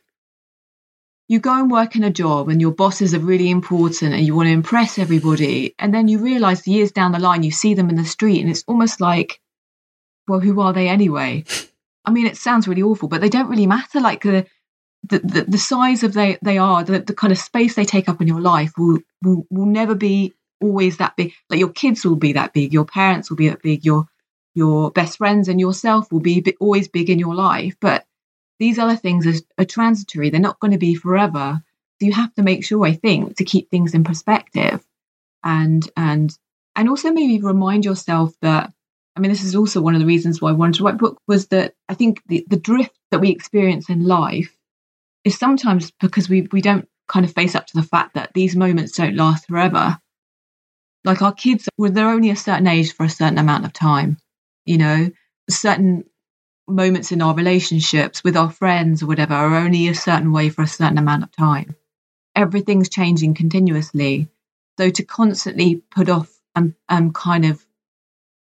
you 1.33 1.39
go 1.39 1.59
and 1.59 1.71
work 1.71 1.95
in 1.95 2.03
a 2.03 2.11
job 2.11 2.47
and 2.47 2.61
your 2.61 2.71
bosses 2.71 3.15
are 3.15 3.19
really 3.19 3.49
important 3.49 4.13
and 4.13 4.23
you 4.23 4.35
want 4.35 4.45
to 4.45 4.53
impress 4.53 4.99
everybody. 4.99 5.73
And 5.79 5.91
then 5.91 6.07
you 6.07 6.19
realize 6.19 6.67
years 6.67 6.91
down 6.91 7.11
the 7.11 7.17
line, 7.17 7.41
you 7.41 7.49
see 7.49 7.73
them 7.73 7.89
in 7.89 7.95
the 7.95 8.05
street 8.05 8.39
and 8.39 8.51
it's 8.51 8.63
almost 8.67 9.01
like, 9.01 9.41
well, 10.27 10.39
who 10.39 10.61
are 10.61 10.73
they 10.73 10.87
anyway? 10.87 11.43
I 12.05 12.11
mean, 12.11 12.27
it 12.27 12.37
sounds 12.37 12.67
really 12.67 12.83
awful, 12.83 13.09
but 13.09 13.19
they 13.19 13.29
don't 13.29 13.49
really 13.49 13.65
matter. 13.65 13.99
Like 13.99 14.21
the, 14.21 14.45
the, 15.09 15.19
the, 15.19 15.45
the 15.47 15.57
size 15.57 16.03
of 16.03 16.13
they, 16.13 16.37
they 16.43 16.59
are, 16.59 16.83
the, 16.83 16.99
the 16.99 17.15
kind 17.15 17.33
of 17.33 17.39
space 17.39 17.73
they 17.73 17.85
take 17.85 18.07
up 18.07 18.21
in 18.21 18.27
your 18.27 18.41
life 18.41 18.73
will, 18.77 18.99
will, 19.23 19.47
will 19.49 19.65
never 19.65 19.95
be 19.95 20.33
always 20.61 20.97
that 20.97 21.15
big. 21.15 21.33
Like 21.49 21.59
your 21.59 21.71
kids 21.71 22.05
will 22.05 22.15
be 22.15 22.33
that 22.33 22.53
big, 22.53 22.71
your 22.71 22.85
parents 22.85 23.31
will 23.31 23.37
be 23.37 23.49
that 23.49 23.63
big, 23.63 23.83
your, 23.83 24.05
your 24.53 24.91
best 24.91 25.17
friends 25.17 25.47
and 25.47 25.59
yourself 25.59 26.11
will 26.11 26.19
be 26.19 26.45
always 26.59 26.87
big 26.87 27.09
in 27.09 27.17
your 27.17 27.33
life. 27.33 27.75
But 27.81 28.05
these 28.63 28.79
other 28.79 28.95
things 28.95 29.27
are, 29.27 29.61
are 29.61 29.65
transitory. 29.65 30.29
They're 30.29 30.39
not 30.39 30.59
going 30.61 30.71
to 30.71 30.77
be 30.77 30.95
forever. 30.95 31.61
So 31.99 32.05
you 32.05 32.13
have 32.13 32.33
to 32.35 32.43
make 32.43 32.63
sure, 32.63 32.85
I 32.85 32.93
think, 32.93 33.35
to 33.35 33.43
keep 33.43 33.69
things 33.69 33.93
in 33.93 34.05
perspective 34.05 34.81
and, 35.43 35.85
and, 35.97 36.33
and 36.73 36.87
also 36.87 37.11
maybe 37.11 37.43
remind 37.43 37.83
yourself 37.83 38.33
that 38.41 38.71
I 39.15 39.19
mean, 39.19 39.29
this 39.29 39.43
is 39.43 39.55
also 39.55 39.81
one 39.81 39.95
of 39.95 39.99
the 39.99 40.07
reasons 40.07 40.41
why 40.41 40.49
I 40.49 40.53
wanted 40.53 40.75
to 40.75 40.85
write 40.85 40.97
book 40.97 41.21
was 41.27 41.47
that 41.47 41.75
I 41.87 41.93
think 41.93 42.21
the, 42.25 42.45
the 42.49 42.57
drift 42.57 42.97
that 43.11 43.19
we 43.19 43.29
experience 43.29 43.89
in 43.89 44.05
life 44.05 44.57
is 45.23 45.37
sometimes 45.37 45.91
because 45.99 46.29
we, 46.29 46.47
we 46.51 46.61
don't 46.61 46.87
kind 47.07 47.25
of 47.25 47.33
face 47.33 47.53
up 47.53 47.67
to 47.67 47.75
the 47.75 47.83
fact 47.83 48.15
that 48.15 48.31
these 48.33 48.55
moments 48.55 48.93
don't 48.93 49.15
last 49.15 49.47
forever. 49.47 49.99
Like 51.03 51.21
our 51.21 51.33
kids, 51.33 51.67
they're 51.77 52.09
only 52.09 52.31
a 52.31 52.35
certain 52.35 52.65
age 52.65 52.93
for 52.93 53.03
a 53.03 53.09
certain 53.09 53.37
amount 53.37 53.65
of 53.65 53.73
time, 53.73 54.17
you 54.65 54.77
know, 54.79 55.11
certain 55.49 56.05
moments 56.67 57.11
in 57.11 57.21
our 57.21 57.33
relationships 57.33 58.23
with 58.23 58.37
our 58.37 58.49
friends 58.49 59.03
or 59.03 59.07
whatever 59.07 59.33
are 59.33 59.55
only 59.55 59.87
a 59.87 59.95
certain 59.95 60.31
way 60.31 60.49
for 60.49 60.61
a 60.61 60.67
certain 60.67 60.97
amount 60.97 61.23
of 61.23 61.31
time. 61.31 61.75
Everything's 62.35 62.89
changing 62.89 63.33
continuously. 63.33 64.29
So 64.77 64.89
to 64.89 65.03
constantly 65.03 65.83
put 65.91 66.09
off 66.09 66.31
and, 66.55 66.73
and 66.89 67.13
kind 67.13 67.45
of 67.45 67.65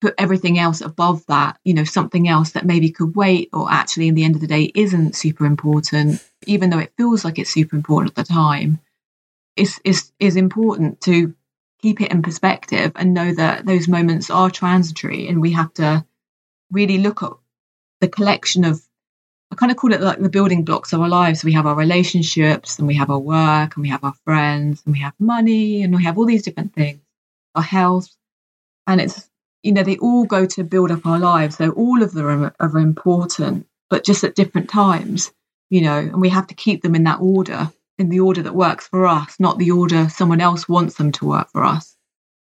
put 0.02 0.16
everything 0.18 0.60
else 0.60 0.82
above 0.82 1.26
that, 1.28 1.60
you 1.64 1.74
know, 1.74 1.84
something 1.84 2.28
else 2.28 2.52
that 2.52 2.66
maybe 2.66 2.92
could 2.92 3.16
wait 3.16 3.50
or 3.54 3.72
actually 3.72 4.08
in 4.08 4.16
the 4.16 4.24
end 4.24 4.36
of 4.36 4.42
the 4.42 4.48
day 4.48 4.72
isn't 4.76 5.16
super 5.16 5.46
important, 5.46 6.24
even 6.46 6.70
though 6.70 6.80
it 6.80 6.94
feels 6.98 7.26
like 7.26 7.40
it's 7.40 7.54
super 7.54 7.76
important 7.76 8.12
at 8.12 8.16
the 8.28 8.34
time, 8.34 8.80
is 9.56 9.80
is 9.84 10.12
is 10.20 10.36
important 10.36 11.02
to 11.02 11.34
keep 11.82 12.02
it 12.02 12.12
in 12.12 12.22
perspective 12.22 12.92
and 12.96 13.14
know 13.14 13.34
that 13.34 13.66
those 13.66 13.88
moments 13.88 14.30
are 14.30 14.50
transitory 14.50 15.28
and 15.28 15.42
we 15.42 15.52
have 15.52 15.74
to 15.74 16.06
really 16.72 16.98
look 16.98 17.24
at 17.24 17.32
the 18.02 18.08
collection 18.08 18.66
of 18.66 18.82
I 19.52 19.56
kind 19.56 19.72
of 19.72 19.78
call 19.78 19.94
it 19.94 20.02
like 20.02 20.20
the 20.20 20.30
building 20.30 20.66
blocks 20.66 20.92
of 20.92 21.02
our 21.02 21.08
lives. 21.08 21.44
We 21.44 21.54
have 21.54 21.68
our 21.68 21.76
relationships 21.76 22.80
and 22.80 22.88
we 22.88 22.96
have 22.96 23.12
our 23.12 23.20
work 23.20 23.76
and 23.76 23.84
we 23.84 23.90
have 23.90 24.04
our 24.04 24.16
friends 24.26 24.82
and 24.86 24.94
we 24.94 25.02
have 25.02 25.14
money 25.20 25.84
and 25.84 25.96
we 25.96 26.04
have 26.04 26.18
all 26.18 26.26
these 26.26 26.44
different 26.44 26.74
things, 26.74 27.00
our 27.54 27.62
health. 27.62 28.10
And 28.88 29.00
it's 29.00 29.30
you 29.66 29.72
know, 29.72 29.84
they 29.84 29.98
all 29.98 30.26
go 30.26 30.46
to 30.46 30.64
build 30.64 30.92
up 30.92 31.08
our 31.08 31.18
lives. 31.18 31.58
So 31.58 31.72
all 31.72 32.04
of 32.04 32.14
them 32.14 32.44
are, 32.44 32.56
are 32.60 32.78
important, 32.78 33.66
but 33.90 34.04
just 34.04 34.24
at 34.24 34.36
different 34.36 34.70
times, 34.70 35.34
you 35.72 35.82
know, 35.82 35.98
and 35.98 36.22
we 36.22 36.30
have 36.30 36.46
to 36.48 36.54
keep 36.54 36.84
them 36.84 36.94
in 36.94 37.04
that 37.06 37.20
order, 37.20 37.72
in 37.98 38.10
the 38.10 38.20
order 38.20 38.44
that 38.44 38.54
works 38.54 38.88
for 38.88 39.08
us, 39.08 39.40
not 39.40 39.58
the 39.58 39.72
order 39.72 40.08
someone 40.08 40.40
else 40.40 40.70
wants 40.70 40.96
them 40.96 41.12
to 41.14 41.26
work 41.26 41.50
for 41.52 41.64
us. 41.64 41.98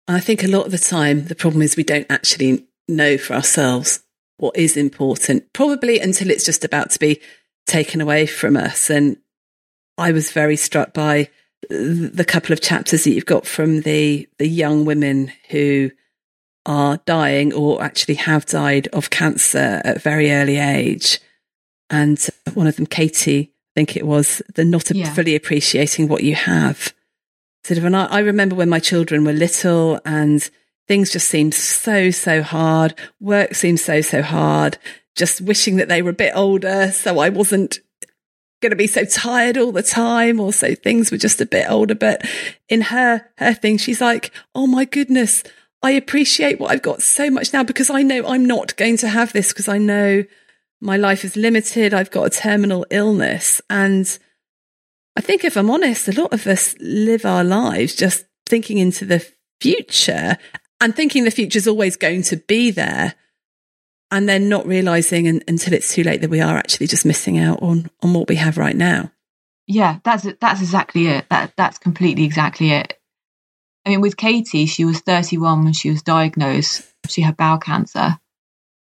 I 0.08 0.18
think 0.18 0.42
a 0.42 0.48
lot 0.48 0.66
of 0.66 0.72
the 0.72 0.78
time, 0.78 1.26
the 1.26 1.36
problem 1.36 1.62
is 1.62 1.76
we 1.76 1.84
don't 1.84 2.10
actually 2.10 2.66
know 2.88 3.16
for 3.16 3.34
ourselves 3.34 4.02
what 4.38 4.56
is 4.56 4.76
important, 4.76 5.52
probably 5.52 6.00
until 6.00 6.30
it's 6.30 6.44
just 6.44 6.64
about 6.64 6.90
to 6.90 6.98
be 6.98 7.20
taken 7.66 8.00
away 8.00 8.26
from 8.26 8.56
us. 8.56 8.90
And 8.90 9.16
I 9.98 10.12
was 10.12 10.32
very 10.32 10.56
struck 10.56 10.92
by 10.92 11.28
the 11.68 12.24
couple 12.26 12.52
of 12.52 12.60
chapters 12.60 13.04
that 13.04 13.12
you've 13.12 13.26
got 13.26 13.46
from 13.46 13.82
the 13.82 14.28
the 14.38 14.48
young 14.48 14.84
women 14.84 15.32
who 15.50 15.90
are 16.66 16.98
dying 17.06 17.52
or 17.52 17.82
actually 17.82 18.14
have 18.14 18.46
died 18.46 18.88
of 18.88 19.10
cancer 19.10 19.80
at 19.84 19.96
a 19.96 20.00
very 20.00 20.32
early 20.32 20.58
age. 20.58 21.20
And 21.90 22.24
one 22.54 22.66
of 22.66 22.76
them, 22.76 22.86
Katie, 22.86 23.52
I 23.52 23.72
think 23.74 23.96
it 23.96 24.06
was, 24.06 24.40
the 24.54 24.64
not 24.64 24.90
yeah. 24.90 25.12
fully 25.12 25.34
appreciating 25.34 26.08
what 26.08 26.22
you 26.22 26.34
have. 26.34 26.94
Sort 27.64 27.78
of, 27.78 27.84
and 27.84 27.96
I, 27.96 28.06
I 28.06 28.18
remember 28.20 28.54
when 28.54 28.68
my 28.68 28.78
children 28.78 29.24
were 29.24 29.32
little 29.32 30.00
and 30.04 30.48
things 30.88 31.10
just 31.10 31.28
seemed 31.28 31.54
so, 31.54 32.10
so 32.10 32.42
hard. 32.42 32.94
Work 33.20 33.54
seemed 33.54 33.80
so, 33.80 34.00
so 34.00 34.22
hard. 34.22 34.78
Just 35.14 35.40
wishing 35.40 35.76
that 35.76 35.88
they 35.88 36.02
were 36.02 36.10
a 36.10 36.14
bit 36.14 36.32
older 36.34 36.90
so 36.92 37.18
I 37.18 37.28
wasn't 37.28 37.78
going 38.60 38.70
to 38.70 38.76
be 38.76 38.86
so 38.86 39.04
tired 39.04 39.58
all 39.58 39.72
the 39.72 39.82
time 39.82 40.40
or 40.40 40.52
so 40.52 40.74
things 40.74 41.10
were 41.10 41.18
just 41.18 41.40
a 41.40 41.46
bit 41.46 41.70
older. 41.70 41.94
But 41.94 42.26
in 42.68 42.80
her, 42.82 43.28
her 43.36 43.54
thing, 43.54 43.76
she's 43.76 44.00
like, 44.00 44.32
oh 44.54 44.66
my 44.66 44.84
goodness, 44.84 45.42
I 45.82 45.90
appreciate 45.90 46.60
what 46.60 46.70
I've 46.70 46.82
got 46.82 47.02
so 47.02 47.28
much 47.28 47.52
now 47.52 47.64
because 47.64 47.90
I 47.90 48.02
know 48.02 48.24
I'm 48.26 48.46
not 48.46 48.76
going 48.76 48.96
to 48.98 49.08
have 49.08 49.32
this 49.32 49.48
because 49.48 49.68
I 49.68 49.78
know 49.78 50.24
my 50.80 50.96
life 50.96 51.24
is 51.24 51.36
limited. 51.36 51.92
I've 51.92 52.10
got 52.10 52.26
a 52.26 52.30
terminal 52.30 52.86
illness. 52.90 53.60
And 53.68 54.06
I 55.16 55.20
think 55.20 55.44
if 55.44 55.56
I'm 55.56 55.70
honest, 55.70 56.08
a 56.08 56.20
lot 56.20 56.32
of 56.32 56.46
us 56.46 56.74
live 56.80 57.26
our 57.26 57.44
lives 57.44 57.94
just 57.94 58.24
thinking 58.46 58.78
into 58.78 59.04
the 59.04 59.26
future 59.60 60.38
and 60.82 60.94
thinking 60.94 61.24
the 61.24 61.30
future 61.30 61.56
is 61.56 61.68
always 61.68 61.96
going 61.96 62.22
to 62.24 62.36
be 62.36 62.70
there 62.70 63.14
and 64.10 64.28
then 64.28 64.48
not 64.48 64.66
realizing 64.66 65.26
until 65.26 65.72
it's 65.72 65.94
too 65.94 66.02
late 66.02 66.20
that 66.20 66.28
we 66.28 66.40
are 66.40 66.56
actually 66.56 66.88
just 66.88 67.06
missing 67.06 67.38
out 67.38 67.62
on 67.62 67.88
on 68.02 68.12
what 68.12 68.28
we 68.28 68.36
have 68.36 68.58
right 68.58 68.76
now. 68.76 69.10
Yeah, 69.66 70.00
that's 70.04 70.26
that's 70.40 70.60
exactly 70.60 71.06
it. 71.06 71.24
That 71.30 71.52
that's 71.56 71.78
completely 71.78 72.24
exactly 72.24 72.72
it. 72.72 72.98
I 73.86 73.90
mean, 73.90 74.00
with 74.00 74.16
Katie, 74.16 74.66
she 74.66 74.84
was 74.84 75.00
31 75.00 75.64
when 75.64 75.72
she 75.72 75.90
was 75.90 76.02
diagnosed. 76.02 76.82
She 77.08 77.22
had 77.22 77.36
bowel 77.36 77.58
cancer. 77.58 78.18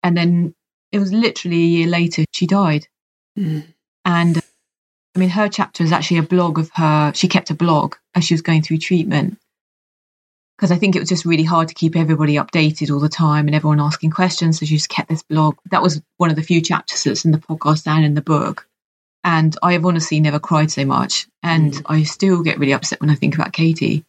And 0.03 0.17
then 0.17 0.55
it 0.93 0.99
was 0.99 1.13
literally 1.13 1.63
a 1.63 1.67
year 1.67 1.87
later 1.87 2.25
she 2.33 2.47
died. 2.47 2.87
Mm. 3.39 3.65
And 4.05 4.43
I 5.15 5.19
mean, 5.19 5.31
her 5.31 5.49
chapter 5.49 5.85
is 5.85 5.93
actually 5.93 6.19
a 6.19 6.23
blog 6.23 6.59
of 6.59 6.71
her. 6.75 7.13
She 7.15 7.29
kept 7.29 7.51
a 7.51 7.55
blog 7.55 7.95
as 8.15 8.25
she 8.25 8.35
was 8.35 8.43
going 8.43 8.63
through 8.63 8.79
treatment. 8.79 9.39
Because 10.57 10.71
I 10.71 10.77
think 10.77 10.95
it 10.95 11.01
was 11.01 11.09
just 11.09 11.25
really 11.25 11.43
hard 11.43 11.69
to 11.69 11.75
keep 11.75 11.97
everybody 11.97 12.35
updated 12.37 12.93
all 12.93 13.01
the 13.01 13.09
time 13.09 13.47
and 13.47 13.57
everyone 13.57 13.81
asking 13.81 14.11
questions. 14.11 14.61
So 14.61 14.67
she 14.67 14.77
just 14.77 14.89
kept 14.89 15.09
this 15.09 15.23
blog. 15.23 15.57
That 15.71 15.83
was 15.83 16.01
one 16.17 16.31
of 16.31 16.37
the 16.37 16.43
few 16.43 16.61
chapters 16.61 17.03
that's 17.03 17.25
in 17.25 17.33
the 17.33 17.39
podcast 17.39 17.87
and 17.87 18.05
in 18.05 18.15
the 18.15 18.23
book. 18.23 18.69
And 19.25 19.57
I 19.63 19.73
have 19.73 19.85
honestly 19.85 20.21
never 20.21 20.39
cried 20.39 20.71
so 20.71 20.85
much. 20.85 21.27
And 21.43 21.73
mm. 21.73 21.83
I 21.87 22.05
still 22.05 22.43
get 22.43 22.59
really 22.59 22.75
upset 22.75 23.01
when 23.01 23.11
I 23.11 23.17
think 23.17 23.35
about 23.35 23.53
Katie 23.53 24.05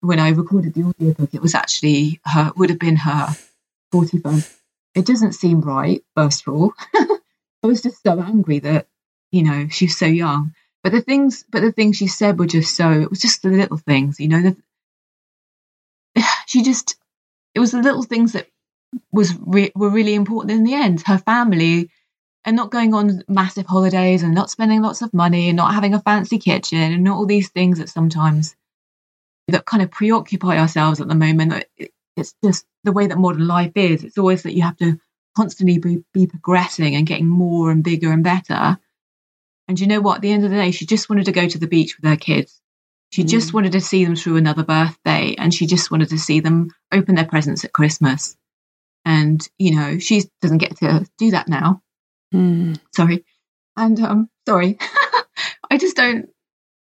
when 0.00 0.20
I 0.20 0.30
recorded 0.30 0.74
the 0.74 0.84
audiobook, 0.84 1.34
it 1.34 1.42
was 1.42 1.54
actually 1.54 2.20
her, 2.24 2.52
would 2.56 2.70
have 2.70 2.78
been 2.78 2.96
her 2.96 3.28
41st. 3.92 4.54
It 4.94 5.06
doesn't 5.06 5.32
seem 5.32 5.60
right, 5.60 6.02
first 6.14 6.46
of 6.46 6.54
all. 6.54 6.72
I 6.94 7.66
was 7.66 7.82
just 7.82 8.02
so 8.02 8.20
angry 8.20 8.60
that, 8.60 8.86
you 9.32 9.42
know, 9.42 9.68
she's 9.68 9.98
so 9.98 10.06
young. 10.06 10.54
But 10.82 10.92
the 10.92 11.00
things, 11.00 11.44
but 11.50 11.62
the 11.62 11.72
things 11.72 11.96
she 11.96 12.06
said 12.06 12.38
were 12.38 12.46
just 12.46 12.76
so, 12.76 12.90
it 12.92 13.10
was 13.10 13.20
just 13.20 13.42
the 13.42 13.48
little 13.48 13.76
things, 13.76 14.20
you 14.20 14.28
know, 14.28 14.42
the, 14.42 14.56
she 16.46 16.62
just, 16.62 16.96
it 17.54 17.60
was 17.60 17.72
the 17.72 17.82
little 17.82 18.02
things 18.02 18.32
that 18.32 18.48
was 19.12 19.34
re- 19.38 19.72
were 19.74 19.90
really 19.90 20.14
important 20.14 20.52
in 20.52 20.64
the 20.64 20.74
end. 20.74 21.02
Her 21.02 21.18
family, 21.18 21.90
and 22.46 22.56
not 22.56 22.70
going 22.70 22.94
on 22.94 23.24
massive 23.28 23.66
holidays 23.66 24.22
and 24.22 24.32
not 24.32 24.50
spending 24.50 24.80
lots 24.80 25.02
of 25.02 25.12
money 25.12 25.48
and 25.48 25.56
not 25.56 25.74
having 25.74 25.94
a 25.94 26.00
fancy 26.00 26.38
kitchen 26.38 26.78
and 26.78 27.02
not 27.02 27.16
all 27.16 27.26
these 27.26 27.48
things 27.48 27.78
that 27.78 27.88
sometimes 27.88 28.54
that 29.48 29.66
kind 29.66 29.82
of 29.82 29.90
preoccupy 29.90 30.56
ourselves 30.56 31.00
at 31.00 31.08
the 31.08 31.14
moment. 31.14 31.64
It's 32.16 32.34
just 32.42 32.64
the 32.84 32.92
way 32.92 33.08
that 33.08 33.18
modern 33.18 33.48
life 33.48 33.72
is. 33.74 34.04
It's 34.04 34.16
always 34.16 34.44
that 34.44 34.54
you 34.54 34.62
have 34.62 34.76
to 34.78 34.98
constantly 35.36 35.78
be, 35.78 36.04
be 36.14 36.28
progressing 36.28 36.94
and 36.94 37.06
getting 37.06 37.26
more 37.26 37.70
and 37.70 37.82
bigger 37.82 38.12
and 38.12 38.22
better. 38.22 38.78
And 39.68 39.78
you 39.78 39.88
know 39.88 40.00
what? 40.00 40.16
At 40.16 40.22
the 40.22 40.32
end 40.32 40.44
of 40.44 40.50
the 40.50 40.56
day, 40.56 40.70
she 40.70 40.86
just 40.86 41.10
wanted 41.10 41.26
to 41.26 41.32
go 41.32 41.48
to 41.48 41.58
the 41.58 41.66
beach 41.66 41.96
with 41.96 42.08
her 42.08 42.16
kids. 42.16 42.60
She 43.10 43.24
mm. 43.24 43.28
just 43.28 43.54
wanted 43.54 43.72
to 43.72 43.80
see 43.80 44.04
them 44.04 44.16
through 44.16 44.36
another 44.36 44.64
birthday 44.64 45.34
and 45.38 45.52
she 45.52 45.66
just 45.66 45.90
wanted 45.90 46.10
to 46.10 46.18
see 46.18 46.40
them 46.40 46.70
open 46.92 47.14
their 47.14 47.24
presents 47.24 47.64
at 47.64 47.72
Christmas. 47.72 48.36
And, 49.04 49.46
you 49.58 49.76
know, 49.76 49.98
she 49.98 50.24
doesn't 50.42 50.58
get 50.58 50.76
to 50.78 51.06
do 51.18 51.30
that 51.30 51.48
now. 51.48 51.82
Mm. 52.34 52.78
Sorry. 52.94 53.24
And, 53.76 54.00
um, 54.00 54.30
sorry. 54.48 54.78
I 55.70 55.78
just 55.78 55.96
don't, 55.96 56.28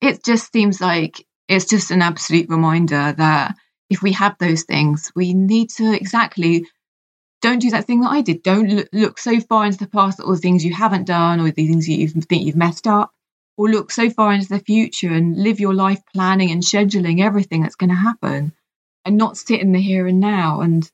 it 0.02 0.24
just 0.24 0.52
seems 0.52 0.82
like 0.82 1.26
it's 1.48 1.66
just 1.66 1.92
an 1.92 2.02
absolute 2.02 2.50
reminder 2.50 3.14
that 3.14 3.56
if 3.90 4.02
we 4.02 4.12
have 4.14 4.38
those 4.38 4.64
things, 4.64 5.12
we 5.16 5.34
need 5.34 5.70
to 5.72 5.94
exactly 5.94 6.66
don't 7.42 7.60
do 7.60 7.70
that 7.72 7.86
thing 7.86 8.02
that 8.02 8.12
I 8.12 8.22
did. 8.22 8.44
Don't 8.44 8.88
look, 8.94 9.18
so 9.18 9.40
far 9.40 9.66
into 9.66 9.78
the 9.78 9.88
past 9.88 10.20
at 10.20 10.26
all 10.26 10.34
the 10.34 10.40
things 10.40 10.66
you 10.66 10.74
haven't 10.74 11.06
done 11.06 11.40
or 11.40 11.46
the 11.46 11.52
things 11.52 11.88
you 11.88 12.08
think 12.08 12.44
you've 12.44 12.56
messed 12.56 12.86
up, 12.86 13.12
or 13.60 13.70
look 13.70 13.92
so 13.92 14.10
far 14.10 14.32
into 14.32 14.48
the 14.48 14.60
future 14.60 15.12
and 15.12 15.36
live 15.36 15.60
your 15.60 15.74
life 15.74 16.02
planning 16.14 16.50
and 16.50 16.64
scheduling 16.64 17.22
everything 17.22 17.62
that's 17.62 17.76
going 17.76 17.90
to 17.90 17.96
happen 17.96 18.54
and 19.04 19.18
not 19.18 19.36
sit 19.36 19.60
in 19.60 19.74
the 19.74 19.82
here 19.82 20.08
and 20.08 20.22
now. 20.22 20.62
And 20.62 20.90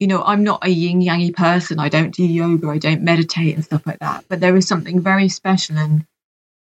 you 0.00 0.08
know, 0.08 0.20
I'm 0.20 0.42
not 0.42 0.66
a 0.66 0.68
yin 0.68 1.00
yangy 1.00 1.32
person. 1.32 1.78
I 1.78 1.88
don't 1.88 2.12
do 2.12 2.24
yoga, 2.24 2.68
I 2.70 2.78
don't 2.78 3.02
meditate 3.02 3.54
and 3.54 3.64
stuff 3.64 3.86
like 3.86 4.00
that. 4.00 4.24
But 4.28 4.40
there 4.40 4.56
is 4.56 4.66
something 4.66 5.00
very 5.00 5.28
special 5.28 5.78
and 5.78 6.04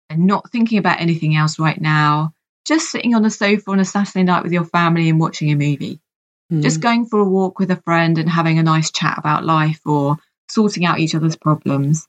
and 0.08 0.26
not 0.26 0.50
thinking 0.50 0.78
about 0.78 1.02
anything 1.02 1.36
else 1.36 1.58
right 1.58 1.78
now. 1.78 2.32
Just 2.64 2.90
sitting 2.90 3.14
on 3.14 3.22
the 3.22 3.30
sofa 3.30 3.72
on 3.72 3.80
a 3.80 3.84
Saturday 3.84 4.22
night 4.22 4.42
with 4.42 4.52
your 4.52 4.64
family 4.64 5.10
and 5.10 5.20
watching 5.20 5.50
a 5.52 5.54
movie. 5.54 6.00
Mm. 6.50 6.62
Just 6.62 6.80
going 6.80 7.04
for 7.04 7.20
a 7.20 7.28
walk 7.28 7.58
with 7.58 7.70
a 7.70 7.82
friend 7.82 8.16
and 8.16 8.30
having 8.30 8.58
a 8.58 8.62
nice 8.62 8.90
chat 8.90 9.18
about 9.18 9.44
life 9.44 9.82
or 9.84 10.16
sorting 10.48 10.86
out 10.86 10.98
each 10.98 11.14
other's 11.14 11.36
problems. 11.36 12.08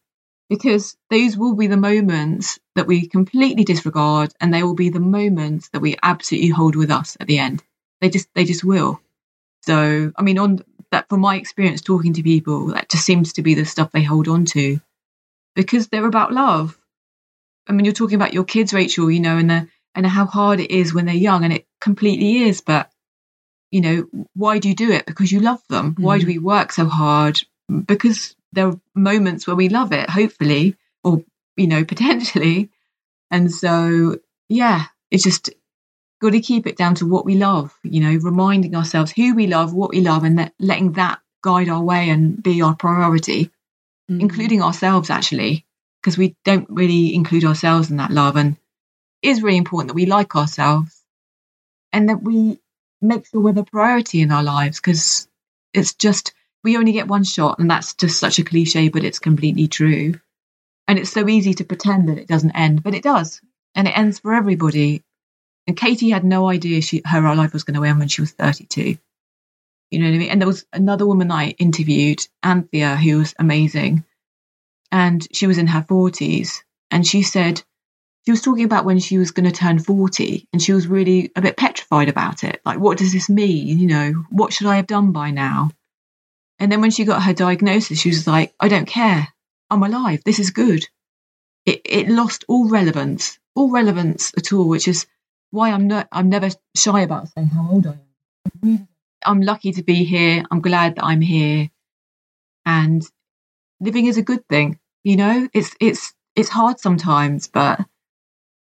Because 0.50 0.96
those 1.10 1.36
will 1.36 1.56
be 1.56 1.68
the 1.68 1.78
moments 1.78 2.60
that 2.76 2.88
we 2.88 3.08
completely 3.08 3.64
disregard 3.64 4.32
and 4.40 4.54
they 4.54 4.64
will 4.64 4.76
be 4.76 4.90
the 4.90 5.00
moments 5.00 5.70
that 5.70 5.82
we 5.82 5.98
absolutely 6.04 6.50
hold 6.50 6.76
with 6.76 6.92
us 6.92 7.18
at 7.20 7.28
the 7.28 7.40
end. 7.40 7.64
They 8.02 8.10
just 8.10 8.28
they 8.36 8.46
just 8.46 8.64
will. 8.64 9.02
So 9.64 10.12
I 10.16 10.22
mean 10.22 10.38
on 10.38 10.60
that 10.92 11.10
from 11.10 11.22
my 11.22 11.38
experience 11.38 11.82
talking 11.82 12.14
to 12.14 12.24
people, 12.24 12.68
that 12.68 12.90
just 12.90 13.06
seems 13.06 13.34
to 13.34 13.42
be 13.42 13.56
the 13.56 13.66
stuff 13.66 13.92
they 13.92 14.04
hold 14.04 14.28
on 14.28 14.46
to 14.46 14.80
because 15.56 15.88
they're 15.88 16.06
about 16.06 16.32
love. 16.32 16.78
I 17.68 17.72
mean, 17.72 17.86
you're 17.86 17.94
talking 17.94 18.16
about 18.16 18.34
your 18.34 18.44
kids, 18.44 18.74
Rachel, 18.74 19.10
you 19.10 19.20
know, 19.20 19.38
and 19.38 19.50
the, 19.50 19.68
and 19.96 20.06
how 20.06 20.26
hard 20.26 20.60
it 20.60 20.72
is 20.72 20.94
when 20.94 21.06
they're 21.06 21.16
young, 21.16 21.44
and 21.44 21.54
it 21.54 21.66
completely 21.82 22.44
is. 22.44 22.62
But 22.62 22.92
you 23.72 23.82
know, 23.82 24.28
why 24.36 24.60
do 24.60 24.70
you 24.70 24.76
do 24.76 24.92
it? 24.92 25.06
Because 25.06 25.32
you 25.32 25.40
love 25.40 25.62
them. 25.70 25.94
Mm-hmm. 25.94 26.04
Why 26.04 26.20
do 26.20 26.26
mm. 26.26 26.28
we 26.28 26.38
work 26.38 26.72
so 26.72 26.86
hard? 26.86 27.42
Because 27.88 28.36
there 28.56 28.70
are 28.70 28.80
moments 28.96 29.46
where 29.46 29.56
we 29.56 29.70
love 29.70 29.92
it, 29.92 30.10
hopefully, 30.10 30.76
or 31.04 31.24
you 31.56 31.68
know, 31.68 31.84
potentially. 31.94 32.72
And 33.32 33.52
so, 33.52 34.18
yeah, 34.50 34.86
it's 35.12 35.24
just 35.24 35.50
got 36.22 36.32
to 36.32 36.40
keep 36.40 36.68
it 36.68 36.78
down 36.78 36.96
to 36.96 37.06
what 37.06 37.26
we 37.26 37.36
love, 37.36 37.78
you 37.84 38.02
know, 38.02 38.16
reminding 38.22 38.76
ourselves 38.76 39.12
who 39.12 39.36
we 39.36 39.48
love, 39.48 39.74
what 39.74 39.92
we 39.92 40.02
love, 40.02 40.24
and 40.24 40.40
that, 40.40 40.54
letting 40.60 40.94
that 40.94 41.20
guide 41.44 41.70
our 41.70 41.84
way 41.84 42.10
and 42.10 42.42
be 42.42 42.62
our 42.62 42.76
priority, 42.76 43.46
mm-hmm. 44.10 44.22
including 44.22 44.62
ourselves, 44.62 45.10
actually, 45.10 45.66
because 46.02 46.18
we 46.18 46.36
don't 46.46 46.68
really 46.70 47.14
include 47.14 47.46
ourselves 47.46 47.92
in 47.92 47.98
that 47.98 48.12
love. 48.12 48.38
And 48.38 48.58
it 49.22 49.30
is 49.30 49.44
really 49.44 49.58
important 49.58 49.90
that 49.90 49.96
we 49.96 50.06
like 50.06 50.36
ourselves 50.36 51.04
and 51.92 52.10
that 52.10 52.24
we 52.24 52.60
make 53.02 53.28
sure 53.28 53.42
we're 53.42 53.54
the 53.54 53.64
priority 53.64 54.22
in 54.22 54.32
our 54.32 54.44
lives 54.44 54.80
because 54.80 55.28
it's 55.74 55.94
just, 55.94 56.34
we 56.66 56.78
only 56.78 56.92
get 56.92 57.08
one 57.08 57.24
shot. 57.24 57.60
And 57.60 57.72
that's 57.72 57.94
just 57.94 58.20
such 58.20 58.40
a 58.40 58.44
cliche, 58.44 58.90
but 58.90 59.06
it's 59.06 59.20
completely 59.20 59.68
true. 59.68 60.20
And 60.88 61.00
it's 61.00 61.12
so 61.12 61.30
easy 61.30 61.54
to 61.54 61.64
pretend 61.64 62.10
that 62.10 62.18
it 62.18 62.28
doesn't 62.28 62.52
end, 62.52 62.84
but 62.84 62.94
it 62.94 63.04
does. 63.04 63.40
And 63.76 63.88
it 63.88 63.98
ends 63.98 64.20
for 64.20 64.34
everybody. 64.34 65.04
And 65.68 65.78
Katie 65.78 66.10
had 66.10 66.26
no 66.26 66.50
idea 66.50 66.82
she 66.82 67.02
her 67.06 67.36
life 67.36 67.54
was 67.54 67.64
going 67.64 67.76
to 67.76 67.84
end 67.86 68.00
when 68.00 68.08
she 68.08 68.22
was 68.22 68.32
32. 68.32 68.98
You 69.92 70.00
know 70.00 70.06
what 70.08 70.16
I 70.16 70.18
mean? 70.18 70.30
And 70.30 70.42
there 70.42 70.48
was 70.48 70.66
another 70.74 71.06
woman 71.06 71.32
I 71.32 71.52
interviewed, 71.52 72.28
Anthea, 72.44 72.96
who 72.96 73.20
was 73.20 73.34
amazing. 73.40 74.04
And 74.92 75.26
she 75.32 75.48
was 75.48 75.58
in 75.58 75.68
her 75.68 75.82
40s. 75.82 76.64
And 76.92 77.06
she 77.06 77.22
said, 77.24 77.64
she 78.26 78.32
was 78.32 78.42
talking 78.42 78.66
about 78.66 78.86
when 78.86 79.00
she 79.00 79.20
was 79.20 79.32
going 79.32 79.46
to 79.46 79.52
turn 79.52 79.78
40 79.78 80.48
and 80.52 80.62
she 80.62 80.74
was 80.74 80.88
really 80.88 81.32
a 81.36 81.42
bit 81.42 81.58
petrified 81.58 82.10
about 82.10 82.44
it. 82.44 82.60
Like, 82.66 82.80
what 82.80 82.98
does 82.98 83.14
this 83.14 83.30
mean? 83.30 83.80
You 83.80 83.88
know, 83.88 84.24
what 84.32 84.52
should 84.52 84.68
I 84.68 84.78
have 84.78 84.88
done 84.88 85.12
by 85.12 85.30
now? 85.30 85.70
And 86.60 86.72
then 86.72 86.82
when 86.82 86.92
she 86.92 87.06
got 87.06 87.24
her 87.24 87.34
diagnosis, 87.34 88.00
she 88.00 88.10
was 88.10 88.28
like, 88.28 88.54
I 88.60 88.68
don't 88.68 88.88
care. 88.88 89.28
I'm 89.70 89.84
alive. 89.84 90.22
This 90.24 90.40
is 90.40 90.52
good. 90.52 90.86
It, 91.66 91.82
it 91.86 92.10
lost 92.10 92.46
all 92.48 92.70
relevance, 92.70 93.40
all 93.56 93.72
relevance 93.72 94.32
at 94.38 94.54
all, 94.54 94.68
which 94.68 94.88
is 94.88 95.08
why 95.52 95.72
I'm 95.72 95.88
not 95.88 96.08
I'm 96.12 96.30
never 96.30 96.50
shy 96.76 97.02
about 97.02 97.30
saying 97.30 97.48
how 97.48 97.70
old 97.72 97.88
I 97.88 97.98
am. 98.64 98.88
I'm 99.26 99.42
lucky 99.42 99.72
to 99.74 99.84
be 99.84 100.04
here. 100.04 100.44
I'm 100.52 100.62
glad 100.62 100.96
that 100.96 101.04
I'm 101.04 101.22
here. 101.22 101.70
And 102.66 103.04
living 103.80 104.06
is 104.06 104.18
a 104.18 104.22
good 104.22 104.48
thing. 104.48 104.80
You 105.04 105.18
know, 105.18 105.50
it's 105.54 105.76
it's 105.80 106.14
it's 106.36 106.50
hard 106.50 106.80
sometimes, 106.80 107.48
but 107.48 107.80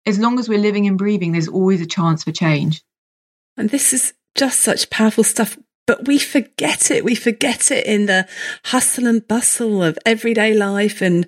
as 0.06 0.20
long 0.20 0.38
as 0.38 0.50
we're 0.50 0.60
living 0.60 0.88
and 0.88 0.98
breathing, 0.98 1.32
there's 1.32 1.48
always 1.48 1.82
a 1.82 1.86
chance 1.86 2.24
for 2.24 2.32
change. 2.32 2.84
And 3.58 3.70
this 3.70 3.94
is 3.94 4.14
just 4.36 4.60
such 4.60 4.90
powerful 4.90 5.24
stuff. 5.24 5.58
But 5.86 6.08
we 6.08 6.18
forget 6.18 6.92
it. 6.92 7.04
We 7.04 7.16
forget 7.16 7.72
it 7.72 7.86
in 7.86 8.06
the 8.06 8.28
hustle 8.66 9.08
and 9.08 9.28
bustle 9.28 9.84
of 9.84 10.00
everyday 10.06 10.54
life 10.54 11.02
and 11.02 11.28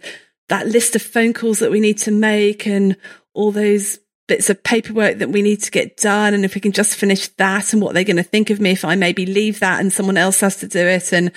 that 0.49 0.68
list 0.68 0.95
of 0.95 1.01
phone 1.01 1.34
calls 1.34 1.60
that 1.60 1.72
we 1.72 1.80
need 1.80 1.97
to 1.99 2.12
make 2.12 2.66
and 2.66 2.95
all 3.34 3.51
those 3.51 3.99
bits 4.28 4.49
of 4.49 4.64
paperwork 4.64 5.20
that 5.20 5.30
we 5.30 5.41
need 5.41 5.62
to 5.64 5.72
get 5.72 5.97
done. 5.97 6.34
And 6.34 6.45
if 6.45 6.56
we 6.56 6.62
can 6.62 6.72
just 6.72 6.95
finish 6.95 7.28
that 7.30 7.74
and 7.74 7.82
what 7.82 7.93
they're 7.93 8.03
going 8.03 8.16
to 8.18 8.24
think 8.24 8.49
of 8.49 8.60
me 8.60 8.72
if 8.72 8.86
I 8.86 8.95
maybe 8.95 9.26
leave 9.26 9.60
that 9.60 9.80
and 9.80 9.91
someone 9.91 10.18
else 10.18 10.39
has 10.39 10.58
to 10.58 10.68
do 10.68 10.80
it. 10.80 11.12
And 11.12 11.32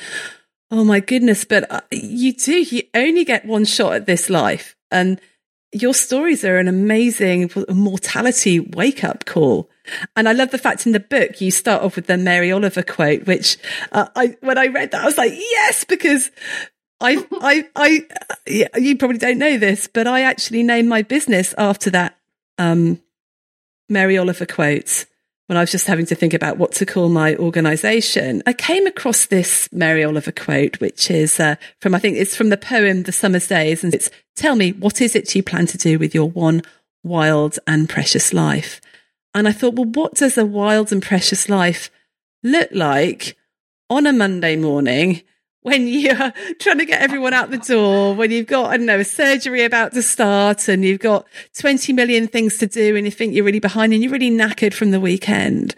oh 0.70 0.84
my 0.84 1.00
goodness, 1.00 1.44
but 1.44 1.70
uh, 1.70 1.80
you 1.90 2.32
do, 2.34 2.60
you 2.60 2.82
only 2.94 3.24
get 3.24 3.44
one 3.44 3.64
shot 3.64 3.94
at 3.94 4.06
this 4.06 4.30
life. 4.30 4.76
And 4.90 5.20
your 5.72 5.94
stories 5.94 6.44
are 6.44 6.58
an 6.58 6.68
amazing 6.68 7.50
mortality 7.68 8.60
wake 8.60 9.04
up 9.04 9.24
call. 9.24 9.68
And 10.16 10.28
I 10.28 10.32
love 10.32 10.50
the 10.50 10.58
fact 10.58 10.86
in 10.86 10.92
the 10.92 11.00
book 11.00 11.40
you 11.40 11.50
start 11.50 11.82
off 11.82 11.96
with 11.96 12.06
the 12.06 12.16
Mary 12.16 12.52
Oliver 12.52 12.82
quote, 12.82 13.26
which 13.26 13.58
uh, 13.92 14.08
I 14.16 14.36
when 14.40 14.58
I 14.58 14.66
read 14.66 14.90
that 14.92 15.02
I 15.02 15.04
was 15.04 15.18
like, 15.18 15.32
yes, 15.32 15.84
because 15.84 16.30
I 17.00 17.24
I 17.40 17.68
I 17.76 18.06
yeah, 18.46 18.68
you 18.76 18.96
probably 18.96 19.18
don't 19.18 19.38
know 19.38 19.58
this, 19.58 19.86
but 19.86 20.06
I 20.06 20.22
actually 20.22 20.62
named 20.62 20.88
my 20.88 21.02
business 21.02 21.54
after 21.58 21.90
that 21.90 22.18
um, 22.58 23.00
Mary 23.88 24.18
Oliver 24.18 24.46
quotes 24.46 25.06
when 25.48 25.56
I 25.56 25.62
was 25.62 25.72
just 25.72 25.86
having 25.86 26.04
to 26.06 26.14
think 26.14 26.34
about 26.34 26.58
what 26.58 26.72
to 26.72 26.84
call 26.84 27.08
my 27.08 27.34
organization, 27.36 28.42
I 28.46 28.52
came 28.52 28.86
across 28.86 29.24
this 29.26 29.66
Mary 29.72 30.04
Oliver 30.04 30.30
quote, 30.30 30.78
which 30.78 31.10
is 31.10 31.40
uh, 31.40 31.56
from, 31.80 31.94
I 31.94 31.98
think 31.98 32.18
it's 32.18 32.36
from 32.36 32.50
the 32.50 32.58
poem 32.58 33.04
The 33.04 33.12
Summer's 33.12 33.48
Days. 33.48 33.82
And 33.82 33.94
it's, 33.94 34.10
tell 34.36 34.56
me, 34.56 34.72
what 34.72 35.00
is 35.00 35.16
it 35.16 35.34
you 35.34 35.42
plan 35.42 35.66
to 35.68 35.78
do 35.78 35.98
with 35.98 36.14
your 36.14 36.28
one 36.28 36.60
wild 37.02 37.58
and 37.66 37.88
precious 37.88 38.34
life? 38.34 38.82
And 39.34 39.48
I 39.48 39.52
thought, 39.52 39.74
well, 39.74 39.86
what 39.86 40.16
does 40.16 40.36
a 40.36 40.44
wild 40.44 40.92
and 40.92 41.02
precious 41.02 41.48
life 41.48 41.90
look 42.42 42.68
like 42.72 43.34
on 43.88 44.06
a 44.06 44.12
Monday 44.12 44.54
morning 44.54 45.22
when 45.62 45.86
you're 45.86 46.14
trying 46.60 46.78
to 46.78 46.84
get 46.84 47.02
everyone 47.02 47.34
out 47.34 47.50
the 47.50 47.58
door, 47.58 48.14
when 48.14 48.30
you've 48.30 48.46
got, 48.46 48.70
I 48.70 48.76
don't 48.76 48.86
know, 48.86 49.00
a 49.00 49.04
surgery 49.04 49.64
about 49.64 49.92
to 49.92 50.02
start 50.02 50.68
and 50.68 50.84
you've 50.84 51.00
got 51.00 51.26
20 51.58 51.92
million 51.92 52.28
things 52.28 52.58
to 52.58 52.66
do 52.66 52.96
and 52.96 53.04
you 53.04 53.10
think 53.10 53.34
you're 53.34 53.44
really 53.44 53.60
behind 53.60 53.92
and 53.92 54.02
you're 54.02 54.12
really 54.12 54.30
knackered 54.30 54.74
from 54.74 54.90
the 54.90 55.00
weekend. 55.00 55.74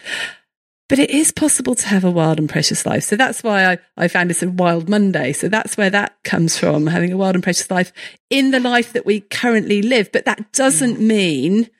But 0.89 0.99
it 0.99 1.11
is 1.11 1.31
possible 1.31 1.76
to 1.76 1.87
have 1.87 2.05
a 2.05 2.11
wild 2.11 2.41
and 2.41 2.49
precious 2.49 2.85
life. 2.85 3.05
So 3.05 3.14
that's 3.14 3.45
why 3.45 3.64
I, 3.64 3.78
I 3.97 4.09
found 4.09 4.28
this 4.28 4.43
a 4.43 4.51
wild 4.51 4.89
Monday. 4.89 5.33
So 5.33 5.49
that's 5.49 5.76
where 5.76 5.91
that 5.91 6.20
comes 6.24 6.59
from, 6.59 6.89
having 6.89 7.12
a 7.12 7.16
wild 7.16 7.37
and 7.37 7.45
precious 7.45 7.70
life 7.70 7.93
in 8.28 8.51
the 8.51 8.59
life 8.59 8.93
that 8.93 9.07
we 9.07 9.20
currently 9.20 9.83
live. 9.83 10.11
But 10.11 10.24
that 10.24 10.53
doesn't 10.53 10.97
mm. 10.97 11.07
mean 11.07 11.70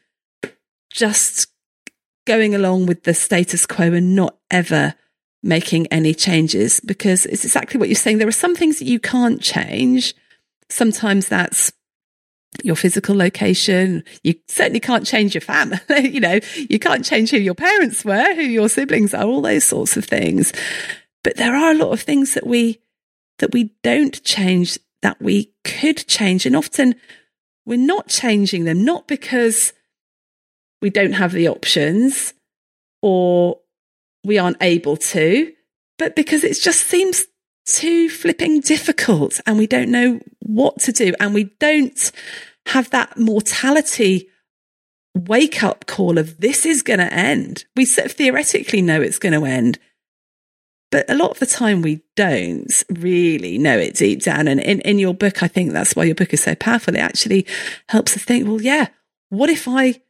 just 0.92 1.48
going 2.24 2.55
along 2.55 2.86
with 2.86 3.03
the 3.03 3.14
status 3.14 3.66
quo 3.66 3.92
and 3.92 4.14
not 4.14 4.38
ever 4.48 4.94
making 5.43 5.86
any 5.88 6.14
changes 6.14 6.80
because 6.80 7.26
it's 7.26 7.45
exactly 7.45 7.78
what 7.78 7.88
you're 7.88 7.97
saying. 7.97 8.18
There 8.18 8.28
are 8.28 8.32
some 8.32 8.55
things 8.55 8.78
that 8.78 8.84
you 8.86 9.01
can't 9.01 9.41
change. 9.41 10.14
Sometimes 10.68 11.28
that's 11.28 11.72
your 12.62 12.76
physical 12.76 13.16
location. 13.16 14.05
You 14.22 14.34
certainly 14.49 14.80
can't 14.80 15.07
change 15.07 15.34
your 15.34 15.41
family. 15.41 15.78
you 16.09 16.20
know, 16.20 16.41
you 16.68 16.78
can't 16.78 17.05
change 17.05 17.30
who 17.30 17.38
your 17.38 17.55
parents 17.55 18.05
were, 18.05 18.34
who 18.34 18.43
your 18.43 18.68
siblings 18.68 19.14
are, 19.14 19.24
all 19.24 19.41
those 19.41 19.64
sorts 19.64 19.97
of 19.97 20.05
things. 20.05 20.53
But 21.22 21.36
there 21.36 21.55
are 21.55 21.70
a 21.70 21.76
lot 21.76 21.93
of 21.93 22.01
things 22.01 22.34
that 22.34 22.47
we, 22.47 22.80
that 23.38 23.53
we 23.53 23.74
don't 23.82 24.22
change 24.24 24.78
that 25.03 25.20
we 25.22 25.53
could 25.64 26.07
change. 26.07 26.45
And 26.45 26.57
often 26.57 26.95
we're 27.64 27.78
not 27.78 28.09
changing 28.09 28.64
them, 28.64 28.84
not 28.84 29.09
because 29.09 29.72
we 30.82 30.91
don't 30.91 31.12
have 31.12 31.32
the 31.32 31.49
options 31.49 32.34
or 33.03 33.59
we 34.24 34.38
aren't 34.38 34.62
able 34.62 34.96
to, 34.96 35.52
but 35.98 36.16
because 36.16 36.44
it 36.44 36.58
just 36.60 36.86
seems 36.86 37.26
too 37.66 38.08
flipping 38.08 38.60
difficult 38.60 39.40
and 39.46 39.58
we 39.58 39.66
don't 39.66 39.90
know 39.90 40.20
what 40.40 40.78
to 40.80 40.92
do 40.92 41.14
and 41.20 41.34
we 41.34 41.44
don't 41.60 42.12
have 42.66 42.90
that 42.90 43.18
mortality 43.18 44.28
wake 45.14 45.62
up 45.62 45.86
call 45.86 46.18
of 46.18 46.38
this 46.40 46.64
is 46.64 46.82
going 46.82 46.98
to 46.98 47.12
end. 47.12 47.64
We 47.76 47.84
sort 47.84 48.06
of 48.06 48.12
theoretically 48.12 48.82
know 48.82 49.00
it's 49.00 49.18
going 49.18 49.38
to 49.38 49.44
end, 49.44 49.78
but 50.90 51.08
a 51.08 51.14
lot 51.14 51.30
of 51.30 51.38
the 51.38 51.46
time 51.46 51.82
we 51.82 52.02
don't 52.16 52.82
really 52.90 53.58
know 53.58 53.78
it 53.78 53.94
deep 53.94 54.22
down. 54.22 54.48
And 54.48 54.60
in, 54.60 54.80
in 54.80 54.98
your 54.98 55.14
book, 55.14 55.42
I 55.42 55.48
think 55.48 55.72
that's 55.72 55.94
why 55.94 56.04
your 56.04 56.14
book 56.14 56.32
is 56.32 56.42
so 56.42 56.54
powerful. 56.54 56.94
It 56.94 57.00
actually 57.00 57.46
helps 57.88 58.16
us 58.16 58.24
think, 58.24 58.46
well, 58.46 58.60
yeah, 58.60 58.88
what 59.28 59.50
if 59.50 59.68
I 59.68 60.00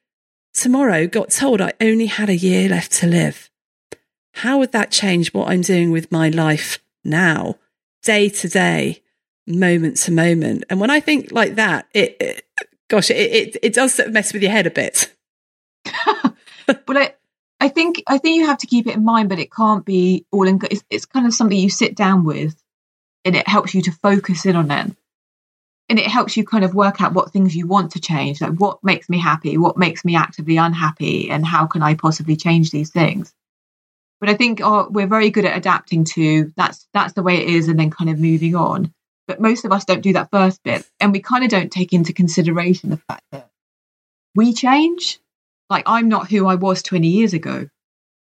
tomorrow 0.54 1.06
got 1.06 1.30
told 1.30 1.60
I 1.60 1.72
only 1.80 2.06
had 2.06 2.28
a 2.28 2.36
year 2.36 2.68
left 2.68 2.92
to 2.92 3.06
live? 3.06 3.49
How 4.34 4.58
would 4.58 4.72
that 4.72 4.90
change 4.90 5.32
what 5.32 5.48
I'm 5.48 5.62
doing 5.62 5.90
with 5.90 6.10
my 6.12 6.28
life 6.28 6.78
now, 7.04 7.56
day 8.02 8.28
to 8.28 8.48
day, 8.48 9.02
moment 9.46 9.96
to 9.98 10.12
moment? 10.12 10.64
And 10.70 10.80
when 10.80 10.90
I 10.90 11.00
think 11.00 11.32
like 11.32 11.56
that, 11.56 11.88
it, 11.94 12.16
it 12.20 12.46
gosh, 12.88 13.10
it, 13.10 13.16
it, 13.16 13.56
it 13.62 13.74
does 13.74 13.94
sort 13.94 14.08
of 14.08 14.14
mess 14.14 14.32
with 14.32 14.42
your 14.42 14.52
head 14.52 14.66
a 14.66 14.70
bit. 14.70 15.14
but 16.66 16.96
I, 16.96 17.14
I 17.60 17.68
think 17.68 18.02
I 18.06 18.18
think 18.18 18.36
you 18.36 18.46
have 18.46 18.58
to 18.58 18.66
keep 18.66 18.86
it 18.86 18.94
in 18.94 19.04
mind, 19.04 19.28
but 19.28 19.38
it 19.38 19.52
can't 19.52 19.84
be 19.84 20.26
all 20.30 20.46
in. 20.46 20.60
It's, 20.70 20.84
it's 20.90 21.06
kind 21.06 21.26
of 21.26 21.34
something 21.34 21.58
you 21.58 21.70
sit 21.70 21.94
down 21.94 22.24
with, 22.24 22.60
and 23.24 23.36
it 23.36 23.48
helps 23.48 23.74
you 23.74 23.82
to 23.82 23.92
focus 23.92 24.46
in 24.46 24.56
on 24.56 24.70
it, 24.70 24.94
and 25.88 25.98
it 25.98 26.06
helps 26.06 26.36
you 26.36 26.44
kind 26.44 26.64
of 26.64 26.74
work 26.74 27.00
out 27.00 27.14
what 27.14 27.32
things 27.32 27.56
you 27.56 27.66
want 27.66 27.92
to 27.92 28.00
change, 28.00 28.40
like 28.40 28.54
what 28.54 28.82
makes 28.82 29.08
me 29.08 29.18
happy, 29.18 29.58
what 29.58 29.76
makes 29.76 30.04
me 30.04 30.16
actively 30.16 30.56
unhappy, 30.56 31.30
and 31.30 31.44
how 31.44 31.66
can 31.66 31.82
I 31.82 31.94
possibly 31.94 32.36
change 32.36 32.70
these 32.70 32.90
things. 32.90 33.34
But 34.20 34.28
I 34.28 34.34
think 34.34 34.60
oh, 34.62 34.88
we're 34.90 35.06
very 35.06 35.30
good 35.30 35.44
at 35.44 35.56
adapting 35.56 36.04
to 36.04 36.52
that's 36.56 36.86
that's 36.92 37.14
the 37.14 37.22
way 37.22 37.38
it 37.38 37.48
is, 37.48 37.68
and 37.68 37.78
then 37.78 37.90
kind 37.90 38.10
of 38.10 38.18
moving 38.18 38.54
on. 38.54 38.92
But 39.26 39.40
most 39.40 39.64
of 39.64 39.72
us 39.72 39.84
don't 39.84 40.02
do 40.02 40.12
that 40.14 40.30
first 40.30 40.62
bit, 40.62 40.86
and 41.00 41.12
we 41.12 41.20
kind 41.20 41.44
of 41.44 41.50
don't 41.50 41.72
take 41.72 41.92
into 41.92 42.12
consideration 42.12 42.90
the 42.90 42.96
fact 42.96 43.24
that 43.32 43.50
we 44.34 44.52
change 44.52 45.20
like 45.70 45.84
I'm 45.86 46.08
not 46.08 46.30
who 46.30 46.46
I 46.46 46.56
was 46.56 46.82
20 46.82 47.08
years 47.08 47.32
ago. 47.32 47.68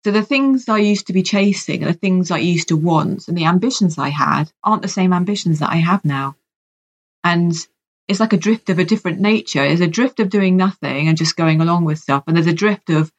So 0.04 0.10
the 0.10 0.22
things 0.22 0.68
I 0.68 0.78
used 0.78 1.06
to 1.06 1.12
be 1.12 1.22
chasing 1.22 1.82
and 1.82 1.92
the 1.92 1.98
things 1.98 2.30
I 2.30 2.38
used 2.38 2.68
to 2.68 2.76
want 2.76 3.28
and 3.28 3.36
the 3.36 3.46
ambitions 3.46 3.98
I 3.98 4.08
had 4.08 4.50
aren't 4.62 4.82
the 4.82 4.88
same 4.88 5.12
ambitions 5.12 5.60
that 5.60 5.70
I 5.70 5.76
have 5.76 6.04
now. 6.04 6.36
And 7.24 7.52
it's 8.06 8.20
like 8.20 8.32
a 8.32 8.38
drift 8.38 8.70
of 8.70 8.78
a 8.78 8.84
different 8.84 9.20
nature. 9.20 9.66
There's 9.66 9.80
a 9.80 9.86
drift 9.86 10.20
of 10.20 10.30
doing 10.30 10.56
nothing 10.56 11.08
and 11.08 11.18
just 11.18 11.36
going 11.36 11.60
along 11.60 11.84
with 11.84 11.98
stuff. 11.98 12.24
And 12.26 12.36
there's 12.36 12.46
a 12.46 12.52
drift 12.52 12.90
of 12.90 13.12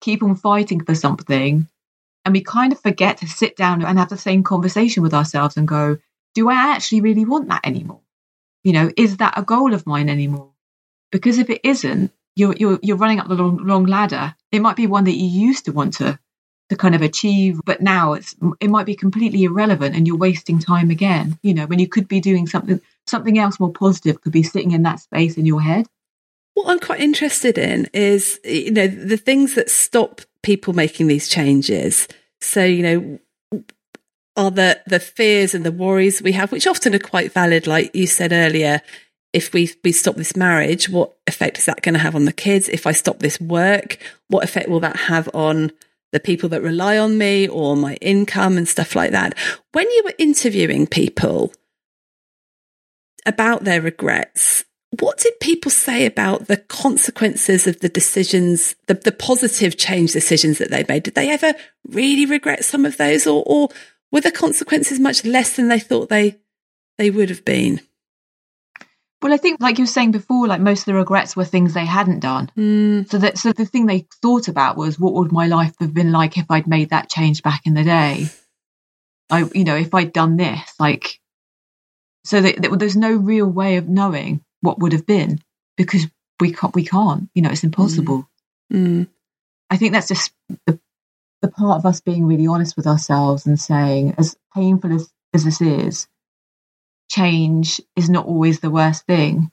keep 0.00 0.22
on 0.22 0.34
fighting 0.34 0.84
for 0.84 0.94
something. 0.94 1.68
And 2.26 2.32
we 2.32 2.40
kind 2.40 2.72
of 2.72 2.80
forget 2.80 3.18
to 3.18 3.28
sit 3.28 3.56
down 3.56 3.84
and 3.84 3.98
have 4.00 4.08
the 4.08 4.18
same 4.18 4.42
conversation 4.42 5.04
with 5.04 5.14
ourselves 5.14 5.56
and 5.56 5.66
go, 5.66 5.96
do 6.34 6.50
I 6.50 6.74
actually 6.74 7.00
really 7.00 7.24
want 7.24 7.48
that 7.50 7.64
anymore? 7.64 8.00
You 8.64 8.72
know, 8.72 8.90
is 8.96 9.18
that 9.18 9.38
a 9.38 9.42
goal 9.42 9.72
of 9.72 9.86
mine 9.86 10.08
anymore? 10.08 10.50
Because 11.12 11.38
if 11.38 11.50
it 11.50 11.60
isn't, 11.62 12.10
you're 12.34 12.54
you're 12.56 12.80
you're 12.82 12.96
running 12.96 13.20
up 13.20 13.28
the 13.28 13.36
long, 13.36 13.58
long 13.58 13.86
ladder. 13.86 14.34
It 14.50 14.60
might 14.60 14.74
be 14.74 14.88
one 14.88 15.04
that 15.04 15.14
you 15.14 15.24
used 15.24 15.66
to 15.66 15.72
want 15.72 15.94
to 15.94 16.18
to 16.68 16.76
kind 16.76 16.96
of 16.96 17.02
achieve, 17.02 17.60
but 17.64 17.80
now 17.80 18.14
it's 18.14 18.34
it 18.58 18.70
might 18.70 18.86
be 18.86 18.96
completely 18.96 19.44
irrelevant, 19.44 19.94
and 19.94 20.04
you're 20.04 20.16
wasting 20.16 20.58
time 20.58 20.90
again. 20.90 21.38
You 21.44 21.54
know, 21.54 21.66
when 21.66 21.78
you 21.78 21.86
could 21.86 22.08
be 22.08 22.20
doing 22.20 22.48
something 22.48 22.80
something 23.06 23.38
else 23.38 23.60
more 23.60 23.72
positive, 23.72 24.20
could 24.20 24.32
be 24.32 24.42
sitting 24.42 24.72
in 24.72 24.82
that 24.82 24.98
space 24.98 25.36
in 25.36 25.46
your 25.46 25.62
head. 25.62 25.86
What 26.54 26.70
I'm 26.70 26.80
quite 26.80 26.98
interested 26.98 27.56
in 27.56 27.88
is 27.94 28.40
you 28.44 28.72
know 28.72 28.88
the 28.88 29.16
things 29.16 29.54
that 29.54 29.70
stop 29.70 30.22
people 30.46 30.72
making 30.72 31.08
these 31.08 31.28
changes. 31.28 32.08
So 32.40 32.64
you 32.64 32.82
know 32.82 33.18
are 34.36 34.50
the 34.50 34.80
the 34.86 35.00
fears 35.00 35.54
and 35.54 35.64
the 35.64 35.72
worries 35.72 36.22
we 36.22 36.32
have, 36.32 36.52
which 36.52 36.66
often 36.66 36.94
are 36.94 36.98
quite 36.98 37.32
valid, 37.32 37.66
like 37.66 37.94
you 37.94 38.06
said 38.06 38.32
earlier 38.32 38.80
if 39.36 39.52
we 39.52 39.70
we 39.84 39.92
stop 39.92 40.16
this 40.16 40.34
marriage, 40.34 40.88
what 40.88 41.12
effect 41.26 41.58
is 41.58 41.66
that 41.66 41.82
going 41.82 41.92
to 41.92 41.98
have 41.98 42.14
on 42.14 42.24
the 42.24 42.32
kids? 42.32 42.70
If 42.70 42.86
I 42.86 42.92
stop 42.92 43.18
this 43.18 43.38
work, 43.38 43.98
what 44.28 44.44
effect 44.44 44.70
will 44.70 44.80
that 44.80 44.96
have 44.96 45.28
on 45.34 45.72
the 46.12 46.20
people 46.20 46.48
that 46.48 46.62
rely 46.62 46.96
on 46.96 47.18
me 47.18 47.46
or 47.46 47.76
my 47.76 47.96
income 47.96 48.56
and 48.56 48.66
stuff 48.66 48.96
like 48.96 49.10
that? 49.10 49.36
When 49.72 49.90
you 49.90 50.02
were 50.06 50.14
interviewing 50.18 50.86
people 50.86 51.52
about 53.26 53.64
their 53.64 53.82
regrets, 53.82 54.64
what 54.90 55.18
did 55.18 55.40
people 55.40 55.70
say 55.70 56.06
about 56.06 56.46
the 56.46 56.56
consequences 56.56 57.66
of 57.66 57.80
the 57.80 57.88
decisions, 57.88 58.76
the, 58.86 58.94
the 58.94 59.12
positive 59.12 59.76
change 59.76 60.12
decisions 60.12 60.58
that 60.58 60.70
they 60.70 60.84
made? 60.88 61.02
Did 61.02 61.14
they 61.14 61.30
ever 61.30 61.54
really 61.88 62.26
regret 62.26 62.64
some 62.64 62.84
of 62.84 62.96
those, 62.96 63.26
or, 63.26 63.42
or 63.46 63.68
were 64.12 64.20
the 64.20 64.30
consequences 64.30 65.00
much 65.00 65.24
less 65.24 65.56
than 65.56 65.68
they 65.68 65.80
thought 65.80 66.08
they 66.08 66.36
they 66.98 67.10
would 67.10 67.28
have 67.28 67.44
been? 67.44 67.80
Well, 69.20 69.34
I 69.34 69.38
think, 69.38 69.60
like 69.60 69.78
you 69.78 69.82
were 69.82 69.88
saying 69.88 70.12
before, 70.12 70.46
like 70.46 70.60
most 70.60 70.80
of 70.80 70.86
the 70.86 70.94
regrets 70.94 71.34
were 71.34 71.44
things 71.44 71.74
they 71.74 71.84
hadn't 71.84 72.20
done. 72.20 72.50
Mm. 72.56 73.10
So 73.10 73.18
that 73.18 73.38
so 73.38 73.52
the 73.52 73.66
thing 73.66 73.86
they 73.86 74.06
thought 74.22 74.48
about 74.48 74.76
was 74.76 75.00
what 75.00 75.14
would 75.14 75.32
my 75.32 75.46
life 75.46 75.74
have 75.80 75.92
been 75.92 76.12
like 76.12 76.38
if 76.38 76.46
I'd 76.50 76.66
made 76.66 76.90
that 76.90 77.10
change 77.10 77.42
back 77.42 77.62
in 77.64 77.74
the 77.74 77.82
day. 77.82 78.28
I, 79.28 79.48
you 79.52 79.64
know, 79.64 79.74
if 79.74 79.92
I'd 79.92 80.12
done 80.12 80.36
this, 80.36 80.60
like, 80.78 81.18
so 82.24 82.40
that, 82.40 82.62
that 82.62 82.78
there's 82.78 82.96
no 82.96 83.12
real 83.12 83.48
way 83.48 83.76
of 83.76 83.88
knowing 83.88 84.44
what 84.60 84.78
would 84.78 84.92
have 84.92 85.06
been 85.06 85.40
because 85.76 86.06
we 86.40 86.52
can't. 86.52 86.74
We 86.74 86.84
can't. 86.84 87.28
You 87.34 87.42
know, 87.42 87.50
it's 87.50 87.64
impossible. 87.64 88.28
Mm. 88.72 88.86
Mm. 88.86 89.08
I 89.70 89.76
think 89.76 89.92
that's 89.92 90.08
just 90.08 90.32
the, 90.66 90.78
the 91.42 91.48
part 91.48 91.78
of 91.78 91.86
us 91.86 92.00
being 92.00 92.26
really 92.26 92.46
honest 92.46 92.76
with 92.76 92.86
ourselves 92.86 93.46
and 93.46 93.58
saying, 93.58 94.14
as 94.18 94.36
painful 94.54 94.94
as, 94.94 95.12
as 95.34 95.44
this 95.44 95.60
is, 95.60 96.08
change 97.10 97.80
is 97.96 98.08
not 98.08 98.26
always 98.26 98.60
the 98.60 98.70
worst 98.70 99.06
thing. 99.06 99.50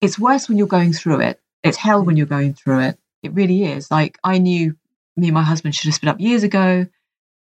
It's 0.00 0.18
worse 0.18 0.48
when 0.48 0.58
you're 0.58 0.66
going 0.66 0.92
through 0.92 1.20
it. 1.20 1.40
It's 1.62 1.76
hell 1.76 2.04
when 2.04 2.16
you're 2.16 2.26
going 2.26 2.54
through 2.54 2.80
it. 2.80 2.98
It 3.22 3.32
really 3.32 3.64
is. 3.64 3.90
Like 3.90 4.18
I 4.22 4.38
knew 4.38 4.76
me 5.16 5.28
and 5.28 5.34
my 5.34 5.42
husband 5.42 5.74
should 5.74 5.88
have 5.88 5.94
split 5.94 6.10
up 6.10 6.20
years 6.20 6.42
ago, 6.42 6.86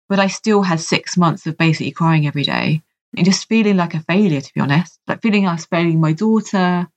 but 0.09 0.19
I 0.19 0.29
still 0.29 0.63
had 0.63 0.81
six 0.81 1.17
months 1.17 1.47
of 1.47 1.59
basically 1.59 1.93
crying 1.93 2.27
every 2.27 2.45
day 2.45 2.83
and 3.17 3.27
just 3.27 3.49
feeling 3.49 3.77
like 3.77 3.95
a 3.95 4.01
failure, 4.01 4.41
to 4.41 4.55
be 4.55 4.61
honest. 4.61 4.99
Like 5.07 5.23
feeling 5.23 5.47
I 5.47 5.53
was 5.53 5.67
failing 5.67 6.01
my 6.01 6.13
daughter, 6.13 6.89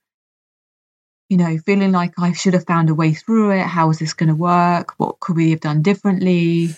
you 1.28 1.36
know, 1.36 1.58
feeling 1.58 1.92
like 1.92 2.12
I 2.18 2.32
should 2.32 2.54
have 2.54 2.66
found 2.66 2.90
a 2.90 2.94
way 2.94 3.14
through 3.14 3.52
it. 3.52 3.66
How 3.66 3.90
is 3.90 3.98
this 3.98 4.14
going 4.14 4.28
to 4.28 4.34
work? 4.34 4.94
What 4.98 5.20
could 5.20 5.36
we 5.36 5.50
have 5.50 5.60
done 5.60 5.82
differently? 5.82 6.74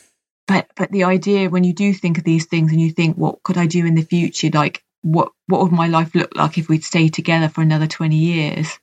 But 0.47 0.69
but 0.77 0.93
the 0.93 1.05
idea 1.05 1.51
when 1.51 1.65
you 1.65 1.73
do 1.73 1.93
think 1.93 2.19
of 2.19 2.25
these 2.25 2.47
things 2.47 2.71
and 2.71 2.81
you 2.81 2.91
think, 2.91 3.17
what 3.17 3.43
could 3.43 3.59
I 3.59 3.67
do 3.67 3.85
in 3.85 3.95
the 3.95 4.03
future? 4.03 4.51
Like 4.53 4.85
what 5.05 5.33
what 5.47 5.61
would 5.61 5.73
my 5.73 5.87
life 5.87 6.15
look 6.15 6.35
like 6.35 6.57
if 6.57 6.69
we'd 6.69 6.83
stayed 6.83 7.13
together 7.13 7.49
for 7.49 7.61
another 7.61 7.87
20 7.87 8.17
years 8.17 8.79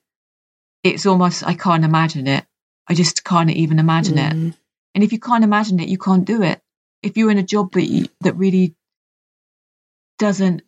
it's 0.83 1.07
almost 1.07 1.43
i 1.45 1.55
can't 1.55 1.83
imagine 1.83 2.27
it 2.27 2.45
i 2.87 2.93
just 2.93 3.23
can't 3.23 3.49
even 3.49 3.79
imagine 3.79 4.15
mm. 4.15 4.49
it 4.49 4.55
and 4.93 5.03
if 5.03 5.11
you 5.11 5.19
can't 5.19 5.43
imagine 5.43 5.79
it 5.79 5.89
you 5.89 5.97
can't 5.97 6.25
do 6.25 6.43
it 6.43 6.61
if 7.01 7.17
you're 7.17 7.31
in 7.31 7.39
a 7.39 7.43
job 7.43 7.71
that 7.71 7.85
you, 7.85 8.07
that 8.21 8.35
really 8.35 8.75
doesn't 10.21 10.61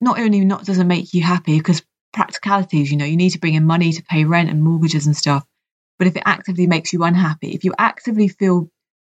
not 0.00 0.18
only 0.18 0.40
not 0.44 0.64
doesn't 0.64 0.88
make 0.88 1.12
you 1.14 1.22
happy 1.22 1.58
because 1.58 1.82
practicalities 2.12 2.90
you 2.90 2.96
know 2.96 3.04
you 3.04 3.16
need 3.16 3.30
to 3.30 3.40
bring 3.40 3.54
in 3.54 3.66
money 3.66 3.92
to 3.92 4.02
pay 4.04 4.24
rent 4.24 4.50
and 4.50 4.62
mortgages 4.62 5.06
and 5.06 5.16
stuff 5.16 5.44
but 5.98 6.08
if 6.08 6.16
it 6.16 6.22
actively 6.26 6.66
makes 6.66 6.92
you 6.92 7.04
unhappy 7.04 7.50
if 7.52 7.64
you 7.64 7.74
actively 7.78 8.28
feel 8.28 8.70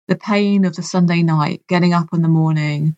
the 0.09 0.17
pain 0.17 0.65
of 0.65 0.77
the 0.77 0.83
sunday 0.83 1.23
night 1.23 1.63
getting 1.69 1.93
up 1.95 2.09
in 2.15 2.23
the 2.23 2.29
morning 2.29 2.97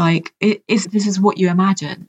like, 0.00 0.32
is 0.40 0.86
this 0.86 1.06
is 1.06 1.20
what 1.20 1.38
you 1.38 1.50
imagine? 1.50 2.06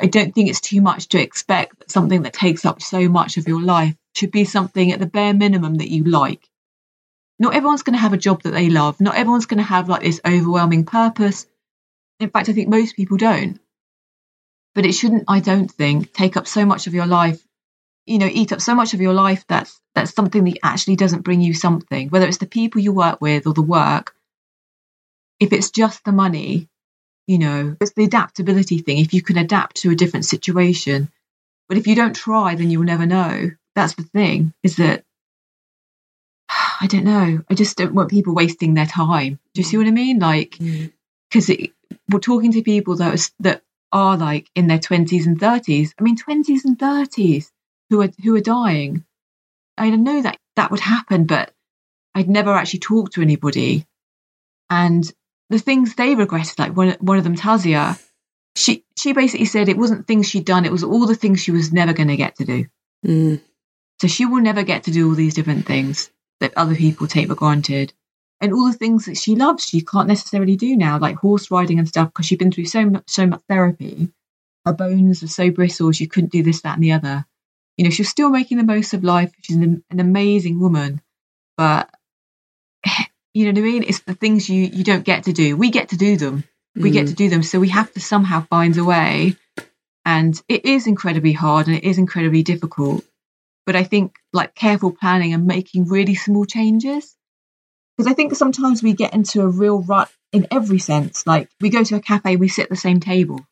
I 0.00 0.06
don't 0.06 0.34
think 0.34 0.48
it's 0.48 0.60
too 0.60 0.80
much 0.80 1.08
to 1.08 1.20
expect 1.20 1.78
that 1.78 1.90
something 1.90 2.22
that 2.22 2.32
takes 2.32 2.64
up 2.64 2.82
so 2.82 3.08
much 3.10 3.36
of 3.36 3.48
your 3.48 3.62
life 3.62 3.94
should 4.14 4.30
be 4.30 4.44
something 4.44 4.92
at 4.92 4.98
the 4.98 5.06
bare 5.06 5.34
minimum 5.34 5.76
that 5.76 5.90
you 5.90 6.04
like. 6.04 6.48
Not 7.38 7.54
everyone's 7.54 7.82
going 7.82 7.96
to 7.96 8.00
have 8.00 8.14
a 8.14 8.18
job 8.18 8.42
that 8.44 8.52
they 8.52 8.70
love. 8.70 9.00
Not 9.02 9.16
everyone's 9.16 9.46
going 9.46 9.58
to 9.58 9.64
have 9.64 9.90
like 9.90 10.02
this 10.02 10.20
overwhelming 10.26 10.86
purpose. 10.86 11.46
In 12.20 12.30
fact, 12.30 12.48
I 12.48 12.52
think 12.52 12.68
most 12.68 12.96
people 12.96 13.16
don't. 13.16 13.60
But 14.74 14.86
it 14.86 14.92
shouldn't, 14.92 15.24
I 15.28 15.40
don't 15.40 15.70
think, 15.70 16.12
take 16.12 16.36
up 16.36 16.46
so 16.46 16.64
much 16.64 16.86
of 16.86 16.94
your 16.94 17.06
life, 17.06 17.42
you 18.04 18.18
know, 18.18 18.28
eat 18.30 18.52
up 18.52 18.60
so 18.60 18.74
much 18.74 18.94
of 18.94 19.00
your 19.00 19.14
life 19.14 19.44
that's 19.48 19.80
that's 19.94 20.14
something 20.14 20.44
that 20.44 20.58
actually 20.62 20.96
doesn't 20.96 21.22
bring 21.22 21.40
you 21.40 21.54
something, 21.54 22.08
whether 22.10 22.26
it's 22.26 22.38
the 22.38 22.46
people 22.46 22.80
you 22.80 22.92
work 22.92 23.20
with 23.20 23.46
or 23.46 23.54
the 23.54 23.62
work 23.62 24.14
if 25.40 25.52
it's 25.52 25.70
just 25.70 26.04
the 26.04 26.12
money, 26.12 26.68
you 27.26 27.38
know, 27.38 27.76
it's 27.80 27.92
the 27.92 28.04
adaptability 28.04 28.78
thing. 28.78 28.98
If 28.98 29.12
you 29.12 29.22
can 29.22 29.38
adapt 29.38 29.76
to 29.78 29.90
a 29.90 29.96
different 29.96 30.24
situation, 30.24 31.10
but 31.68 31.78
if 31.78 31.86
you 31.86 31.94
don't 31.94 32.14
try, 32.14 32.54
then 32.54 32.70
you'll 32.70 32.84
never 32.84 33.06
know. 33.06 33.50
That's 33.74 33.94
the 33.94 34.04
thing, 34.04 34.54
is 34.62 34.76
that 34.76 35.04
I 36.80 36.86
don't 36.86 37.04
know. 37.04 37.42
I 37.50 37.54
just 37.54 37.76
don't 37.76 37.94
want 37.94 38.10
people 38.10 38.34
wasting 38.34 38.74
their 38.74 38.86
time. 38.86 39.38
Do 39.54 39.60
you 39.60 39.64
see 39.64 39.76
what 39.76 39.86
I 39.86 39.90
mean? 39.90 40.18
Like, 40.18 40.52
because 40.52 41.48
mm. 41.48 41.72
We're 42.10 42.20
talking 42.20 42.52
to 42.52 42.62
people 42.62 42.96
that 42.96 43.14
are, 43.14 43.32
that 43.40 43.62
are 43.92 44.16
like 44.16 44.48
in 44.54 44.66
their 44.66 44.78
twenties 44.78 45.26
and 45.26 45.38
thirties. 45.38 45.94
I 45.98 46.02
mean, 46.02 46.16
twenties 46.16 46.64
and 46.64 46.78
thirties 46.78 47.52
who 47.90 48.02
are 48.02 48.10
who 48.22 48.34
are 48.36 48.40
dying. 48.40 49.04
I 49.78 49.90
know 49.90 50.22
that 50.22 50.38
that 50.56 50.70
would 50.70 50.80
happen, 50.80 51.26
but 51.26 51.52
I'd 52.14 52.28
never 52.28 52.52
actually 52.52 52.80
talked 52.80 53.14
to 53.14 53.22
anybody, 53.22 53.86
and 54.70 55.10
the 55.50 55.58
things 55.58 55.94
they 55.94 56.14
regretted, 56.14 56.58
like 56.58 56.76
one 56.76 56.96
one 57.00 57.18
of 57.18 57.24
them, 57.24 57.36
Tazia, 57.36 58.00
she 58.54 58.84
she 58.96 59.12
basically 59.12 59.46
said 59.46 59.68
it 59.68 59.76
wasn't 59.76 60.06
things 60.06 60.28
she'd 60.28 60.44
done; 60.44 60.64
it 60.64 60.72
was 60.72 60.84
all 60.84 61.06
the 61.06 61.14
things 61.14 61.40
she 61.40 61.52
was 61.52 61.72
never 61.72 61.92
going 61.92 62.08
to 62.08 62.16
get 62.16 62.36
to 62.36 62.44
do. 62.44 62.66
Mm. 63.06 63.40
So 64.00 64.08
she 64.08 64.26
will 64.26 64.42
never 64.42 64.62
get 64.62 64.84
to 64.84 64.90
do 64.90 65.08
all 65.08 65.14
these 65.14 65.34
different 65.34 65.66
things 65.66 66.10
that 66.40 66.52
other 66.56 66.74
people 66.74 67.06
take 67.06 67.28
for 67.28 67.34
granted, 67.34 67.92
and 68.40 68.52
all 68.52 68.66
the 68.66 68.76
things 68.76 69.06
that 69.06 69.16
she 69.16 69.34
loves, 69.34 69.66
she 69.66 69.80
can't 69.80 70.08
necessarily 70.08 70.56
do 70.56 70.76
now, 70.76 70.98
like 70.98 71.16
horse 71.16 71.50
riding 71.50 71.78
and 71.78 71.88
stuff, 71.88 72.08
because 72.08 72.26
she's 72.26 72.38
been 72.38 72.52
through 72.52 72.66
so 72.66 72.84
much 72.84 73.04
so 73.06 73.26
much 73.26 73.40
therapy. 73.48 74.08
Her 74.64 74.72
bones 74.72 75.22
are 75.22 75.28
so 75.28 75.50
brittle, 75.50 75.92
she 75.92 76.06
couldn't 76.06 76.32
do 76.32 76.42
this, 76.42 76.62
that, 76.62 76.74
and 76.74 76.82
the 76.82 76.92
other. 76.92 77.24
You 77.76 77.84
know, 77.84 77.90
she's 77.90 78.08
still 78.08 78.30
making 78.30 78.58
the 78.58 78.64
most 78.64 78.94
of 78.94 79.04
life. 79.04 79.32
She's 79.42 79.56
an, 79.56 79.84
an 79.90 80.00
amazing 80.00 80.58
woman, 80.58 81.00
but 81.56 81.90
you 83.34 83.44
know 83.44 83.52
what 83.52 83.58
I 83.58 83.72
mean? 83.72 83.84
It's 83.84 84.00
the 84.00 84.14
things 84.14 84.48
you 84.48 84.62
you 84.62 84.84
don't 84.84 85.04
get 85.04 85.24
to 85.24 85.32
do. 85.32 85.56
We 85.56 85.70
get 85.70 85.90
to 85.90 85.96
do 85.96 86.16
them. 86.16 86.44
We 86.74 86.90
mm. 86.90 86.94
get 86.94 87.06
to 87.08 87.14
do 87.14 87.28
them. 87.28 87.42
So 87.42 87.58
we 87.58 87.68
have 87.70 87.92
to 87.94 88.00
somehow 88.00 88.42
find 88.42 88.76
a 88.76 88.84
way. 88.84 89.36
And 90.04 90.40
it 90.46 90.64
is 90.64 90.86
incredibly 90.86 91.32
hard 91.32 91.66
and 91.66 91.76
it 91.76 91.84
is 91.84 91.98
incredibly 91.98 92.42
difficult. 92.44 93.04
But 93.64 93.74
I 93.74 93.82
think 93.82 94.14
like 94.32 94.54
careful 94.54 94.92
planning 94.92 95.34
and 95.34 95.46
making 95.46 95.88
really 95.88 96.14
small 96.14 96.44
changes 96.44 97.16
Because 97.96 98.10
I 98.10 98.14
think 98.14 98.34
sometimes 98.34 98.82
we 98.82 98.92
get 98.92 99.14
into 99.14 99.40
a 99.40 99.48
real 99.48 99.80
rut 99.82 100.10
in 100.32 100.46
every 100.50 100.78
sense. 100.78 101.26
Like 101.26 101.48
we 101.60 101.70
go 101.70 101.82
to 101.82 101.96
a 101.96 102.00
cafe, 102.00 102.36
we 102.36 102.48
sit 102.48 102.64
at 102.64 102.70
the 102.70 102.76
same 102.76 103.00
table. 103.00 103.46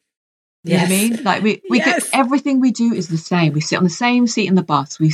You 0.64 0.72
yes. 0.72 0.88
know 0.88 0.95
what 0.95 1.03
I 1.03 1.09
mean? 1.09 1.24
Like 1.24 1.42
we, 1.42 1.62
we 1.68 1.78
yes. 1.78 2.11
get, 2.11 2.18
everything 2.18 2.61
we 2.61 2.72
do 2.72 2.92
is 2.92 3.09
the 3.09 3.18
same. 3.18 3.53
We 3.53 3.61
sit 3.61 3.76
on 3.76 3.84
the 3.84 3.90
same 3.90 4.26
seat 4.26 4.49
in 4.49 4.55
the 4.55 4.62
bus. 4.62 4.99
We 4.99 5.12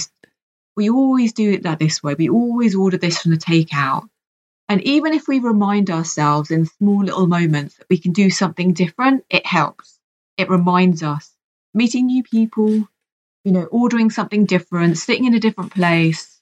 we 0.76 0.90
always 0.90 1.32
do 1.32 1.50
it 1.52 1.64
that 1.64 1.78
this 1.78 2.02
way. 2.02 2.14
We 2.14 2.30
always 2.30 2.74
order 2.74 2.96
this 2.96 3.20
from 3.20 3.32
the 3.32 3.36
takeout. 3.36 4.08
And 4.68 4.80
even 4.82 5.12
if 5.12 5.26
we 5.26 5.40
remind 5.40 5.90
ourselves 5.90 6.52
in 6.52 6.66
small 6.66 7.04
little 7.04 7.26
moments 7.26 7.76
that 7.76 7.88
we 7.90 7.98
can 7.98 8.12
do 8.12 8.30
something 8.30 8.72
different, 8.72 9.24
it 9.28 9.44
helps. 9.44 9.98
It 10.36 10.48
reminds 10.48 11.02
us. 11.02 11.34
Meeting 11.74 12.06
new 12.06 12.22
people, 12.22 12.88
you 13.44 13.52
know, 13.52 13.64
ordering 13.64 14.10
something 14.10 14.44
different, 14.44 14.96
sitting 14.96 15.24
in 15.24 15.34
a 15.34 15.40
different 15.40 15.72
place, 15.72 16.39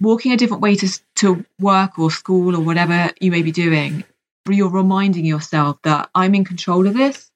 walking 0.00 0.32
a 0.32 0.36
different 0.36 0.62
way 0.62 0.76
to, 0.76 1.00
to 1.16 1.44
work 1.58 1.98
or 1.98 2.10
school 2.10 2.56
or 2.56 2.60
whatever 2.60 3.10
you 3.20 3.30
may 3.30 3.42
be 3.42 3.52
doing, 3.52 4.04
you're 4.48 4.70
reminding 4.70 5.24
yourself 5.24 5.78
that 5.82 6.10
I'm 6.14 6.34
in 6.34 6.44
control 6.44 6.86
of 6.86 6.94
this. 6.94 7.30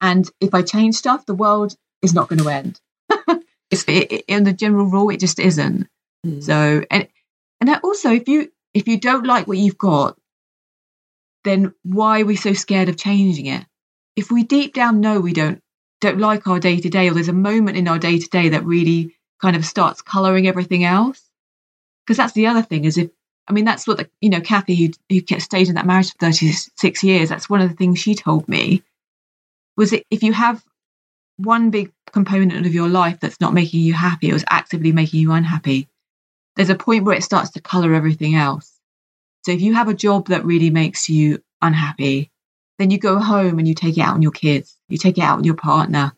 And 0.00 0.28
if 0.40 0.54
I 0.54 0.62
change 0.62 0.94
stuff, 0.94 1.26
the 1.26 1.34
world 1.34 1.74
is 2.02 2.14
not 2.14 2.28
going 2.28 2.40
to 2.40 2.48
end. 2.48 2.80
it's 3.70 3.84
it, 3.88 4.24
in 4.28 4.44
the 4.44 4.52
general 4.52 4.86
rule, 4.86 5.10
it 5.10 5.20
just 5.20 5.38
isn't. 5.38 5.88
Mm. 6.24 6.42
So, 6.42 6.84
and 6.90 7.08
and 7.60 7.80
also, 7.82 8.12
if 8.12 8.28
you 8.28 8.52
if 8.74 8.86
you 8.86 9.00
don't 9.00 9.26
like 9.26 9.46
what 9.46 9.58
you've 9.58 9.78
got, 9.78 10.18
then 11.44 11.74
why 11.82 12.20
are 12.20 12.26
we 12.26 12.36
so 12.36 12.52
scared 12.52 12.88
of 12.88 12.96
changing 12.96 13.46
it? 13.46 13.64
If 14.16 14.30
we 14.30 14.42
deep 14.42 14.74
down 14.74 15.00
know 15.00 15.20
we 15.20 15.32
don't 15.32 15.62
don't 16.00 16.18
like 16.18 16.46
our 16.46 16.60
day 16.60 16.78
to 16.78 16.90
day, 16.90 17.08
or 17.08 17.14
there's 17.14 17.28
a 17.28 17.32
moment 17.32 17.78
in 17.78 17.88
our 17.88 17.98
day 17.98 18.18
to 18.18 18.28
day 18.28 18.50
that 18.50 18.64
really 18.64 19.16
kind 19.40 19.56
of 19.56 19.64
starts 19.64 20.02
colouring 20.02 20.46
everything 20.46 20.84
else, 20.84 21.22
because 22.06 22.16
that's 22.16 22.34
the 22.34 22.46
other 22.46 22.62
thing 22.62 22.84
is 22.84 22.96
if 22.98 23.10
I 23.48 23.52
mean 23.52 23.64
that's 23.64 23.86
what 23.86 23.98
the 23.98 24.08
you 24.20 24.30
know 24.30 24.40
Kathy 24.40 24.74
who 24.74 24.92
who 25.10 25.40
stayed 25.40 25.68
in 25.68 25.74
that 25.74 25.86
marriage 25.86 26.12
for 26.12 26.18
thirty 26.18 26.52
six 26.52 27.02
years. 27.02 27.28
That's 27.28 27.50
one 27.50 27.60
of 27.60 27.68
the 27.68 27.76
things 27.76 27.98
she 27.98 28.14
told 28.14 28.48
me 28.48 28.82
was 29.76 29.90
that 29.90 30.04
if 30.10 30.22
you 30.22 30.32
have 30.32 30.62
one 31.36 31.70
big 31.70 31.92
component 32.12 32.66
of 32.66 32.74
your 32.74 32.88
life 32.88 33.20
that's 33.20 33.40
not 33.40 33.54
making 33.54 33.80
you 33.80 33.92
happy, 33.92 34.30
it 34.30 34.32
was 34.32 34.44
actively 34.48 34.92
making 34.92 35.20
you 35.20 35.32
unhappy. 35.32 35.88
There's 36.54 36.70
a 36.70 36.74
point 36.74 37.04
where 37.04 37.16
it 37.16 37.24
starts 37.24 37.50
to 37.50 37.60
color 37.60 37.92
everything 37.92 38.34
else. 38.34 38.72
So 39.44 39.52
if 39.52 39.60
you 39.60 39.74
have 39.74 39.88
a 39.88 39.94
job 39.94 40.28
that 40.28 40.44
really 40.44 40.70
makes 40.70 41.08
you 41.08 41.42
unhappy, 41.60 42.30
then 42.78 42.90
you 42.90 42.98
go 42.98 43.18
home 43.18 43.58
and 43.58 43.68
you 43.68 43.74
take 43.74 43.98
it 43.98 44.00
out 44.00 44.14
on 44.14 44.22
your 44.22 44.32
kids, 44.32 44.76
you 44.88 44.98
take 44.98 45.18
it 45.18 45.22
out 45.22 45.38
on 45.38 45.44
your 45.44 45.54
partner. 45.54 46.12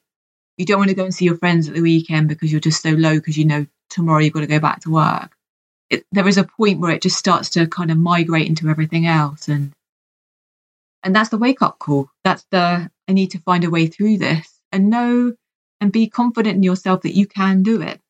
You 0.56 0.66
don't 0.66 0.78
want 0.78 0.90
to 0.90 0.96
go 0.96 1.04
and 1.04 1.14
see 1.14 1.24
your 1.24 1.36
friends 1.36 1.68
at 1.68 1.74
the 1.74 1.82
weekend 1.82 2.28
because 2.28 2.50
you're 2.50 2.60
just 2.60 2.82
so 2.82 2.90
low 2.90 3.14
because 3.14 3.36
you 3.36 3.44
know 3.44 3.66
tomorrow 3.90 4.20
you've 4.20 4.32
got 4.32 4.40
to 4.40 4.46
go 4.46 4.60
back 4.60 4.80
to 4.82 4.90
work. 4.90 5.32
It, 5.90 6.04
there 6.12 6.28
is 6.28 6.38
a 6.38 6.44
point 6.44 6.80
where 6.80 6.90
it 6.90 7.02
just 7.02 7.16
starts 7.16 7.50
to 7.50 7.66
kind 7.66 7.90
of 7.90 7.98
migrate 7.98 8.46
into 8.46 8.68
everything 8.68 9.06
else 9.06 9.48
and 9.48 9.72
and 11.02 11.14
that's 11.14 11.30
the 11.30 11.38
wake 11.38 11.62
up 11.62 11.78
call 11.78 12.10
that's 12.24 12.44
the 12.50 12.90
i 13.08 13.12
need 13.12 13.30
to 13.30 13.38
find 13.40 13.64
a 13.64 13.70
way 13.70 13.86
through 13.86 14.18
this 14.18 14.60
and 14.70 14.90
know 14.90 15.32
and 15.80 15.92
be 15.92 16.08
confident 16.08 16.56
in 16.56 16.62
yourself 16.62 17.02
that 17.02 17.16
you 17.16 17.26
can 17.26 17.62
do 17.62 17.82
it. 17.82 18.00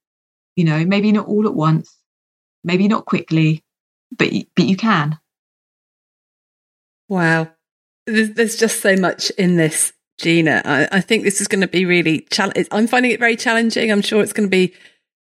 You 0.57 0.65
know, 0.65 0.85
maybe 0.85 1.13
not 1.13 1.29
all 1.29 1.47
at 1.47 1.55
once, 1.55 1.97
maybe 2.65 2.89
not 2.89 3.05
quickly, 3.05 3.63
but 4.17 4.29
but 4.57 4.67
you 4.67 4.77
can. 4.77 5.19
Wow, 7.09 7.49
there's, 8.07 8.57
just 8.57 8.81
so 8.81 8.97
much 8.97 9.31
in 9.31 9.57
this, 9.57 9.93
Gina. 10.19 10.61
I, 10.65 10.89
I 10.93 11.01
think 11.01 11.25
this 11.25 11.41
is 11.41 11.49
going 11.49 11.63
to 11.63 11.69
be 11.69 11.87
really 11.87 12.27
challenging. 12.31 12.67
I'm 12.71 12.87
finding 12.87 13.13
it 13.13 13.21
very 13.21 13.37
challenging. 13.37 13.91
I'm 13.91 14.03
sure 14.03 14.23
it's 14.23 14.33
going 14.33 14.49
to 14.49 14.51
be 14.51 14.75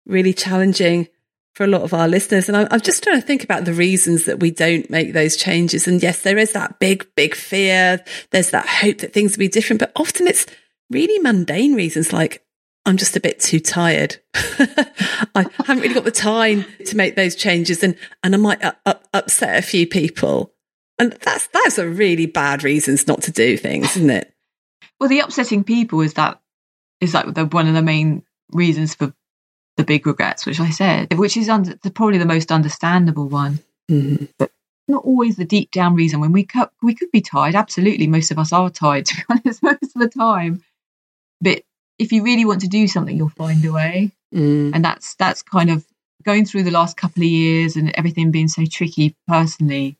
really 0.06 0.34
challenging 0.34 1.10
for 1.56 1.64
a 1.64 1.68
lot 1.68 1.82
of 1.82 1.93
our 1.93 2.08
listeners. 2.08 2.47
And 2.49 2.58
I'm, 2.58 2.68
I'm 2.70 2.82
just 2.82 3.01
trying 3.01 3.20
to 3.20 3.26
think 3.26 3.43
about 3.43 3.66
the 3.66 3.74
reasons 3.74 4.26
that 4.26 4.41
we 4.41 4.51
don't 4.51 4.89
make 4.89 5.14
those 5.14 5.38
changes. 5.38 5.88
And 5.88 6.03
yes, 6.03 6.22
there 6.22 6.38
is 6.38 6.51
that 6.51 6.80
big, 6.80 7.08
big 7.16 7.34
fear. 7.34 8.03
There's 8.32 8.51
that 8.51 8.68
hope 8.68 8.99
that 8.99 9.14
things 9.14 9.32
will 9.32 9.39
be 9.39 9.47
different, 9.47 9.80
but 9.80 9.93
often 9.95 10.28
it's 10.28 10.45
really 10.91 11.18
mundane 11.20 11.74
reasons 11.74 12.14
like 12.14 12.43
I'm 12.86 12.97
just 12.97 13.16
a 13.16 13.22
bit 13.22 13.39
too 13.39 13.60
tired. 13.60 14.18
I 14.36 15.45
haven't 15.66 15.82
really 15.82 15.95
got 15.95 16.03
the 16.03 16.12
time 16.12 16.66
to 16.86 16.97
make 16.97 17.16
those 17.16 17.36
changes 17.36 17.82
and, 17.84 17.97
and 18.22 18.36
I 18.36 18.38
might 18.38 18.64
uh, 18.64 18.74
uh, 18.86 18.93
upset 19.14 19.58
a 19.58 19.66
few 19.66 19.88
people. 19.88 20.53
And 20.99 21.14
that's, 21.14 21.47
that's 21.47 21.78
a 21.78 21.88
really 21.88 22.26
bad 22.26 22.64
reasons 22.64 23.08
not 23.08 23.24
to 23.24 23.32
do 23.32 23.58
things, 23.58 23.95
isn't 23.95 24.10
it? 24.10 24.34
Well, 24.99 25.10
the 25.10 25.22
upsetting 25.22 25.64
people 25.64 26.01
is 26.01 26.14
that, 26.14 26.41
is 27.01 27.14
like 27.14 27.34
the, 27.34 27.45
one 27.45 27.68
of 27.68 27.74
the 27.74 27.82
main 27.82 28.24
reasons 28.51 28.93
for 28.93 29.14
the 29.78 29.84
big 29.84 30.07
regrets, 30.07 30.45
which 30.45 30.59
I 30.59 30.69
said, 30.69 31.13
which 31.17 31.38
is 31.38 31.49
under, 31.49 31.76
probably 31.93 32.17
the 32.17 32.26
most 32.26 32.51
understandable 32.51 33.28
one. 33.28 33.59
Mm-hmm. 33.89 34.26
But 34.38 34.51
not 34.88 35.03
always 35.03 35.36
the 35.36 35.45
deep 35.45 35.71
down 35.71 35.95
reason. 35.95 36.19
When 36.19 36.32
we 36.32 36.43
could, 36.43 36.69
we 36.82 36.95
could 36.95 37.11
be 37.11 37.21
tired. 37.21 37.55
Absolutely, 37.55 38.07
most 38.07 38.32
of 38.32 38.39
us 38.39 38.53
are 38.53 38.69
tired. 38.69 39.05
To 39.07 39.15
be 39.15 39.23
honest, 39.30 39.63
most 39.63 39.95
of 39.95 40.01
the 40.01 40.09
time. 40.09 40.63
But 41.41 41.63
if 41.99 42.11
you 42.11 42.23
really 42.23 42.45
want 42.45 42.61
to 42.61 42.67
do 42.67 42.88
something, 42.88 43.15
you'll 43.15 43.30
find 43.30 43.63
a 43.65 43.71
way. 43.71 44.11
Mm. 44.34 44.71
And 44.73 44.86
that's 44.86 45.15
that's 45.15 45.41
kind 45.41 45.69
of 45.69 45.86
going 46.23 46.45
through 46.45 46.63
the 46.63 46.71
last 46.71 46.97
couple 46.97 47.23
of 47.23 47.30
years 47.30 47.76
and 47.76 47.91
everything 47.95 48.32
being 48.32 48.47
so 48.47 48.65
tricky 48.65 49.15
personally. 49.28 49.97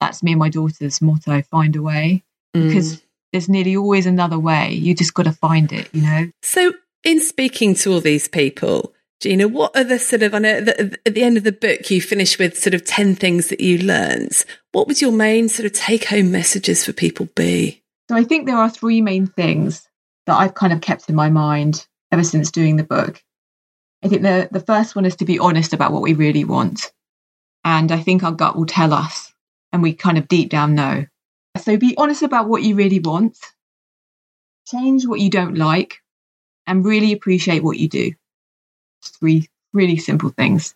That's 0.00 0.22
me 0.22 0.32
and 0.32 0.38
my 0.38 0.48
daughter's 0.48 1.00
motto: 1.00 1.42
find 1.42 1.76
a 1.76 1.82
way, 1.82 2.22
mm. 2.56 2.66
because 2.66 3.02
there's 3.32 3.48
nearly 3.48 3.76
always 3.76 4.06
another 4.06 4.38
way. 4.38 4.72
You 4.72 4.94
just 4.94 5.14
got 5.14 5.24
to 5.24 5.32
find 5.32 5.72
it, 5.72 5.88
you 5.92 6.02
know. 6.02 6.30
So, 6.42 6.72
in 7.02 7.20
speaking 7.20 7.74
to 7.76 7.92
all 7.92 8.00
these 8.00 8.28
people, 8.28 8.93
Gina, 9.20 9.48
what 9.48 9.76
are 9.76 9.84
the 9.84 9.98
sort 9.98 10.22
of, 10.22 10.34
I 10.34 10.38
know 10.38 10.50
at 10.58 11.14
the 11.14 11.22
end 11.22 11.36
of 11.36 11.44
the 11.44 11.52
book, 11.52 11.90
you 11.90 12.00
finish 12.02 12.38
with 12.38 12.58
sort 12.58 12.74
of 12.74 12.84
10 12.84 13.14
things 13.14 13.48
that 13.48 13.60
you 13.60 13.78
learned. 13.78 14.44
What 14.72 14.86
would 14.86 15.00
your 15.00 15.12
main 15.12 15.48
sort 15.48 15.66
of 15.66 15.72
take 15.72 16.06
home 16.06 16.30
messages 16.30 16.84
for 16.84 16.92
people 16.92 17.28
be? 17.34 17.82
So 18.10 18.16
I 18.16 18.24
think 18.24 18.46
there 18.46 18.56
are 18.56 18.68
three 18.68 19.00
main 19.00 19.26
things 19.26 19.88
that 20.26 20.36
I've 20.36 20.54
kind 20.54 20.72
of 20.72 20.80
kept 20.80 21.08
in 21.08 21.14
my 21.14 21.30
mind 21.30 21.86
ever 22.12 22.24
since 22.24 22.50
doing 22.50 22.76
the 22.76 22.84
book. 22.84 23.22
I 24.02 24.08
think 24.08 24.22
the, 24.22 24.48
the 24.50 24.60
first 24.60 24.94
one 24.94 25.06
is 25.06 25.16
to 25.16 25.24
be 25.24 25.38
honest 25.38 25.72
about 25.72 25.92
what 25.92 26.02
we 26.02 26.12
really 26.12 26.44
want. 26.44 26.92
And 27.64 27.90
I 27.90 28.00
think 28.00 28.22
our 28.22 28.32
gut 28.32 28.56
will 28.56 28.66
tell 28.66 28.92
us, 28.92 29.32
and 29.72 29.82
we 29.82 29.94
kind 29.94 30.18
of 30.18 30.28
deep 30.28 30.50
down 30.50 30.74
know. 30.74 31.06
So 31.58 31.78
be 31.78 31.94
honest 31.96 32.22
about 32.22 32.46
what 32.46 32.62
you 32.62 32.74
really 32.74 33.00
want, 33.00 33.38
change 34.68 35.06
what 35.06 35.20
you 35.20 35.30
don't 35.30 35.56
like, 35.56 36.02
and 36.66 36.84
really 36.84 37.12
appreciate 37.12 37.64
what 37.64 37.78
you 37.78 37.88
do. 37.88 38.12
Three 39.08 39.48
really 39.72 39.96
simple 39.96 40.30
things. 40.30 40.74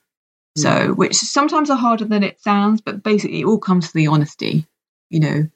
Mm. 0.59 0.63
So, 0.63 0.95
which 0.95 1.15
sometimes 1.15 1.71
are 1.71 1.77
harder 1.77 2.05
than 2.05 2.23
it 2.23 2.41
sounds, 2.41 2.81
but 2.81 3.03
basically 3.03 3.41
it 3.41 3.47
all 3.47 3.59
comes 3.59 3.89
to 3.89 3.95
the 3.95 4.09
honesty. 4.09 4.67
You 5.11 5.21
know, 5.21 5.49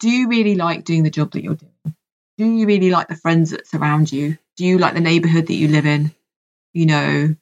do 0.00 0.10
you 0.10 0.28
really 0.28 0.54
like 0.54 0.84
doing 0.84 1.02
the 1.02 1.10
job 1.10 1.32
that 1.32 1.42
you're 1.42 1.54
doing? 1.54 1.72
do 2.38 2.44
you 2.44 2.66
really 2.66 2.90
like 2.90 3.08
the 3.08 3.16
friends 3.16 3.50
that 3.50 3.66
surround 3.66 4.12
you? 4.12 4.36
Do 4.56 4.64
you 4.64 4.78
like 4.78 4.94
the 4.94 5.00
neighborhood 5.00 5.46
that 5.46 5.54
you 5.54 5.68
live 5.68 5.86
in? 5.86 6.12
You 6.72 6.86
know, 6.86 7.36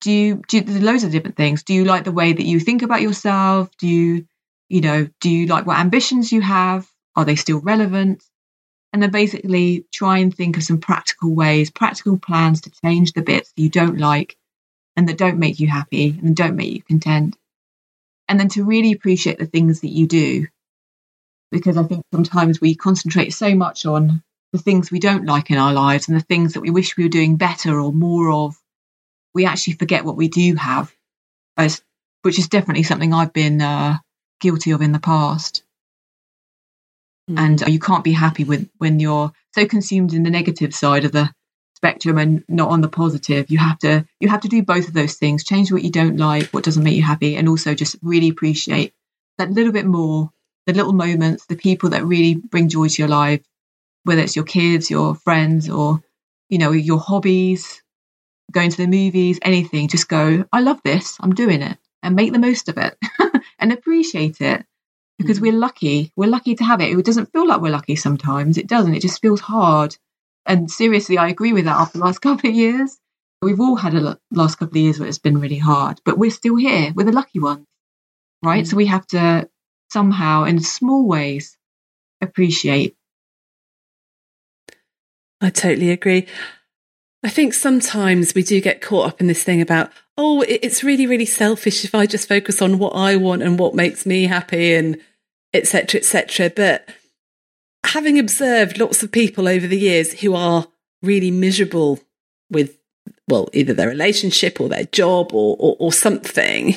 do 0.00 0.10
you, 0.10 0.42
do 0.48 0.58
you, 0.58 0.62
there's 0.62 0.82
loads 0.82 1.04
of 1.04 1.12
different 1.12 1.36
things. 1.36 1.62
Do 1.62 1.74
you 1.74 1.84
like 1.84 2.04
the 2.04 2.12
way 2.12 2.32
that 2.32 2.46
you 2.46 2.58
think 2.60 2.82
about 2.82 3.02
yourself? 3.02 3.70
Do 3.76 3.86
you, 3.86 4.26
you 4.68 4.80
know, 4.80 5.08
do 5.20 5.30
you 5.30 5.46
like 5.46 5.66
what 5.66 5.78
ambitions 5.78 6.32
you 6.32 6.40
have? 6.40 6.88
Are 7.16 7.24
they 7.24 7.36
still 7.36 7.60
relevant? 7.60 8.24
And 8.92 9.02
then 9.02 9.10
basically 9.10 9.86
try 9.92 10.18
and 10.18 10.34
think 10.34 10.56
of 10.56 10.64
some 10.64 10.78
practical 10.78 11.32
ways, 11.32 11.70
practical 11.70 12.18
plans 12.18 12.62
to 12.62 12.72
change 12.84 13.12
the 13.12 13.22
bits 13.22 13.52
that 13.52 13.62
you 13.62 13.70
don't 13.70 13.98
like 13.98 14.36
and 14.96 15.08
that 15.08 15.18
don't 15.18 15.38
make 15.38 15.60
you 15.60 15.68
happy 15.68 16.18
and 16.22 16.34
don't 16.34 16.56
make 16.56 16.72
you 16.72 16.82
content. 16.82 17.36
And 18.28 18.38
then 18.38 18.48
to 18.50 18.64
really 18.64 18.92
appreciate 18.92 19.38
the 19.38 19.46
things 19.46 19.80
that 19.80 19.90
you 19.90 20.06
do. 20.06 20.48
Because 21.52 21.76
I 21.76 21.84
think 21.84 22.04
sometimes 22.12 22.60
we 22.60 22.74
concentrate 22.74 23.30
so 23.30 23.54
much 23.54 23.86
on 23.86 24.22
the 24.52 24.58
things 24.58 24.90
we 24.90 24.98
don't 24.98 25.26
like 25.26 25.50
in 25.50 25.58
our 25.58 25.72
lives 25.72 26.08
and 26.08 26.16
the 26.16 26.24
things 26.24 26.54
that 26.54 26.60
we 26.60 26.70
wish 26.70 26.96
we 26.96 27.04
were 27.04 27.10
doing 27.10 27.36
better 27.36 27.80
or 27.80 27.92
more 27.92 28.30
of, 28.32 28.56
we 29.34 29.46
actually 29.46 29.74
forget 29.74 30.04
what 30.04 30.16
we 30.16 30.28
do 30.28 30.56
have, 30.56 30.92
as, 31.56 31.82
which 32.22 32.38
is 32.38 32.48
definitely 32.48 32.82
something 32.82 33.14
I've 33.14 33.32
been 33.32 33.60
uh, 33.60 33.98
guilty 34.40 34.72
of 34.72 34.82
in 34.82 34.92
the 34.92 34.98
past. 34.98 35.62
Mm. 37.30 37.38
And 37.38 37.68
you 37.68 37.78
can't 37.78 38.04
be 38.04 38.12
happy 38.12 38.44
with 38.44 38.68
when 38.78 38.98
you're 38.98 39.32
so 39.54 39.66
consumed 39.66 40.14
in 40.14 40.24
the 40.24 40.30
negative 40.30 40.74
side 40.74 41.04
of 41.04 41.12
the 41.12 41.32
spectrum 41.76 42.18
and 42.18 42.44
not 42.48 42.70
on 42.70 42.80
the 42.80 42.88
positive. 42.88 43.50
You 43.50 43.58
have 43.58 43.78
to 43.80 44.04
you 44.18 44.28
have 44.28 44.40
to 44.40 44.48
do 44.48 44.62
both 44.62 44.88
of 44.88 44.94
those 44.94 45.14
things: 45.14 45.44
change 45.44 45.70
what 45.70 45.84
you 45.84 45.90
don't 45.90 46.16
like, 46.16 46.48
what 46.48 46.64
doesn't 46.64 46.82
make 46.82 46.96
you 46.96 47.02
happy, 47.02 47.36
and 47.36 47.48
also 47.48 47.74
just 47.74 47.96
really 48.02 48.28
appreciate 48.28 48.92
that 49.38 49.50
little 49.50 49.72
bit 49.72 49.86
more, 49.86 50.30
the 50.66 50.72
little 50.72 50.92
moments, 50.92 51.46
the 51.46 51.56
people 51.56 51.90
that 51.90 52.04
really 52.04 52.34
bring 52.34 52.68
joy 52.68 52.88
to 52.88 53.02
your 53.02 53.08
life, 53.08 53.42
whether 54.04 54.22
it's 54.22 54.36
your 54.36 54.44
kids, 54.44 54.90
your 54.90 55.14
friends, 55.14 55.70
or 55.70 56.02
you 56.48 56.58
know 56.58 56.72
your 56.72 56.98
hobbies, 56.98 57.80
going 58.50 58.70
to 58.70 58.76
the 58.76 58.86
movies, 58.88 59.38
anything. 59.42 59.88
Just 59.88 60.08
go. 60.08 60.44
I 60.52 60.60
love 60.60 60.80
this. 60.84 61.16
I'm 61.20 61.34
doing 61.34 61.62
it, 61.62 61.78
and 62.02 62.16
make 62.16 62.32
the 62.32 62.40
most 62.40 62.68
of 62.68 62.76
it, 62.76 62.98
and 63.60 63.72
appreciate 63.72 64.40
it 64.40 64.66
because 65.20 65.38
mm. 65.38 65.42
we're 65.42 65.52
lucky. 65.52 66.12
We're 66.16 66.30
lucky 66.30 66.54
to 66.54 66.64
have 66.64 66.80
it. 66.80 66.98
It 66.98 67.04
doesn't 67.04 67.30
feel 67.32 67.46
like 67.46 67.60
we're 67.60 67.70
lucky 67.70 67.94
sometimes. 67.94 68.56
It 68.56 68.66
doesn't. 68.66 68.94
It 68.94 69.02
just 69.02 69.20
feels 69.20 69.40
hard. 69.40 69.96
And 70.46 70.70
seriously, 70.70 71.18
I 71.18 71.28
agree 71.28 71.52
with 71.52 71.66
that. 71.66 71.76
After 71.76 71.98
the 71.98 72.04
last 72.04 72.18
couple 72.22 72.48
of 72.48 72.56
years, 72.56 72.98
we've 73.42 73.60
all 73.60 73.76
had 73.76 73.94
a 73.94 74.18
last 74.30 74.56
couple 74.56 74.78
of 74.78 74.82
years 74.82 74.98
where 74.98 75.08
it's 75.08 75.18
been 75.18 75.40
really 75.40 75.58
hard, 75.58 76.00
but 76.04 76.18
we're 76.18 76.30
still 76.30 76.56
here. 76.56 76.92
We're 76.94 77.04
the 77.04 77.12
lucky 77.12 77.38
ones. 77.38 77.66
right? 78.42 78.64
Mm. 78.64 78.66
So 78.66 78.76
we 78.76 78.86
have 78.86 79.06
to 79.08 79.48
somehow, 79.90 80.44
in 80.44 80.60
small 80.60 81.06
ways, 81.06 81.58
appreciate. 82.22 82.96
I 85.42 85.50
totally 85.50 85.90
agree. 85.90 86.26
I 87.22 87.28
think 87.28 87.52
sometimes 87.52 88.34
we 88.34 88.42
do 88.42 88.60
get 88.62 88.80
caught 88.80 89.08
up 89.08 89.20
in 89.20 89.26
this 89.26 89.42
thing 89.42 89.60
about, 89.60 89.90
oh, 90.16 90.42
it's 90.48 90.82
really, 90.82 91.06
really 91.06 91.26
selfish 91.26 91.84
if 91.84 91.94
I 91.94 92.06
just 92.06 92.28
focus 92.28 92.62
on 92.62 92.78
what 92.78 92.94
I 92.94 93.16
want 93.16 93.42
and 93.42 93.58
what 93.58 93.74
makes 93.74 94.06
me 94.06 94.24
happy 94.24 94.74
and 94.74 94.98
etc. 95.52 96.00
etc. 96.00 96.50
But 96.54 96.88
having 97.84 98.18
observed 98.18 98.78
lots 98.78 99.02
of 99.02 99.12
people 99.12 99.48
over 99.48 99.66
the 99.66 99.78
years 99.78 100.20
who 100.20 100.34
are 100.34 100.66
really 101.02 101.30
miserable 101.30 101.98
with, 102.50 102.78
well, 103.28 103.48
either 103.52 103.74
their 103.74 103.88
relationship 103.88 104.60
or 104.60 104.68
their 104.68 104.84
job 104.84 105.32
or, 105.32 105.56
or, 105.58 105.76
or 105.78 105.92
something, 105.92 106.76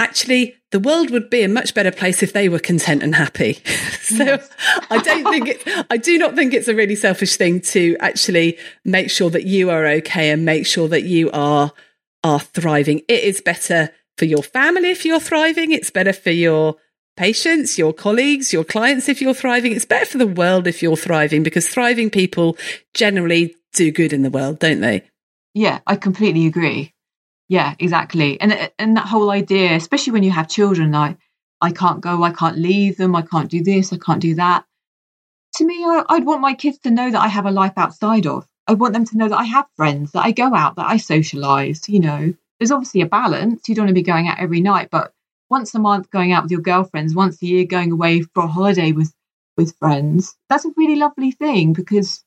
actually 0.00 0.56
the 0.72 0.80
world 0.80 1.10
would 1.10 1.30
be 1.30 1.42
a 1.42 1.48
much 1.48 1.74
better 1.74 1.90
place 1.90 2.22
if 2.22 2.32
they 2.32 2.48
were 2.48 2.58
content 2.58 3.02
and 3.02 3.14
happy. 3.14 3.54
so 4.00 4.24
yes. 4.24 4.50
I 4.90 4.98
don't 4.98 5.24
think 5.30 5.48
it, 5.48 5.86
I 5.90 5.96
do 5.96 6.18
not 6.18 6.34
think 6.34 6.52
it's 6.52 6.68
a 6.68 6.74
really 6.74 6.96
selfish 6.96 7.36
thing 7.36 7.60
to 7.62 7.96
actually 8.00 8.58
make 8.84 9.10
sure 9.10 9.30
that 9.30 9.44
you 9.44 9.70
are 9.70 9.86
okay 9.86 10.30
and 10.30 10.44
make 10.44 10.66
sure 10.66 10.88
that 10.88 11.04
you 11.04 11.30
are, 11.32 11.72
are 12.24 12.40
thriving. 12.40 13.02
It 13.08 13.24
is 13.24 13.40
better 13.40 13.90
for 14.18 14.24
your 14.24 14.42
family 14.42 14.90
if 14.90 15.04
you're 15.04 15.20
thriving. 15.20 15.72
It's 15.72 15.90
better 15.90 16.12
for 16.12 16.30
your 16.30 16.76
patients, 17.16 17.78
your 17.78 17.92
colleagues, 17.92 18.52
your 18.52 18.64
clients 18.64 19.08
if 19.08 19.20
you're 19.20 19.34
thriving. 19.34 19.72
It's 19.72 19.84
better 19.84 20.06
for 20.06 20.18
the 20.18 20.26
world 20.26 20.66
if 20.66 20.82
you're 20.82 20.96
thriving 20.96 21.42
because 21.42 21.68
thriving 21.68 22.10
people 22.10 22.56
generally 22.94 23.56
do 23.72 23.90
good 23.90 24.12
in 24.12 24.22
the 24.22 24.30
world, 24.30 24.58
don't 24.58 24.80
they? 24.80 25.02
Yeah, 25.54 25.80
I 25.86 25.96
completely 25.96 26.46
agree. 26.46 26.92
Yeah, 27.48 27.74
exactly. 27.78 28.40
And 28.40 28.70
and 28.78 28.96
that 28.96 29.06
whole 29.06 29.30
idea, 29.30 29.74
especially 29.74 30.12
when 30.12 30.22
you 30.22 30.32
have 30.32 30.48
children, 30.48 30.92
like 30.92 31.16
I 31.60 31.72
can't 31.72 32.00
go, 32.00 32.22
I 32.22 32.32
can't 32.32 32.58
leave 32.58 32.96
them, 32.96 33.14
I 33.14 33.22
can't 33.22 33.50
do 33.50 33.62
this, 33.62 33.92
I 33.92 33.98
can't 33.98 34.20
do 34.20 34.34
that. 34.34 34.64
To 35.56 35.64
me, 35.64 35.84
I, 35.84 36.04
I'd 36.08 36.26
want 36.26 36.40
my 36.40 36.54
kids 36.54 36.78
to 36.80 36.90
know 36.90 37.10
that 37.10 37.20
I 37.20 37.28
have 37.28 37.46
a 37.46 37.50
life 37.50 37.74
outside 37.76 38.26
of. 38.26 38.46
I 38.66 38.74
want 38.74 38.94
them 38.94 39.04
to 39.06 39.16
know 39.16 39.28
that 39.28 39.38
I 39.38 39.44
have 39.44 39.66
friends, 39.76 40.12
that 40.12 40.24
I 40.24 40.32
go 40.32 40.54
out, 40.54 40.76
that 40.76 40.86
I 40.86 40.96
socialize. 40.96 41.88
You 41.88 42.00
know, 42.00 42.34
there's 42.58 42.72
obviously 42.72 43.00
a 43.00 43.06
balance. 43.06 43.68
You 43.68 43.74
don't 43.74 43.84
want 43.84 43.90
to 43.90 44.02
be 44.02 44.02
going 44.02 44.28
out 44.28 44.40
every 44.40 44.60
night, 44.60 44.88
but 44.90 45.12
once 45.48 45.74
a 45.74 45.78
month 45.78 46.10
going 46.10 46.32
out 46.32 46.44
with 46.44 46.52
your 46.52 46.60
girlfriends, 46.60 47.14
once 47.14 47.40
a 47.42 47.46
year 47.46 47.64
going 47.64 47.92
away 47.92 48.22
for 48.22 48.44
a 48.44 48.48
holiday 48.48 48.92
with 48.92 49.12
with 49.56 49.76
friends, 49.78 50.36
that's 50.48 50.66
a 50.66 50.72
really 50.76 50.96
lovely 50.96 51.30
thing 51.30 51.72
because 51.72 52.22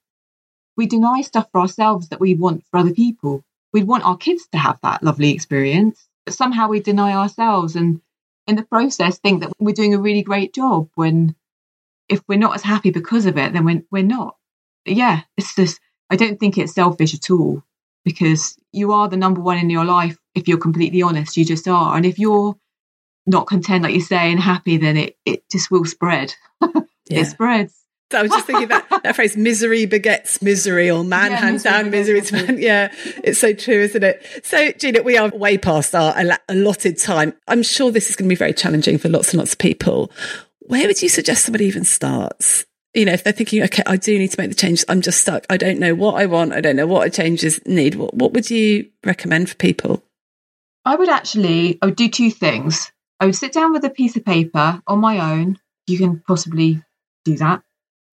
we 0.75 0.87
deny 0.87 1.21
stuff 1.21 1.47
for 1.51 1.61
ourselves 1.61 2.09
that 2.09 2.19
we 2.19 2.33
want 2.33 2.63
for 2.71 2.79
other 2.79 2.93
people. 2.93 3.43
We'd 3.71 3.87
want 3.87 4.05
our 4.05 4.17
kids 4.17 4.47
to 4.51 4.57
have 4.57 4.79
that 4.81 5.03
lovely 5.03 5.31
experience, 5.31 6.07
but 6.25 6.33
somehow 6.33 6.69
we 6.69 6.79
deny 6.79 7.13
ourselves 7.13 7.75
and 7.75 8.01
in 8.47 8.55
the 8.55 8.63
process 8.63 9.19
think 9.19 9.41
that 9.41 9.51
we're 9.59 9.75
doing 9.75 9.93
a 9.93 9.99
really 9.99 10.23
great 10.23 10.53
job 10.55 10.89
when 10.95 11.35
if 12.07 12.21
we're 12.27 12.39
not 12.39 12.55
as 12.55 12.63
happy 12.63 12.89
because 12.89 13.27
of 13.27 13.37
it, 13.37 13.53
then 13.53 13.63
we're, 13.65 13.83
we're 13.91 14.03
not. 14.03 14.35
Yeah, 14.85 15.21
it's 15.37 15.55
just, 15.55 15.79
I 16.09 16.15
don't 16.15 16.39
think 16.39 16.57
it's 16.57 16.73
selfish 16.73 17.13
at 17.13 17.29
all 17.29 17.63
because 18.03 18.57
you 18.71 18.91
are 18.93 19.07
the 19.07 19.17
number 19.17 19.41
one 19.41 19.59
in 19.59 19.69
your 19.69 19.85
life 19.85 20.17
if 20.33 20.47
you're 20.47 20.57
completely 20.57 21.03
honest. 21.03 21.37
You 21.37 21.45
just 21.45 21.67
are. 21.67 21.95
And 21.95 22.05
if 22.05 22.17
you're 22.17 22.55
not 23.29 23.47
content, 23.47 23.83
like 23.83 23.93
you 23.93 24.01
say, 24.01 24.31
and 24.31 24.39
happy, 24.39 24.77
then 24.77 24.97
it, 24.97 25.17
it 25.25 25.43
just 25.49 25.71
will 25.71 25.85
spread. 25.85 26.33
Yeah. 27.11 27.21
it 27.21 27.25
spreads. 27.25 27.73
I 28.13 28.21
was 28.21 28.29
just 28.29 28.45
thinking 28.45 28.67
that 28.67 28.87
that 29.01 29.15
phrase 29.15 29.35
"misery 29.35 29.87
begets 29.87 30.43
misery" 30.43 30.91
or 30.91 31.03
"man 31.03 31.31
yeah, 31.31 31.37
hands 31.37 31.63
down 31.63 31.89
misery 31.89 32.21
to 32.21 32.33
man." 32.35 32.59
Yeah, 32.59 32.93
it's 33.23 33.39
so 33.39 33.51
true, 33.51 33.79
isn't 33.79 34.03
it? 34.03 34.23
So, 34.43 34.71
Gina, 34.73 35.01
we 35.01 35.17
are 35.17 35.29
way 35.29 35.57
past 35.57 35.95
our 35.95 36.15
allotted 36.47 36.99
time. 36.99 37.33
I'm 37.47 37.63
sure 37.63 37.89
this 37.89 38.11
is 38.11 38.15
going 38.15 38.27
to 38.27 38.29
be 38.29 38.37
very 38.37 38.53
challenging 38.53 38.99
for 38.99 39.09
lots 39.09 39.31
and 39.31 39.39
lots 39.39 39.53
of 39.53 39.57
people. 39.57 40.11
Where 40.59 40.85
would 40.85 41.01
you 41.01 41.09
suggest 41.09 41.45
somebody 41.45 41.65
even 41.65 41.83
starts? 41.83 42.65
You 42.93 43.05
know, 43.05 43.13
if 43.13 43.23
they're 43.23 43.33
thinking, 43.33 43.63
"Okay, 43.63 43.81
I 43.87 43.97
do 43.97 44.19
need 44.19 44.29
to 44.31 44.39
make 44.39 44.49
the 44.49 44.55
change. 44.55 44.85
I'm 44.87 45.01
just 45.01 45.21
stuck. 45.21 45.47
I 45.49 45.57
don't 45.57 45.79
know 45.79 45.95
what 45.95 46.21
I 46.21 46.27
want. 46.27 46.53
I 46.53 46.61
don't 46.61 46.75
know 46.75 46.85
what 46.85 47.11
changes 47.11 47.59
need." 47.65 47.95
What, 47.95 48.13
what 48.13 48.33
would 48.33 48.51
you 48.51 48.87
recommend 49.03 49.49
for 49.49 49.55
people? 49.55 50.03
I 50.85 50.95
would 50.95 51.09
actually, 51.09 51.79
I 51.81 51.87
would 51.87 51.95
do 51.95 52.07
two 52.07 52.29
things. 52.29 52.91
I 53.19 53.25
would 53.25 53.35
sit 53.35 53.51
down 53.51 53.73
with 53.73 53.83
a 53.83 53.89
piece 53.89 54.15
of 54.15 54.25
paper 54.25 54.81
on 54.87 54.99
my 54.99 55.33
own. 55.33 55.59
You 55.87 55.97
can 55.97 56.19
possibly 56.19 56.83
do 57.25 57.35
that. 57.37 57.63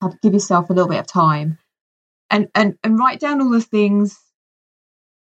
To 0.03 0.19
give 0.23 0.35
yourself 0.35 0.69
a 0.69 0.73
little 0.73 0.91
bit 0.91 1.01
of 1.01 1.07
time 1.07 1.59
and, 2.31 2.49
and, 2.55 2.79
and 2.85 2.99
write 2.99 3.19
down 3.19 3.41
all 3.41 3.51
the 3.51 3.61
things, 3.61 4.19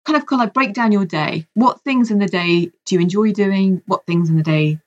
kind 0.05 0.17
of 0.17 0.25
kind 0.25 0.41
of 0.41 0.53
break 0.53 0.73
down 0.73 0.91
your 0.91 1.05
day. 1.05 1.47
What 1.53 1.81
things 1.81 2.09
in 2.09 2.19
the 2.19 2.27
day 2.27 2.71
do 2.85 2.95
you 2.95 3.01
enjoy 3.01 3.31
doing? 3.31 3.81
What 3.85 4.05
things 4.05 4.29
in 4.29 4.37
the 4.37 4.43
day 4.43 4.79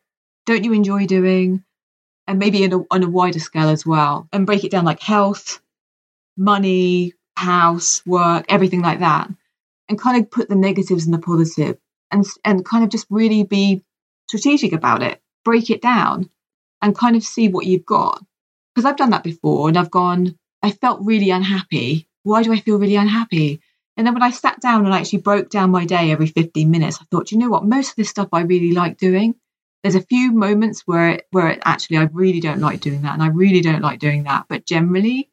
don't 0.46 0.64
you 0.64 0.72
enjoy 0.72 1.06
doing? 1.06 1.64
And 2.26 2.38
maybe 2.38 2.64
a, 2.64 2.70
on 2.90 3.02
a 3.02 3.08
wider 3.08 3.38
scale 3.38 3.68
as 3.68 3.86
well. 3.86 4.28
And 4.32 4.46
break 4.46 4.64
it 4.64 4.70
down 4.70 4.84
like 4.84 5.00
health, 5.00 5.60
money, 6.36 7.14
house, 7.36 8.04
work, 8.04 8.46
everything 8.48 8.82
like 8.82 8.98
that. 9.00 9.30
And 9.88 9.98
kind 9.98 10.22
of 10.22 10.30
put 10.30 10.48
the 10.48 10.56
negatives 10.56 11.04
and 11.06 11.14
the 11.14 11.18
positive 11.18 11.78
and, 12.10 12.26
and 12.44 12.64
kind 12.64 12.84
of 12.84 12.90
just 12.90 13.06
really 13.10 13.44
be 13.44 13.84
strategic 14.28 14.72
about 14.72 15.02
it, 15.02 15.20
break 15.44 15.70
it 15.70 15.82
down 15.82 16.30
and 16.82 16.96
kind 16.96 17.16
of 17.16 17.24
see 17.24 17.48
what 17.48 17.66
you've 17.66 17.86
got. 17.86 18.22
Because 18.74 18.84
I've 18.84 18.96
done 18.96 19.10
that 19.10 19.24
before 19.24 19.68
and 19.68 19.76
I've 19.76 19.90
gone, 19.90 20.38
I 20.62 20.70
felt 20.70 21.00
really 21.02 21.30
unhappy. 21.30 22.08
Why 22.22 22.42
do 22.42 22.52
I 22.52 22.60
feel 22.60 22.78
really 22.78 22.96
unhappy? 22.96 23.60
And 23.96 24.06
then 24.06 24.14
when 24.14 24.22
I 24.22 24.30
sat 24.30 24.60
down 24.60 24.84
and 24.84 24.94
I 24.94 25.00
actually 25.00 25.20
broke 25.20 25.50
down 25.50 25.70
my 25.70 25.84
day 25.84 26.12
every 26.12 26.28
15 26.28 26.70
minutes, 26.70 26.98
I 27.00 27.04
thought, 27.10 27.32
you 27.32 27.38
know 27.38 27.48
what? 27.48 27.64
Most 27.64 27.90
of 27.90 27.96
this 27.96 28.08
stuff 28.08 28.28
I 28.32 28.42
really 28.42 28.72
like 28.72 28.96
doing. 28.96 29.34
There's 29.82 29.96
a 29.96 30.02
few 30.02 30.32
moments 30.32 30.82
where 30.86 31.10
it, 31.10 31.26
where 31.30 31.48
it 31.48 31.60
actually 31.64 31.96
I 31.96 32.08
really 32.12 32.40
don't 32.40 32.60
like 32.60 32.80
doing 32.80 33.02
that 33.02 33.14
and 33.14 33.22
I 33.22 33.28
really 33.28 33.60
don't 33.60 33.82
like 33.82 33.98
doing 33.98 34.24
that. 34.24 34.46
But 34.48 34.66
generally, 34.66 35.30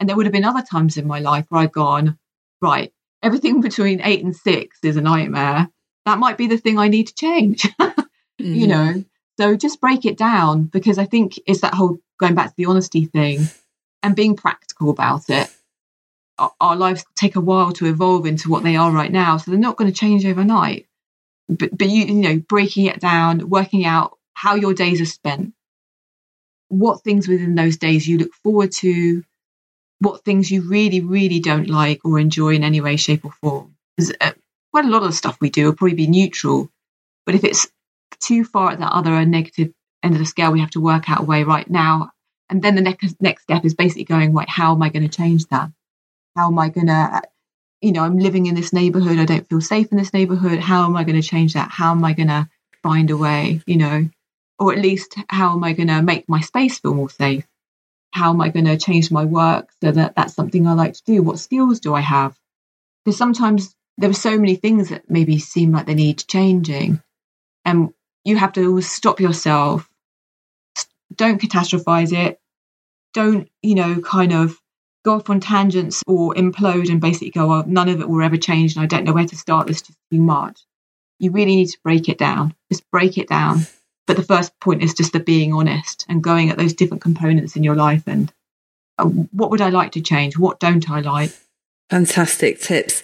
and 0.00 0.08
there 0.08 0.16
would 0.16 0.26
have 0.26 0.32
been 0.32 0.44
other 0.44 0.62
times 0.68 0.96
in 0.96 1.06
my 1.06 1.20
life 1.20 1.46
where 1.48 1.62
I've 1.62 1.72
gone, 1.72 2.18
right, 2.60 2.92
everything 3.22 3.60
between 3.68 4.00
eight 4.02 4.24
and 4.24 4.34
six 4.34 4.78
is 4.82 4.96
a 4.96 5.00
nightmare. 5.00 5.68
That 6.04 6.18
might 6.18 6.38
be 6.38 6.48
the 6.48 6.58
thing 6.58 6.78
I 6.78 6.88
need 6.88 7.06
to 7.08 7.14
change. 7.14 7.68
mm-hmm. 8.40 8.54
you 8.54 8.66
know 8.66 9.04
so 9.38 9.56
just 9.56 9.80
break 9.80 10.04
it 10.04 10.16
down 10.16 10.64
because 10.64 10.98
i 10.98 11.04
think 11.04 11.38
it's 11.46 11.60
that 11.60 11.74
whole 11.74 11.98
going 12.18 12.34
back 12.34 12.48
to 12.48 12.54
the 12.56 12.66
honesty 12.66 13.06
thing 13.06 13.48
and 14.02 14.16
being 14.16 14.36
practical 14.36 14.90
about 14.90 15.28
it. 15.28 15.50
Our, 16.38 16.52
our 16.60 16.76
lives 16.76 17.04
take 17.14 17.36
a 17.36 17.40
while 17.40 17.72
to 17.72 17.86
evolve 17.86 18.26
into 18.26 18.48
what 18.48 18.62
they 18.62 18.76
are 18.76 18.90
right 18.90 19.12
now 19.12 19.36
so 19.36 19.50
they're 19.50 19.60
not 19.60 19.76
going 19.76 19.90
to 19.90 19.96
change 19.98 20.24
overnight. 20.24 20.86
But, 21.48 21.76
but 21.76 21.88
you, 21.88 22.04
you 22.04 22.14
know 22.14 22.38
breaking 22.38 22.86
it 22.86 23.00
down 23.00 23.50
working 23.50 23.84
out 23.84 24.16
how 24.32 24.54
your 24.54 24.74
days 24.74 25.00
are 25.00 25.06
spent 25.06 25.52
what 26.68 27.02
things 27.02 27.28
within 27.28 27.54
those 27.54 27.76
days 27.76 28.08
you 28.08 28.16
look 28.16 28.32
forward 28.32 28.72
to 28.72 29.22
what 29.98 30.24
things 30.24 30.50
you 30.50 30.62
really 30.68 31.00
really 31.00 31.40
don't 31.40 31.68
like 31.68 32.04
or 32.04 32.18
enjoy 32.18 32.54
in 32.54 32.64
any 32.64 32.80
way 32.80 32.96
shape 32.96 33.24
or 33.24 33.32
form. 33.32 33.74
Because 33.96 34.14
uh, 34.20 34.32
quite 34.70 34.84
a 34.86 34.88
lot 34.88 35.02
of 35.02 35.08
the 35.08 35.16
stuff 35.16 35.36
we 35.40 35.50
do 35.50 35.66
will 35.66 35.74
probably 35.74 35.96
be 35.96 36.06
neutral 36.06 36.70
but 37.26 37.34
if 37.34 37.44
it's 37.44 37.68
too 38.18 38.44
far 38.44 38.72
at 38.72 38.80
that 38.80 38.92
other 38.92 39.24
negative 39.24 39.72
end 40.02 40.14
of 40.14 40.18
the 40.18 40.26
scale, 40.26 40.52
we 40.52 40.60
have 40.60 40.70
to 40.70 40.80
work 40.80 41.08
out 41.08 41.20
a 41.20 41.24
way 41.24 41.44
right 41.44 41.68
now. 41.68 42.10
And 42.48 42.62
then 42.62 42.74
the 42.74 42.82
next 42.82 43.20
next 43.20 43.44
step 43.44 43.64
is 43.64 43.74
basically 43.74 44.04
going, 44.04 44.34
right, 44.34 44.48
how 44.48 44.74
am 44.74 44.82
I 44.82 44.88
going 44.88 45.08
to 45.08 45.16
change 45.16 45.46
that? 45.46 45.70
How 46.36 46.48
am 46.48 46.58
I 46.58 46.68
going 46.68 46.88
to, 46.88 47.22
you 47.80 47.92
know, 47.92 48.02
I'm 48.02 48.18
living 48.18 48.46
in 48.46 48.54
this 48.54 48.72
neighborhood. 48.72 49.18
I 49.18 49.24
don't 49.24 49.48
feel 49.48 49.60
safe 49.60 49.90
in 49.90 49.98
this 49.98 50.12
neighborhood. 50.12 50.58
How 50.58 50.84
am 50.84 50.96
I 50.96 51.04
going 51.04 51.20
to 51.20 51.26
change 51.26 51.54
that? 51.54 51.70
How 51.70 51.92
am 51.92 52.04
I 52.04 52.12
going 52.12 52.28
to 52.28 52.48
find 52.82 53.10
a 53.10 53.16
way, 53.16 53.60
you 53.66 53.76
know, 53.76 54.08
or 54.58 54.72
at 54.72 54.78
least 54.78 55.14
how 55.28 55.52
am 55.52 55.64
I 55.64 55.72
going 55.72 55.88
to 55.88 56.02
make 56.02 56.28
my 56.28 56.40
space 56.40 56.78
feel 56.78 56.94
more 56.94 57.10
safe? 57.10 57.46
How 58.12 58.30
am 58.30 58.40
I 58.40 58.50
going 58.50 58.66
to 58.66 58.76
change 58.76 59.10
my 59.10 59.24
work 59.24 59.70
so 59.82 59.90
that 59.90 60.14
that's 60.14 60.34
something 60.34 60.66
I 60.66 60.74
like 60.74 60.94
to 60.94 61.02
do? 61.06 61.22
What 61.22 61.38
skills 61.38 61.80
do 61.80 61.94
I 61.94 62.00
have? 62.00 62.38
Because 63.04 63.16
sometimes 63.16 63.74
there 63.98 64.10
are 64.10 64.14
so 64.14 64.36
many 64.38 64.56
things 64.56 64.90
that 64.90 65.10
maybe 65.10 65.38
seem 65.38 65.72
like 65.72 65.86
they 65.86 65.94
need 65.94 66.24
changing. 66.26 67.02
And 67.64 67.92
you 68.24 68.36
have 68.36 68.52
to 68.54 68.80
stop 68.80 69.20
yourself. 69.20 69.88
Don't 71.14 71.40
catastrophize 71.40 72.12
it. 72.12 72.40
Don't, 73.12 73.48
you 73.62 73.74
know, 73.74 74.00
kind 74.00 74.32
of 74.32 74.58
go 75.04 75.14
off 75.14 75.28
on 75.28 75.40
tangents 75.40 76.02
or 76.06 76.34
implode 76.34 76.88
and 76.88 77.00
basically 77.00 77.30
go, 77.30 77.52
oh, 77.52 77.64
none 77.66 77.88
of 77.88 78.00
it 78.00 78.08
will 78.08 78.22
ever 78.22 78.36
change 78.36 78.74
and 78.74 78.82
I 78.82 78.86
don't 78.86 79.04
know 79.04 79.12
where 79.12 79.26
to 79.26 79.36
start. 79.36 79.66
This 79.66 79.82
just 79.82 79.98
too 80.10 80.20
much. 80.20 80.60
You 81.18 81.30
really 81.30 81.56
need 81.56 81.68
to 81.68 81.78
break 81.84 82.08
it 82.08 82.18
down. 82.18 82.54
Just 82.70 82.88
break 82.90 83.18
it 83.18 83.28
down. 83.28 83.66
But 84.06 84.16
the 84.16 84.22
first 84.22 84.58
point 84.60 84.82
is 84.82 84.94
just 84.94 85.12
the 85.12 85.20
being 85.20 85.52
honest 85.52 86.06
and 86.08 86.22
going 86.22 86.50
at 86.50 86.58
those 86.58 86.72
different 86.72 87.02
components 87.02 87.56
in 87.56 87.62
your 87.62 87.76
life 87.76 88.04
and 88.06 88.32
uh, 88.98 89.04
what 89.04 89.50
would 89.50 89.60
I 89.60 89.70
like 89.70 89.92
to 89.92 90.00
change? 90.00 90.36
What 90.38 90.60
don't 90.60 90.88
I 90.90 91.00
like? 91.00 91.32
Fantastic 91.90 92.60
tips. 92.60 93.02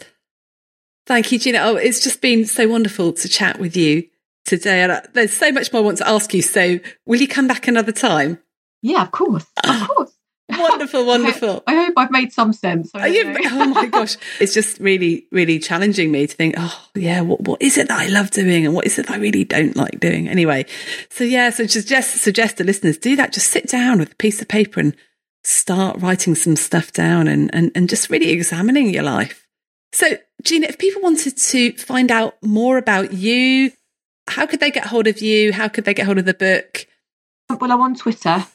Thank 1.07 1.33
you, 1.33 1.39
Gina. 1.39 1.59
Oh, 1.63 1.77
it's 1.77 2.03
just 2.03 2.21
been 2.21 2.45
so 2.45 2.69
wonderful 2.69 3.13
to 3.13 3.29
chat 3.29 3.59
with 3.59 3.77
you 3.77 4.09
today. 4.49 4.83
And 4.83 5.01
there's 5.15 5.33
so 5.33 5.53
much 5.53 5.73
more 5.73 5.83
I 5.83 5.85
want 5.85 5.99
to 5.99 6.09
ask 6.09 6.33
you. 6.35 6.43
So 6.43 6.81
will 7.07 7.21
you 7.21 7.29
come 7.29 7.47
back 7.47 7.69
another 7.69 7.93
time? 7.93 8.39
Yeah, 8.83 9.03
of 9.03 9.11
course. 9.11 9.45
Of 9.65 9.71
ah, 9.71 9.87
course. 9.87 10.13
wonderful, 10.51 11.05
wonderful. 11.05 11.63
I 11.67 11.75
hope 11.75 11.95
I've 11.97 12.11
made 12.11 12.33
some 12.33 12.55
sense. 12.55 12.91
You, 12.95 13.37
oh 13.45 13.67
my 13.67 13.87
gosh. 13.93 14.17
It's 14.41 14.55
just 14.55 14.81
really, 14.81 15.27
really 15.31 15.59
challenging 15.59 16.11
me 16.11 16.27
to 16.27 16.35
think, 16.35 16.55
oh, 16.57 16.87
yeah, 16.95 17.21
what, 17.21 17.43
what 17.43 17.61
is 17.61 17.77
it 17.77 17.89
that 17.89 18.01
I 18.01 18.07
love 18.07 18.31
doing 18.31 18.65
and 18.65 18.75
what 18.75 18.87
is 18.87 18.99
it 18.99 19.07
that 19.07 19.17
I 19.17 19.19
really 19.19 19.45
don't 19.45 19.77
like 19.77 20.01
doing? 20.01 20.27
Anyway, 20.29 20.65
so 21.11 21.25
yeah, 21.25 21.51
so 21.51 21.67
just 21.67 22.13
suggest 22.23 22.59
to 22.59 22.65
listeners 22.65 22.97
do 22.97 23.15
that. 23.17 23.33
Just 23.33 23.51
sit 23.51 23.69
down 23.69 23.99
with 23.99 24.13
a 24.13 24.17
piece 24.17 24.41
of 24.41 24.49
paper 24.49 24.81
and 24.81 24.97
start 25.45 26.01
writing 26.01 26.35
some 26.35 26.57
stuff 26.57 26.93
down 26.93 27.29
and, 27.29 27.55
and, 27.55 27.71
and 27.75 27.89
just 27.89 28.09
really 28.09 28.31
examining 28.31 28.89
your 28.89 29.03
life. 29.03 29.47
So, 29.93 30.17
Gina, 30.43 30.67
if 30.67 30.79
people 30.79 31.03
wanted 31.03 31.37
to 31.37 31.73
find 31.73 32.11
out 32.11 32.35
more 32.43 32.79
about 32.79 33.13
you, 33.13 33.73
how 34.29 34.47
could 34.47 34.61
they 34.61 34.71
get 34.71 34.87
hold 34.87 35.07
of 35.07 35.21
you? 35.21 35.53
How 35.53 35.69
could 35.69 35.85
they 35.85 35.95
get 35.95 36.07
hold 36.07 36.19
of 36.19 36.25
the 36.25 36.35
book? 36.35 36.87
Well, 37.49 37.73
I'm 37.73 37.81
on 37.81 37.95
Twitter. 37.95 38.47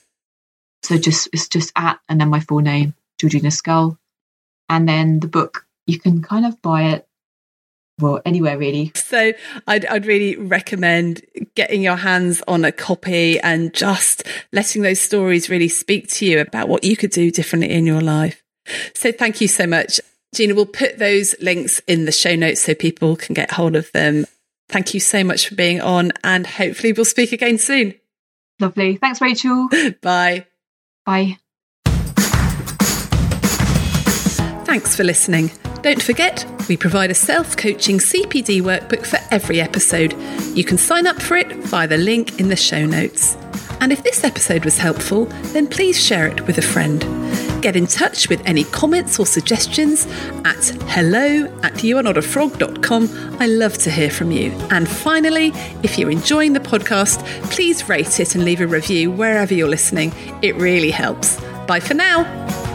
So 0.83 0.97
just 0.97 1.29
it's 1.33 1.47
just 1.47 1.71
at 1.75 1.99
and 2.09 2.19
then 2.19 2.29
my 2.29 2.39
full 2.39 2.59
name, 2.59 2.93
Georgina 3.19 3.51
Scull. 3.51 3.97
And 4.69 4.87
then 4.87 5.19
the 5.19 5.27
book, 5.27 5.65
you 5.87 5.99
can 5.99 6.21
kind 6.21 6.45
of 6.45 6.61
buy 6.61 6.83
it 6.83 7.07
well 7.99 8.21
anywhere 8.25 8.57
really 8.57 8.91
so 8.95 9.33
I'd, 9.67 9.85
I'd 9.85 10.07
really 10.07 10.35
recommend 10.35 11.21
getting 11.55 11.83
your 11.83 11.95
hands 11.95 12.41
on 12.47 12.65
a 12.65 12.71
copy 12.71 13.39
and 13.39 13.71
just 13.71 14.23
letting 14.51 14.81
those 14.81 14.99
stories 14.99 15.47
really 15.47 15.67
speak 15.67 16.09
to 16.13 16.25
you 16.25 16.39
about 16.39 16.69
what 16.69 16.83
you 16.83 16.97
could 16.97 17.11
do 17.11 17.29
differently 17.29 17.69
in 17.69 17.85
your 17.85 18.01
life 18.01 18.43
so 18.95 19.11
thank 19.11 19.41
you 19.41 19.47
so 19.47 19.67
much 19.67 20.01
gina 20.33 20.55
we'll 20.55 20.65
put 20.65 20.97
those 20.97 21.35
links 21.39 21.79
in 21.85 22.05
the 22.05 22.11
show 22.11 22.35
notes 22.35 22.61
so 22.61 22.73
people 22.73 23.15
can 23.15 23.35
get 23.35 23.51
hold 23.51 23.75
of 23.75 23.91
them 23.91 24.25
thank 24.69 24.93
you 24.93 24.99
so 24.99 25.23
much 25.23 25.47
for 25.47 25.55
being 25.55 25.81
on 25.81 26.11
and 26.23 26.45
hopefully 26.45 26.93
we'll 26.93 27.05
speak 27.05 27.31
again 27.31 27.57
soon 27.57 27.93
lovely 28.59 28.97
thanks 28.97 29.21
rachel 29.21 29.67
bye 30.01 30.45
bye 31.05 31.37
thanks 34.65 34.95
for 34.95 35.03
listening 35.03 35.51
don't 35.83 36.01
forget, 36.01 36.45
we 36.69 36.77
provide 36.77 37.11
a 37.11 37.13
self 37.13 37.57
coaching 37.57 37.97
CPD 37.97 38.61
workbook 38.61 39.05
for 39.05 39.19
every 39.31 39.59
episode. 39.59 40.15
You 40.55 40.63
can 40.63 40.77
sign 40.77 41.05
up 41.05 41.21
for 41.21 41.35
it 41.35 41.51
via 41.51 41.89
the 41.89 41.97
link 41.97 42.39
in 42.39 42.47
the 42.47 42.55
show 42.55 42.85
notes. 42.85 43.35
And 43.81 43.91
if 43.91 44.01
this 44.01 44.23
episode 44.23 44.63
was 44.63 44.77
helpful, 44.77 45.25
then 45.51 45.67
please 45.67 46.01
share 46.01 46.25
it 46.25 46.47
with 46.47 46.57
a 46.57 46.61
friend. 46.61 47.03
Get 47.63 47.77
in 47.77 47.87
touch 47.87 48.27
with 48.27 48.45
any 48.45 48.65
comments 48.65 49.17
or 49.19 49.25
suggestions 49.25 50.05
at 50.43 50.65
hello 50.89 51.45
at 51.63 51.75
youarenotafrog.com. 51.75 53.37
I 53.39 53.47
love 53.47 53.77
to 53.77 53.89
hear 53.89 54.11
from 54.11 54.33
you. 54.33 54.51
And 54.69 54.85
finally, 54.85 55.53
if 55.81 55.97
you're 55.97 56.11
enjoying 56.11 56.51
the 56.51 56.59
podcast, 56.59 57.23
please 57.51 57.87
rate 57.87 58.19
it 58.19 58.35
and 58.35 58.43
leave 58.43 58.59
a 58.59 58.67
review 58.67 59.11
wherever 59.11 59.53
you're 59.53 59.69
listening. 59.69 60.11
It 60.41 60.57
really 60.57 60.91
helps. 60.91 61.39
Bye 61.65 61.79
for 61.79 61.93
now. 61.93 62.72